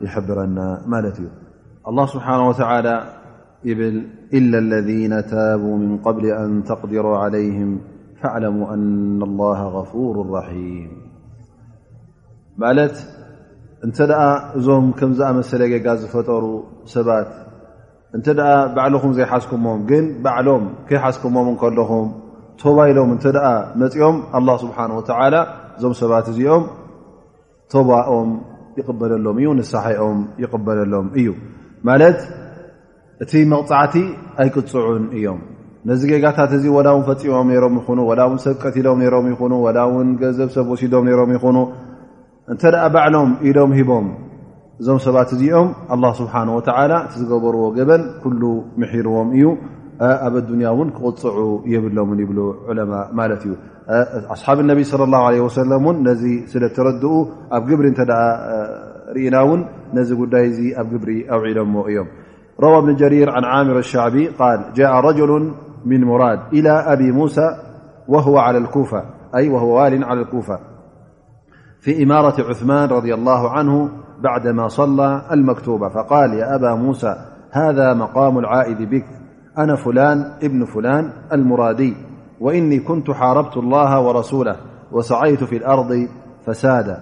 ይሕብረና 0.05 0.59
ማለት 0.93 1.17
እዩ 1.23 1.29
له 1.97 2.05
ስብሓه 2.15 2.39
و 2.49 2.53
ብል 3.79 3.97
إ 4.39 4.41
ለذ 4.53 4.89
ب 5.63 5.65
ምن 5.81 5.93
قብل 6.07 6.25
ን 6.51 6.55
ተقዲሮ 6.71 7.07
علይه 7.25 7.59
فعሙ 8.21 8.57
ن 8.81 9.21
الله 9.29 9.59
غፍሩ 9.77 10.05
ራም 10.27 10.89
ማለት 12.63 12.95
እንተ 13.87 13.99
እዞም 14.59 14.87
ከም 14.99 15.11
ዝኣመሰለ 15.19 15.63
ጌጋ 15.73 15.87
ዝፈጠሩ 16.01 16.45
ሰባት 16.95 17.29
እንተ 18.17 18.27
ደኣ 18.39 18.49
ባዕልኹም 18.77 19.13
ዘይሓዝኩሞም 19.19 19.79
ግን 19.91 20.05
ባዕሎም 20.25 20.65
ከይሓዝኩሞም 20.89 21.47
እንከለኹም 21.53 22.09
ቶባ 22.61 22.79
ኢሎም 22.91 23.11
እንተ 23.15 23.25
ደኣ 23.37 23.47
መፅኦም 23.81 24.17
ኣላ 24.37 24.49
ስብሓን 24.65 24.91
ወተዓላ 24.97 25.37
እዞም 25.77 25.95
ሰባት 26.01 26.27
እዚኦም 26.33 26.65
ቶባኦም 27.73 28.31
ይቕበለሎም 28.79 29.37
እዩ 29.41 29.49
ንስሓኦም 29.61 30.19
ይቕበለሎም 30.43 31.07
እዩ 31.21 31.29
ማለት 31.89 32.19
እቲ 33.25 33.33
መቕፃዕቲ 33.53 33.97
ኣይቅፅዑን 34.43 35.05
እዮም 35.19 35.41
ነዚ 35.91 36.01
ጌጋታት 36.13 36.53
እዚ 36.59 36.65
ወላ 36.77 36.89
እውን 36.95 37.05
ፈፂሞም 37.09 37.49
ነሮም 37.53 37.75
ይኹኑ 37.81 38.01
ወላ 38.11 38.21
ውን 38.31 38.39
ሰብ 38.45 38.57
ቀቲሎም 38.65 38.99
ነይሮም 39.05 39.27
ይኹኑ 39.33 39.53
ወላ 39.65 39.79
ውን 39.95 40.09
ገንዘብ 40.23 40.49
ሰብ 40.57 40.67
ወሲዶም 40.75 41.05
ነይሮም 41.09 41.31
ይኹኑ 41.37 41.59
እንተ 42.53 42.63
ደኣ 42.75 42.85
ባዕሎም 42.97 43.31
ኢሎም 43.49 43.73
ሂቦም 43.79 44.07
م 44.81 44.99
سبات 44.99 45.35
م 45.35 45.69
الله 45.95 46.13
سبحانه 46.13 46.53
وتعالى 46.57 47.07
تجبرو 47.15 47.75
جبن 47.75 48.03
كل 48.25 48.43
محروم 48.81 49.31
اب 50.01 50.37
الدنيا 50.37 50.69
ون 50.79 50.89
غع 50.91 51.35
يبلم 51.73 52.11
يبل 52.21 52.39
علماء 52.69 53.29
ت 53.43 53.45
أصحاب 54.37 54.59
النبي 54.61 54.85
صلى 54.85 55.05
الله 55.05 55.23
عليه 55.29 55.41
وسلم 55.41 55.83
نذ 56.09 56.23
ل 56.63 56.65
ترد 56.77 57.03
جبر 57.69 57.85
نت 57.93 58.01
رنا 59.17 59.41
ون 59.49 59.61
نذي 59.97 60.15
دي 60.27 60.75
جبر 60.91 61.09
أوعل 61.33 61.57
يم 61.97 62.07
روا 62.65 62.79
ابن 62.85 62.95
جرير 63.01 63.29
عن 63.31 63.45
عامر 63.45 63.77
الشعبي 63.79 64.25
قال 64.43 64.59
جاء 64.75 64.93
رجل 65.09 65.31
من 65.91 66.01
مراد 66.05 66.41
إلى 66.53 66.71
أبي 66.95 67.13
موسى 67.19 67.49
وهو 68.09 68.39
على 68.39 68.59
الك 68.59 68.77
وهو 69.55 69.71
وال 69.81 70.05
على 70.05 70.21
الكوفة 70.21 70.59
في 71.81 72.03
إمارة 72.05 72.37
عثمن 72.49 72.85
رضي 72.97 73.15
الله 73.15 73.51
عنه 73.51 73.89
بعد 74.23 74.49
ما 74.49 74.69
صلى 74.69 75.23
المكتوبة 75.33 75.89
فقال 75.89 76.35
يا 76.35 76.55
أبا 76.55 76.75
موسى 76.75 77.15
هذا 77.51 77.95
مقام 77.95 78.39
العائذ 78.39 78.87
بك 78.87 79.05
أنا 79.59 79.77
فلان 79.77 80.25
بن 80.43 80.65
فلان 80.65 81.11
المرادي 81.33 81.97
وإني 82.41 82.79
كنت 82.81 83.11
حاربت 83.11 83.57
الله 83.57 84.01
ورسوله 84.01 84.57
وسعيت 84.93 85.45
في 85.45 85.57
الأرض 85.57 86.07
فساد 86.47 86.97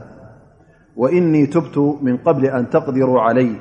وإني 0.97 1.47
تبت 1.47 1.79
من 2.03 2.16
قبل 2.16 2.47
أن 2.47 2.68
تقدروا 2.71 3.21
علي 3.21 3.57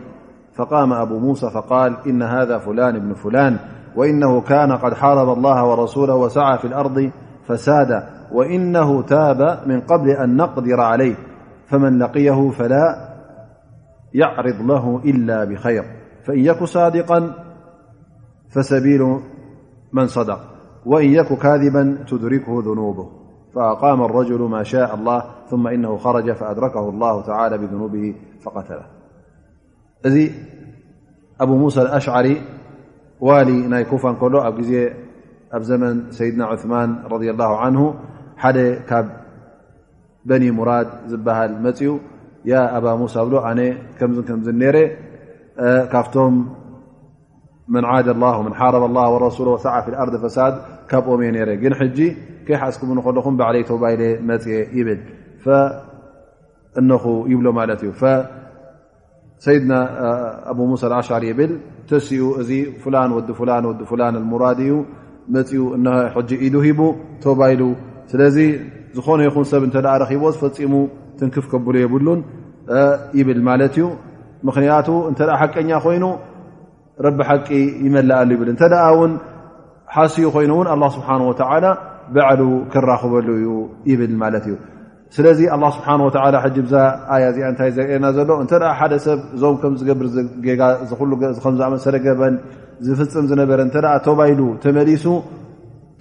فقام 0.54 0.94
أبو 0.94 1.20
موسى 1.20 1.50
فقال 1.50 1.96
إن 2.08 2.22
هذا 2.24 2.58
فلان 2.58 3.00
بن 3.00 3.14
فلان 3.14 3.58
وإنه 3.96 4.42
كان 4.42 4.72
قد 4.72 4.94
حارب 4.94 5.38
الله 5.38 5.66
ورسوله 5.66 6.16
وسعى 6.16 6.58
في 6.58 6.66
الأرض 6.68 7.12
فسادا 7.48 8.10
وإنه 8.32 9.02
تاب 9.02 9.60
من 9.68 9.82
قبل 9.82 10.10
أن 10.10 10.36
نقدر 10.38 10.82
عليه 10.82 11.16
فمن 11.68 11.98
لقيه 12.00 12.50
فلا 12.50 13.09
يعرض 14.14 14.62
له 14.62 15.02
إلا 15.06 15.44
بخير 15.44 15.84
فإن 16.26 16.40
يك 16.40 16.64
صادقا 16.64 17.34
فسبيل 18.50 19.20
من 19.94 20.08
صدق 20.08 20.40
وإن 20.86 21.10
يك 21.10 21.34
كاذبا 21.34 21.98
تدركه 22.08 22.62
ذنوبه 22.66 23.10
فأقام 23.56 24.02
الرجل 24.04 24.42
ما 24.42 24.64
شاء 24.64 24.96
الله 24.96 25.24
ثم 25.50 25.68
إنه 25.68 25.98
خرج 25.98 26.32
فأدركه 26.32 26.90
الله 26.90 27.22
تعالى 27.22 27.58
بذنوبه 27.58 28.16
فقتله 28.44 28.86
ذي 30.08 30.32
أبو 31.42 31.58
موسى 31.58 31.82
الأشعري 31.82 32.42
والي 33.20 33.68
نايكفا 33.68 34.12
كله 34.14 34.48
أبزمن 35.54 36.12
سيدنا 36.12 36.46
عثمان 36.46 37.04
رضي 37.12 37.32
الله 37.32 37.58
عنه 37.58 37.96
حل 38.38 38.80
كب 38.88 39.10
بني 40.26 40.52
مراد 40.52 41.14
به 41.24 41.46
المي 41.46 42.00
ኣባ 42.48 42.86
ሙሳ 43.02 43.16
ብሎ 43.28 43.36
ኣነ 43.50 43.60
ከም 44.00 44.10
ከምዝ 44.28 44.48
ረ 44.76 44.78
ካብቶም 45.92 46.34
መن 47.74 47.84
ደ 48.08 48.10
ሓረበ 48.60 48.86
له 48.96 49.06
وሱ 49.24 49.40
ሳ 49.64 49.68
ف 49.86 49.88
ር 50.08 50.10
ፈሳድ 50.24 50.54
ካብኦ 50.90 51.12
የ 51.28 51.32
ረ 51.48 51.50
ግን 51.64 51.74
ከሓዝኩም 52.48 52.90
ከለኹም 53.06 53.36
ባዕለይ 53.40 53.64
ተባይለ 53.72 54.02
መ 54.30 54.32
ይብል 54.78 55.00
እኹ 56.96 57.04
ይብሎ 57.32 57.48
ማለት 57.60 57.82
ዩ 57.88 57.92
ሰይድና 59.46 59.74
ኣ 60.52 60.54
ሙሳ 60.72 60.84
ዓሻር 61.02 61.24
ይብል 61.30 61.52
ተስኡ 61.90 62.24
እዚ 62.42 62.50
ላ 62.94 62.98
ወዲ 63.18 63.30
ወዲ 63.92 64.02
لራድ 64.32 64.60
እዩ 64.66 64.74
ኡ 66.22 66.24
ኢዱ 66.48 66.56
ሂቡ 66.68 66.80
ተባይሉ 67.26 67.62
ስለዚ 68.12 68.38
ዝኾነ 68.98 69.20
ይኹን 69.28 69.46
ሰብ 69.52 69.62
እተ 69.68 69.76
ረቦ 70.04 70.24
ዝፈፂሙ 70.34 70.74
ትንክፍ 71.20 71.46
ከብሉ 71.52 71.76
የብሉን 71.84 72.20
ይብል 73.20 73.40
ማለት 73.50 73.74
እዩ 73.80 73.86
ምክንያቱ 74.48 74.90
እንተ 75.10 75.22
ሓቀኛ 75.42 75.70
ኮይኑ 75.86 76.06
ረቢ 77.06 77.20
ሓቂ 77.30 77.48
ይመላኣሉ 77.86 78.30
ይብል 78.36 78.50
እተኣ 78.54 78.74
ውን 79.00 79.12
ሓስዩ 79.96 80.28
ኮይኑእውን 80.36 80.68
ኣላ 80.74 80.84
ስብሓን 80.98 81.22
ወተላ 81.30 81.66
በዕሉ 82.16 82.42
ክራክበሉ 82.74 83.28
እዩ 83.40 83.48
ይብል 83.92 84.14
ማለት 84.24 84.46
እዩ 84.50 84.56
ስለዚ 85.16 85.40
ኣ 85.56 85.58
ስብሓ 85.78 85.88
ወ 86.08 86.12
ሕብዛ 86.46 86.74
ኣያ 87.14 87.24
እዚኣ 87.32 87.46
እንታይ 87.52 87.72
ዘርኤና 87.78 88.06
ዘሎ 88.18 88.30
እንተ 88.44 88.52
ሓደ 88.80 88.94
ሰብ 89.06 89.20
እዞም 89.36 89.56
ከም 89.62 89.74
ዝገብር 89.80 90.06
ዝኣመሰለ 91.46 91.96
ገበን 92.06 92.36
ዝፍፅም 92.88 93.26
ዝነበረ 93.32 93.60
እተ 93.70 93.76
ተባይሉ 94.08 94.40
ተመሊሱ 94.66 95.06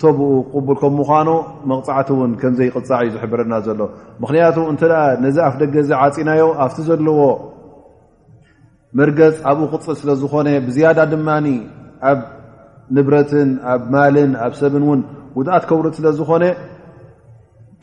ቶብኡ 0.03 0.27
ቅቡል 0.55 0.77
ከም 0.81 0.93
ምኳኑ 1.01 1.29
መቕፃዕቲ 1.71 2.09
ውን 2.19 2.33
ከምዘይ 2.41 2.69
ቅፃዕ 2.75 2.99
እዩ 3.05 3.09
ዝሕብረና 3.15 3.53
ዘሎ 3.67 3.81
ምክንያቱ 4.23 4.57
እንተ 4.73 4.83
ደ 4.93 4.95
ነዚ 5.25 5.37
ኣፍ 5.47 5.55
ደገ 5.63 5.75
ዚ 5.89 5.91
ዓፂናዮ 6.05 6.43
ኣብቲ 6.65 6.77
ዘለዎ 6.89 7.21
መርገፅ 8.99 9.35
ኣብኡ 9.51 9.65
ቅፅል 9.75 9.97
ስለ 10.01 10.11
ዝኾነ 10.21 10.47
ብዝያዳ 10.67 10.99
ድማ 11.13 11.29
ኣብ 12.11 12.21
ንብረትን 12.97 13.51
ኣብ 13.73 13.81
ማልን 13.95 14.31
ኣብ 14.45 14.53
ሰብን 14.61 14.85
እውን 14.87 15.01
ውድኣት 15.39 15.65
ከውርት 15.71 15.95
ስለዝኾነ 15.99 16.45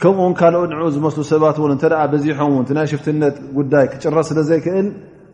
ከምኡ 0.02 0.22
ውን 0.28 0.34
ካልኦት 0.40 0.70
ንዕኡ 0.72 0.88
ዝመስሉ 0.96 1.22
ሰባት 1.34 1.58
ውን 1.64 1.72
እንተ 1.76 1.84
ብዚሖም 2.14 2.54
እውን 2.54 2.66
ቲ 2.70 2.74
ናይ 2.78 2.88
ሽፍትነት 2.94 3.36
ጉዳይ 3.58 3.86
ክጭረ 3.92 4.16
ስለ 4.30 4.40
ዘይክእል 4.50 4.88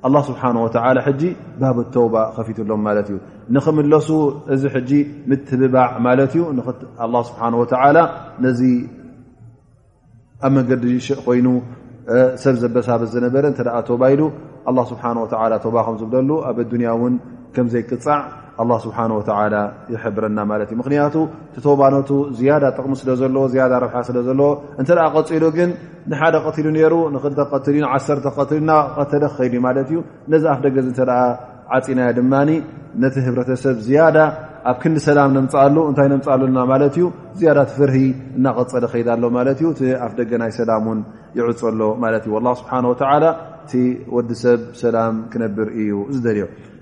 ኣላه 0.07 0.21
ስብሓ 0.29 0.41
ወላ 0.65 0.97
ሕጂ 1.07 1.21
ባብ 1.61 1.77
ተውባ 1.95 2.15
ከፊትሎም 2.35 2.81
ማለት 2.87 3.07
እዩ 3.11 3.17
ንክምለሱ 3.55 4.09
እዚ 4.53 4.63
ሕጂ 4.75 4.91
ምትብባዕ 5.29 5.91
ማለት 6.07 6.31
እዩ 6.37 6.43
ስብሓን 7.29 7.53
ወላ 7.61 7.97
ነዚ 8.45 8.61
ኣብ 10.45 10.51
መንገዲ 10.57 10.83
ኮይኑ 11.25 11.47
ሰብ 12.43 12.55
ዘበሳበስ 12.61 13.09
ዝነበረ 13.15 13.43
እንተ 13.51 13.59
ተባ 13.89 14.01
ኢሉ 14.13 14.21
ስብሓ 14.91 15.03
ወ 15.23 15.25
ተውባ 15.65 15.77
ከም 15.87 15.97
ዝብለሉ 16.03 16.29
ኣብ 16.49 16.57
ኣዱንያ 16.63 16.89
እውን 16.97 17.13
ከምዘይቅፃዕ 17.55 18.19
ኣ 18.61 18.75
ስብሓ 18.83 18.97
ወተላ 19.17 19.53
ይሕብረና 19.93 20.39
ማለት 20.51 20.69
እዩ 20.71 20.75
ምክንያቱ 20.81 21.15
ቲ 21.53 21.57
ተባኖቱ 21.65 22.09
ዝያዳ 22.37 22.63
ጥቕሚ 22.77 22.93
ስለ 23.01 23.09
ዘለዎ 23.21 23.43
ያዳ 23.61 23.73
ረብሓ 23.83 23.95
ስለዘለዎ 24.09 24.49
እንተደኣ 24.81 25.05
ቀፂሉ 25.15 25.43
ግን 25.57 25.69
ንሓደ 26.11 26.35
ቀትሉ 26.45 26.67
ነሩ 26.77 26.93
ንኽል 27.15 27.33
ትል 27.65 27.75
እ 27.79 27.81
ንዓተ 27.85 28.29
ትል 28.49 28.57
እናቀተለ 28.63 29.23
ክኸይድ 29.33 29.53
ማለት 29.67 29.87
እዩ 29.93 29.97
ነዚ 30.33 30.43
ኣፍ 30.53 30.59
ደገ 30.65 30.75
ዚ 30.85 30.89
እንተኣ 30.93 31.11
ዓፂናያ 31.77 32.09
ድማ 32.19 32.33
ነቲ 33.03 33.15
ህብረተሰብ 33.27 33.75
ዝያዳ 33.87 34.17
ኣብ 34.69 34.77
ክንዲ 34.81 34.97
ሰላም 35.09 35.29
ነምፅኣሉ 35.37 35.75
እንታይ 35.89 36.07
ነምፃኣሉና 36.13 36.57
ማለት 36.71 36.95
እዩ 36.99 37.05
ዝያዳ 37.39 37.59
ት 37.69 37.71
ፍርሂ 37.77 37.95
እናቀፀለ 38.37 38.83
ከይዳ 38.93 39.09
ሎ 39.21 39.29
ማለት 39.37 39.59
እዩ 39.61 39.67
እቲ 39.75 39.81
ኣፍ 40.07 40.11
ደገ 40.19 40.31
ናይ 40.41 40.51
ሰላም 40.59 40.85
ን 40.97 40.99
ይዕፅሎ 41.39 41.81
ማለት 42.03 42.23
እዩ 42.27 42.33
ላ 42.47 42.53
ስብሓን 42.61 42.87
ወላ 42.91 43.23
እቲ 43.63 43.73
ወዲ 44.17 44.29
ሰብ 44.43 44.59
ሰላም 44.83 45.15
ክነብር 45.33 45.67
እዩ 45.81 45.93
ዝደልዮ 46.17 46.45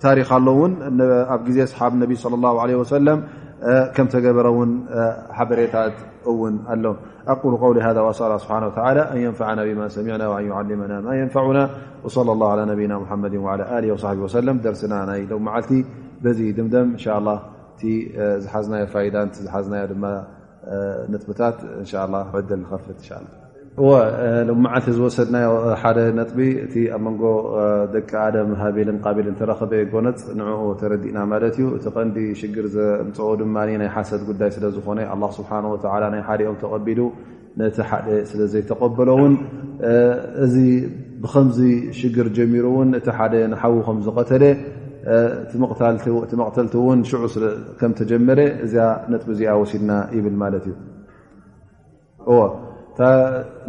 تريخ 0.00 0.32
ل 0.32 0.48
ون 0.48 0.72
أصحب 1.62 1.92
انبي 1.92 2.14
صلى 2.14 2.34
الله 2.34 2.60
عليه 2.62 2.76
وسلم 2.76 3.22
كم 3.94 4.06
تجبر 4.14 4.46
حبሬታت 5.36 5.94
ون 6.26 6.54
ال 6.72 6.84
أقول 7.32 7.54
قول 7.64 7.76
هذا 7.86 8.00
وأسأل 8.06 8.32
سبحانه 8.44 8.66
وتعلى 8.70 9.00
أن 9.12 9.16
ينفعنا 9.26 9.62
بما 9.68 9.86
سمعنا 9.96 10.26
وأن 10.32 10.44
يعلمنا 10.52 10.96
ما 11.06 11.14
ينفعنا 11.22 11.64
وصلى 12.04 12.30
الله 12.34 12.48
على 12.54 12.64
نبينا 12.72 12.96
محمد 13.02 13.34
وعلى 13.44 13.64
له 13.82 13.88
وصحب 13.94 14.18
وسلم 14.26 14.56
درس 14.66 14.82
ملت 14.84 15.72
دم 16.58 16.94
لله 17.24 17.38
حز 18.52 18.66
د 19.70 21.06
نطب 21.12 21.30
له 21.94 22.60
ع 22.70 22.76
فت 22.82 23.00
ሎመዓልቲ 24.46 24.88
ዝወሰድናዮ 24.96 25.50
ሓደ 25.80 25.98
ነጥቢ 26.18 26.38
እቲ 26.64 26.74
ኣብ 26.96 27.00
መንጎ 27.06 27.22
ደቂ 27.94 28.10
ኣደም 28.26 28.50
ሃቢልን 28.60 28.98
ካቢልን 29.04 29.34
ተረኸበ 29.40 29.72
ጎነፅ 29.92 30.20
ንኡ 30.38 30.60
ተረዲእና 30.80 31.18
ማለት 31.32 31.54
እዩ 31.58 31.66
እቲ 31.78 31.84
ቀንዲ 31.96 32.16
ሽግር 32.40 32.66
ዘእምፅኦ 32.74 33.28
ድማ 33.40 33.56
ናይ 33.82 33.90
ሓሰት 33.96 34.22
ጉዳይ 34.30 34.50
ስለዝኮነ 34.56 35.00
ኣ 35.14 35.16
ስብሓን 35.38 35.66
ወላ 35.74 36.02
ናይ 36.14 36.22
ሓደ 36.28 36.40
ኦም 36.52 36.56
ተቐቢሉ 36.64 37.00
ነቲ 37.62 37.76
ሓደ 37.90 38.08
ስለ 38.30 38.40
ዘይተቀበሎ 38.54 39.08
እውን 39.16 39.34
እዚ 40.46 40.56
ብከምዚ 41.22 41.58
ሽግር 42.00 42.28
ጀሚሩ 42.38 42.64
እውን 42.74 42.90
እቲ 43.00 43.06
ሓደ 43.18 43.34
ንሓዊ 43.54 43.74
ከም 43.88 43.98
ዝቀተለ 44.06 44.44
እቲ 45.42 46.34
መቕተልቲ 46.42 46.72
እውን 46.84 47.00
ሽዑ 47.10 47.24
ከም 47.80 47.92
ተጀመረ 48.00 48.40
እዚኣ 48.64 48.88
ነጥቢ 49.14 49.30
እዚኣ 49.36 49.52
ወሲድና 49.62 49.92
ይብል 50.16 50.36
ማለት 50.44 50.64
እዩ 50.70 50.76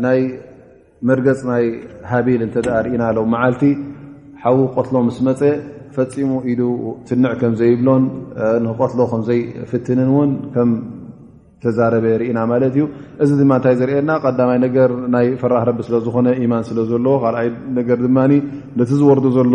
ናይ 0.03 0.19
መርገፅ 1.07 1.39
ናይ 1.49 1.65
ሃቢል 2.11 2.41
እንተ 2.45 2.55
ርእና 2.85 3.03
ኣ 3.09 3.25
መዓልቲ 3.33 3.63
ሓዊ 4.43 4.57
ቆትሎ 4.75 4.95
ምስ 5.07 5.17
መፀ 5.27 5.41
ፈፂሙ 5.95 6.31
ኢሉ 6.51 6.61
ትንዕ 7.09 7.31
ከምዘይብሎን 7.41 8.03
ንቆትሎ 8.65 8.99
ከምዘይፍትንን 9.11 10.09
እውን 10.13 10.31
ከም 10.55 10.69
ተዛረበ 11.63 12.05
ርእና 12.21 12.39
ማለት 12.51 12.73
እዩ 12.75 12.83
እዚ 13.23 13.29
ድማ 13.41 13.51
እንታይ 13.59 13.75
ዝርኤየና 13.79 14.11
ቀዳማይ 14.25 14.59
ነገር 14.65 14.89
ናይ 15.15 15.27
ፍራህ 15.41 15.63
ረቢ 15.69 15.79
ስለዝኮነ 15.87 16.27
ኢማን 16.45 16.63
ስለዘለዎ 16.69 17.15
ካልኣይ 17.23 17.49
ነገር 17.79 17.97
ድማ 18.07 18.17
ነቲ 18.79 18.91
ዝወርዱ 18.99 19.25
ዘሎ 19.37 19.53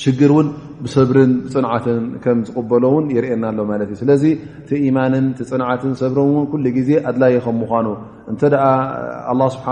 ሽግር 0.00 0.30
እውን 0.34 0.48
ብሰብርን 0.84 1.30
ፅንዓትን 1.52 2.00
ከም 2.24 2.38
ዝቕበሎውን 2.48 3.04
የርኤየና 3.16 3.44
ኣሎ 3.52 3.60
ማለት 3.70 3.90
እ 3.94 3.96
ስለዚ 4.00 4.24
ቲ 4.68 4.80
ኢማንን 4.88 5.26
ቲ 5.36 5.40
ፅንትን 5.50 5.92
ሰብርን 6.00 6.28
ን 6.40 6.42
ኩሉ 6.52 6.64
ግዜ 6.78 6.90
ኣድላይ 7.10 7.36
ከምኳኑ 7.46 7.86
እንተ 8.32 8.42
ስብሓ 9.54 9.66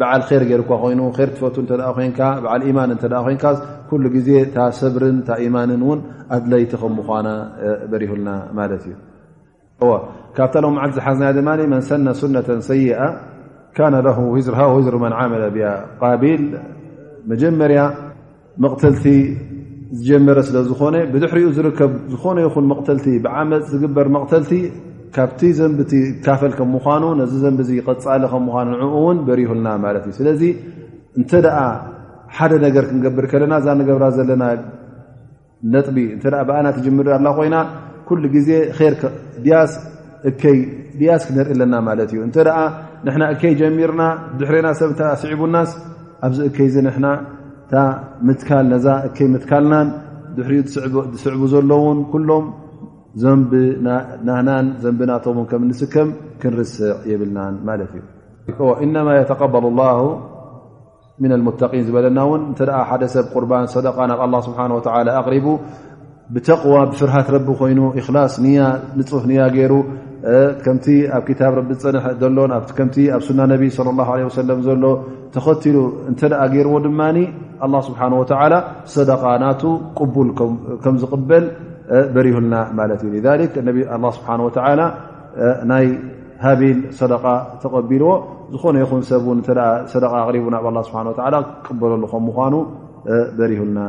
በዓል 0.00 0.22
ር 0.40 0.42
ጌይርኳ 0.50 0.70
ኮይኑ 0.82 1.00
ር 1.20 1.28
ትፈቱ 1.36 1.56
ተ 1.70 1.90
ኮንካ 1.98 2.20
ዓ 2.52 2.70
ማን 2.76 2.90
እተ 2.94 3.04
ኮንካ 3.26 3.44
ኩሉ 3.88 4.04
ግዜ 4.16 4.28
ታ 4.54 4.58
ሰብርን 4.80 5.18
ማንን 5.56 5.82
ን 5.96 5.98
ኣድላይቲ 6.36 6.72
ከ 6.82 6.90
ምኳና 6.98 7.28
በሪሁልና 7.92 8.30
ማለት 8.58 8.84
እዩካብታ 8.90 10.54
ሎ 10.64 10.68
መዓልቲ 10.76 10.96
ዝሓዝናያ 10.98 11.32
ድማ 11.38 11.50
መን 11.74 11.82
ሰና 11.90 12.08
ሱነተ 12.20 12.48
ሰይኣ 12.70 13.00
ካነ 13.76 13.94
ዝር 14.48 14.56
ዝሪ 14.86 14.96
መን 15.04 15.14
ዓመለ 15.22 15.44
ብያ 15.56 15.68
ቃቢል 16.00 16.42
መጀመርያ 17.32 17.82
መቕተልቲ 18.64 19.04
ዝጀመረ 19.98 20.38
ስለ 20.48 20.56
ዝኾነ 20.68 20.94
ብድሕሪኡ 21.12 21.48
ዝርከብ 21.56 21.90
ዝኾነ 22.12 22.36
ይኹን 22.44 22.64
መቕተልቲ 22.72 23.06
ብዓመፅ 23.24 23.62
ዝግበር 23.72 24.06
መቕተልቲ 24.16 24.52
ካብቲ 25.16 25.40
ዘንብቲ 25.58 25.92
ዝካፈል 26.06 26.52
ከም 26.58 26.68
ምኳኑ 26.76 27.02
ነዚ 27.20 27.32
ዘንቢ 27.44 27.60
ቀፃሊ 27.88 28.22
ከ 28.32 28.36
ምኳኑ 28.46 28.68
ንዕኡእውን 28.82 29.18
በሪይሁልና 29.26 29.68
ማለት 29.84 30.04
እዩ 30.08 30.14
ስለዚ 30.18 30.42
እንተደኣ 31.20 31.58
ሓደ 32.36 32.52
ነገር 32.66 32.84
ክንገብር 32.90 33.24
ከለና 33.32 33.54
እዛ 33.62 33.68
ንገብራ 33.80 34.04
ዘለና 34.18 34.44
ነጥቢ 35.74 35.96
እተ 36.16 36.24
ብኣና 36.48 36.66
ተጀምር 36.76 37.08
ኣላ 37.16 37.26
ኮይና 37.38 37.56
ኩሉ 38.08 38.22
ግዜ 38.36 38.48
ር 38.78 38.94
ስእይ 40.40 40.58
ድያስ 40.98 41.22
ክንርኢ 41.28 41.50
ኣለና 41.56 41.74
ማለት 41.90 42.10
እዩ 42.14 42.22
እተ 42.28 42.36
ንና 43.08 43.20
እከይ 43.34 43.52
ጀሚርና 43.60 44.02
ድሕሪና 44.40 44.68
ሰብ 44.80 44.90
እታ 44.94 45.00
ኣስዒቡናስ 45.16 45.70
ኣብዚ 46.28 46.40
እከይዚ 46.50 46.74
ና 47.04 47.06
ካ 47.74 48.56
ዛ 48.84 48.88
እ 49.24 49.26
ምትካልና 49.34 49.74
ድሕር 50.36 50.52
ዝስዕቡ 51.12 51.42
ዘሎውን 51.52 51.98
ሎም 52.30 52.46
ናናን 54.28 54.66
ዘንናቶ 54.82 55.24
ከም 55.50 55.62
ስከም 55.80 56.08
ክንርስዕ 56.40 56.90
ይብልናን 57.10 57.54
ማት 57.68 57.80
እዩ 58.48 58.60
ኢማ 58.84 59.06
يተقበሉ 59.20 59.64
ل 59.78 59.80
ን 61.28 61.32
ዝበለና 61.86 62.20
ን 62.40 62.42
እተ 62.52 62.60
ሓደ 62.88 63.02
ሰብ 63.14 63.24
ቁርን 63.34 63.50
ደ 63.86 63.88
ናብ 64.10 64.20
ስሓه 64.48 64.70
ኣሪቡ 65.20 65.46
ብተقዋ 66.34 66.74
ብፍርሃት 66.90 67.28
ረ 67.34 67.36
ኮይኑ 67.60 67.78
ላ 68.16 68.18
ንፍ 68.98 69.10
ያ 69.38 69.42
ገይሩ 69.56 69.72
ከምቲ 70.64 70.86
ኣብ 71.16 71.24
ታ 71.40 71.50
ዝፅን 71.70 72.32
ሎ 72.36 72.40
ኣብ 73.16 73.22
ሱና 73.28 73.40
ነ 73.50 73.52
ዘሎ 74.68 74.84
ተኸትሉ 75.36 75.76
እተ 76.10 76.20
ገርዎ 76.54 76.74
ድ 76.86 76.90
ስብሓ 77.86 78.00
ደቃ 79.10 79.22
ናቱ 79.42 79.62
ቅቡል 80.00 80.28
ከም 80.84 80.94
ዝበል 81.02 81.44
በሪሁልና 82.14 82.54
ማት 82.78 83.02
ዩ 83.06 83.08
ስ 84.16 84.22
ናይ 85.72 85.86
ሃቢል 86.44 86.78
ደ 87.10 87.14
ተቀቢልዎ 87.62 88.10
ዝኾነ 88.54 88.76
ይኹን 88.84 89.02
ሰብ 89.10 89.26
ሪቡ 90.36 90.44
ናብ 90.54 90.66
ስ 90.88 90.90
ክቅበለሉም 91.56 92.24
ምኑ 92.28 92.54
በሪሁልና 93.38 93.80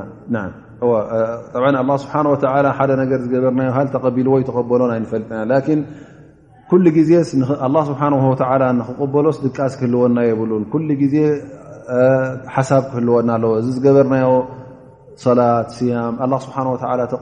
ስ 2.03 2.07
ሓደ 2.77 2.91
ነገር 3.01 3.17
ዝገበርናሃ 3.25 3.77
ተቢልዎ 3.95 4.33
ይተበሎን 4.43 4.93
ኣይንፈልጥና 4.95 5.59
ስ 7.31 7.35
ንክበሎስ 9.01 9.37
ድቃስ 9.47 9.73
ክህልወና 9.81 10.17
የብሉን 10.29 10.63
ሓሳብ 12.55 12.83
ክህልወና 12.91 13.29
ኣለዎ 13.37 13.51
እዚ 13.61 13.67
ዝገበርናዮ 13.77 14.29
صላት 15.23 15.71
ያም 15.93 16.15
لله 16.21 16.39
ስه 16.45 16.55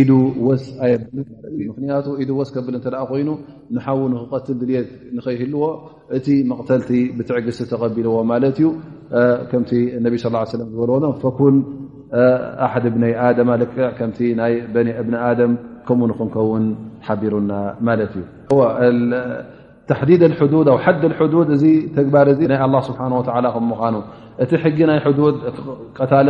ኢዱ 0.00 0.10
ወስ 0.46 0.64
ኣየብ 0.86 1.02
እዩምክንያቱ 1.54 2.06
ኢ 2.22 2.26
ወስ 2.40 2.50
ከብል 2.56 2.74
እተ 2.78 2.86
ኮይኑ 3.10 3.30
ንሓው 3.76 4.00
ንክቀትል 4.12 4.56
ድልት 4.60 4.90
ንከይህልዎ 5.16 5.62
እቲ 6.18 6.26
መቕተልቲ 6.50 6.90
ብትዕግዝቲ 7.16 7.68
ተቀቢልዎ 7.72 8.14
ማለት 8.32 8.56
እዩ 8.62 8.68
ከምቲ 9.52 9.72
ነ 10.06 10.14
ስ 10.24 10.54
ዝበልዎዶ 10.60 11.04
ፈ 11.24 11.26
ኣሓ 12.66 12.72
ብይ 12.86 13.00
ማ 13.52 13.54
ከምቲ 14.00 14.18
ናይ 14.42 14.52
እብን 14.66 14.88
ደም 15.40 15.52
ከምኡ 15.88 16.06
ንክንከውን 16.12 16.64
ሓቢሩና 17.08 17.50
ማለት 17.88 18.12
እዩ 18.20 18.24
ዲድ 20.10 20.22
ድ 20.34 21.54
ግባር 22.06 22.28
ናይ 22.50 23.54
ምኑ 23.70 24.02
እቲ 24.44 24.52
ጊ 24.76 24.78
ናይ 24.90 24.98
ቀታለ 25.98 26.28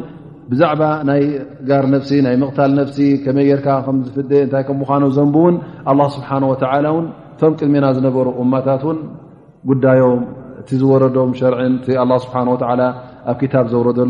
ብዛባ 0.51 0.81
ናይ 1.09 1.21
ጋር 1.69 1.83
ሲ 2.07 2.11
ናይ 2.25 2.35
ምቕታ 2.41 2.59
ሲ 2.95 2.97
መይ 3.37 3.45
ጌካ 3.51 3.67
ዝፍ 4.05 4.17
ታይ 4.53 4.63
ኖ 5.03 5.05
ዘ 5.17 5.19
ስه 6.15 6.23
ቶም 7.39 7.51
ቅድሜና 7.59 7.85
ነሩ 8.07 8.17
እታት 8.57 8.83
ጉዳዮም 9.69 10.21
ዝረዶም 10.83 11.31
ር 11.53 11.55
ኣብ 12.03 12.11
ዘረሎ 13.73 14.01